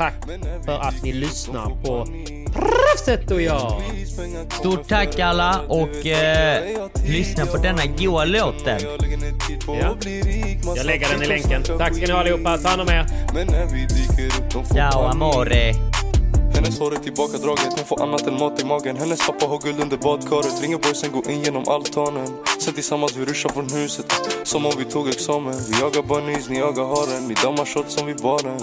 [0.00, 0.14] tack
[0.64, 2.06] för att ni lyssnar på
[2.52, 3.82] Proffset och jag.
[4.52, 8.80] Stort tack alla och eh, lyssna på denna goa låten.
[9.66, 9.96] Ja.
[10.76, 11.62] Jag lägger den i länken.
[11.62, 12.58] Tack ska ni ha allihopa.
[12.58, 13.06] Ta hand om er.
[13.72, 15.74] Vi Ciao amore.
[16.54, 19.80] Hennes hår är tillbakadraget, hon får annat än mat i magen Hennes pappa har guld
[19.80, 22.28] under badkaret Ringer boysen, går in genom altanen
[22.60, 24.06] Sen tillsammans vi ruschar från huset
[24.42, 28.06] Som om vi tog examen Vi jagar bunnies, ni jagar haren Ni dammar shots som
[28.06, 28.60] vid baren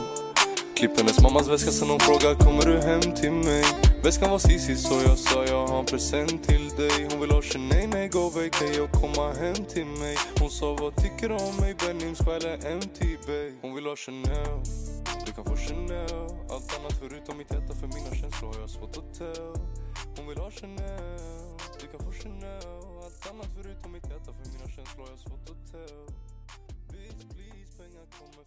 [0.78, 3.64] Klipp hennes mammas väska sen hon frågar Kommer du hem till mig?
[4.04, 7.08] Väskan var Cissi så jag sa jag har en present till dig.
[7.12, 10.18] Hon vill ha Chanel, nej go vacay och komma hem till mig.
[10.40, 11.76] Hon sa vad tycker du om mig?
[11.80, 13.28] Benims är MTB
[13.62, 14.60] Hon vill ha Chanel.
[15.26, 16.22] Du kan få Chanel.
[16.54, 19.54] Allt annat förutom mitt hjärta för mina känslor har jag svårt att tell.
[20.18, 21.20] Hon vill ha Chanel.
[21.82, 22.68] Du kan få Chanel.
[23.06, 26.06] Allt annat förutom mitt hjärta för mina känslor har jag svårt att tell.
[26.92, 28.47] Bitch please, pengar kommer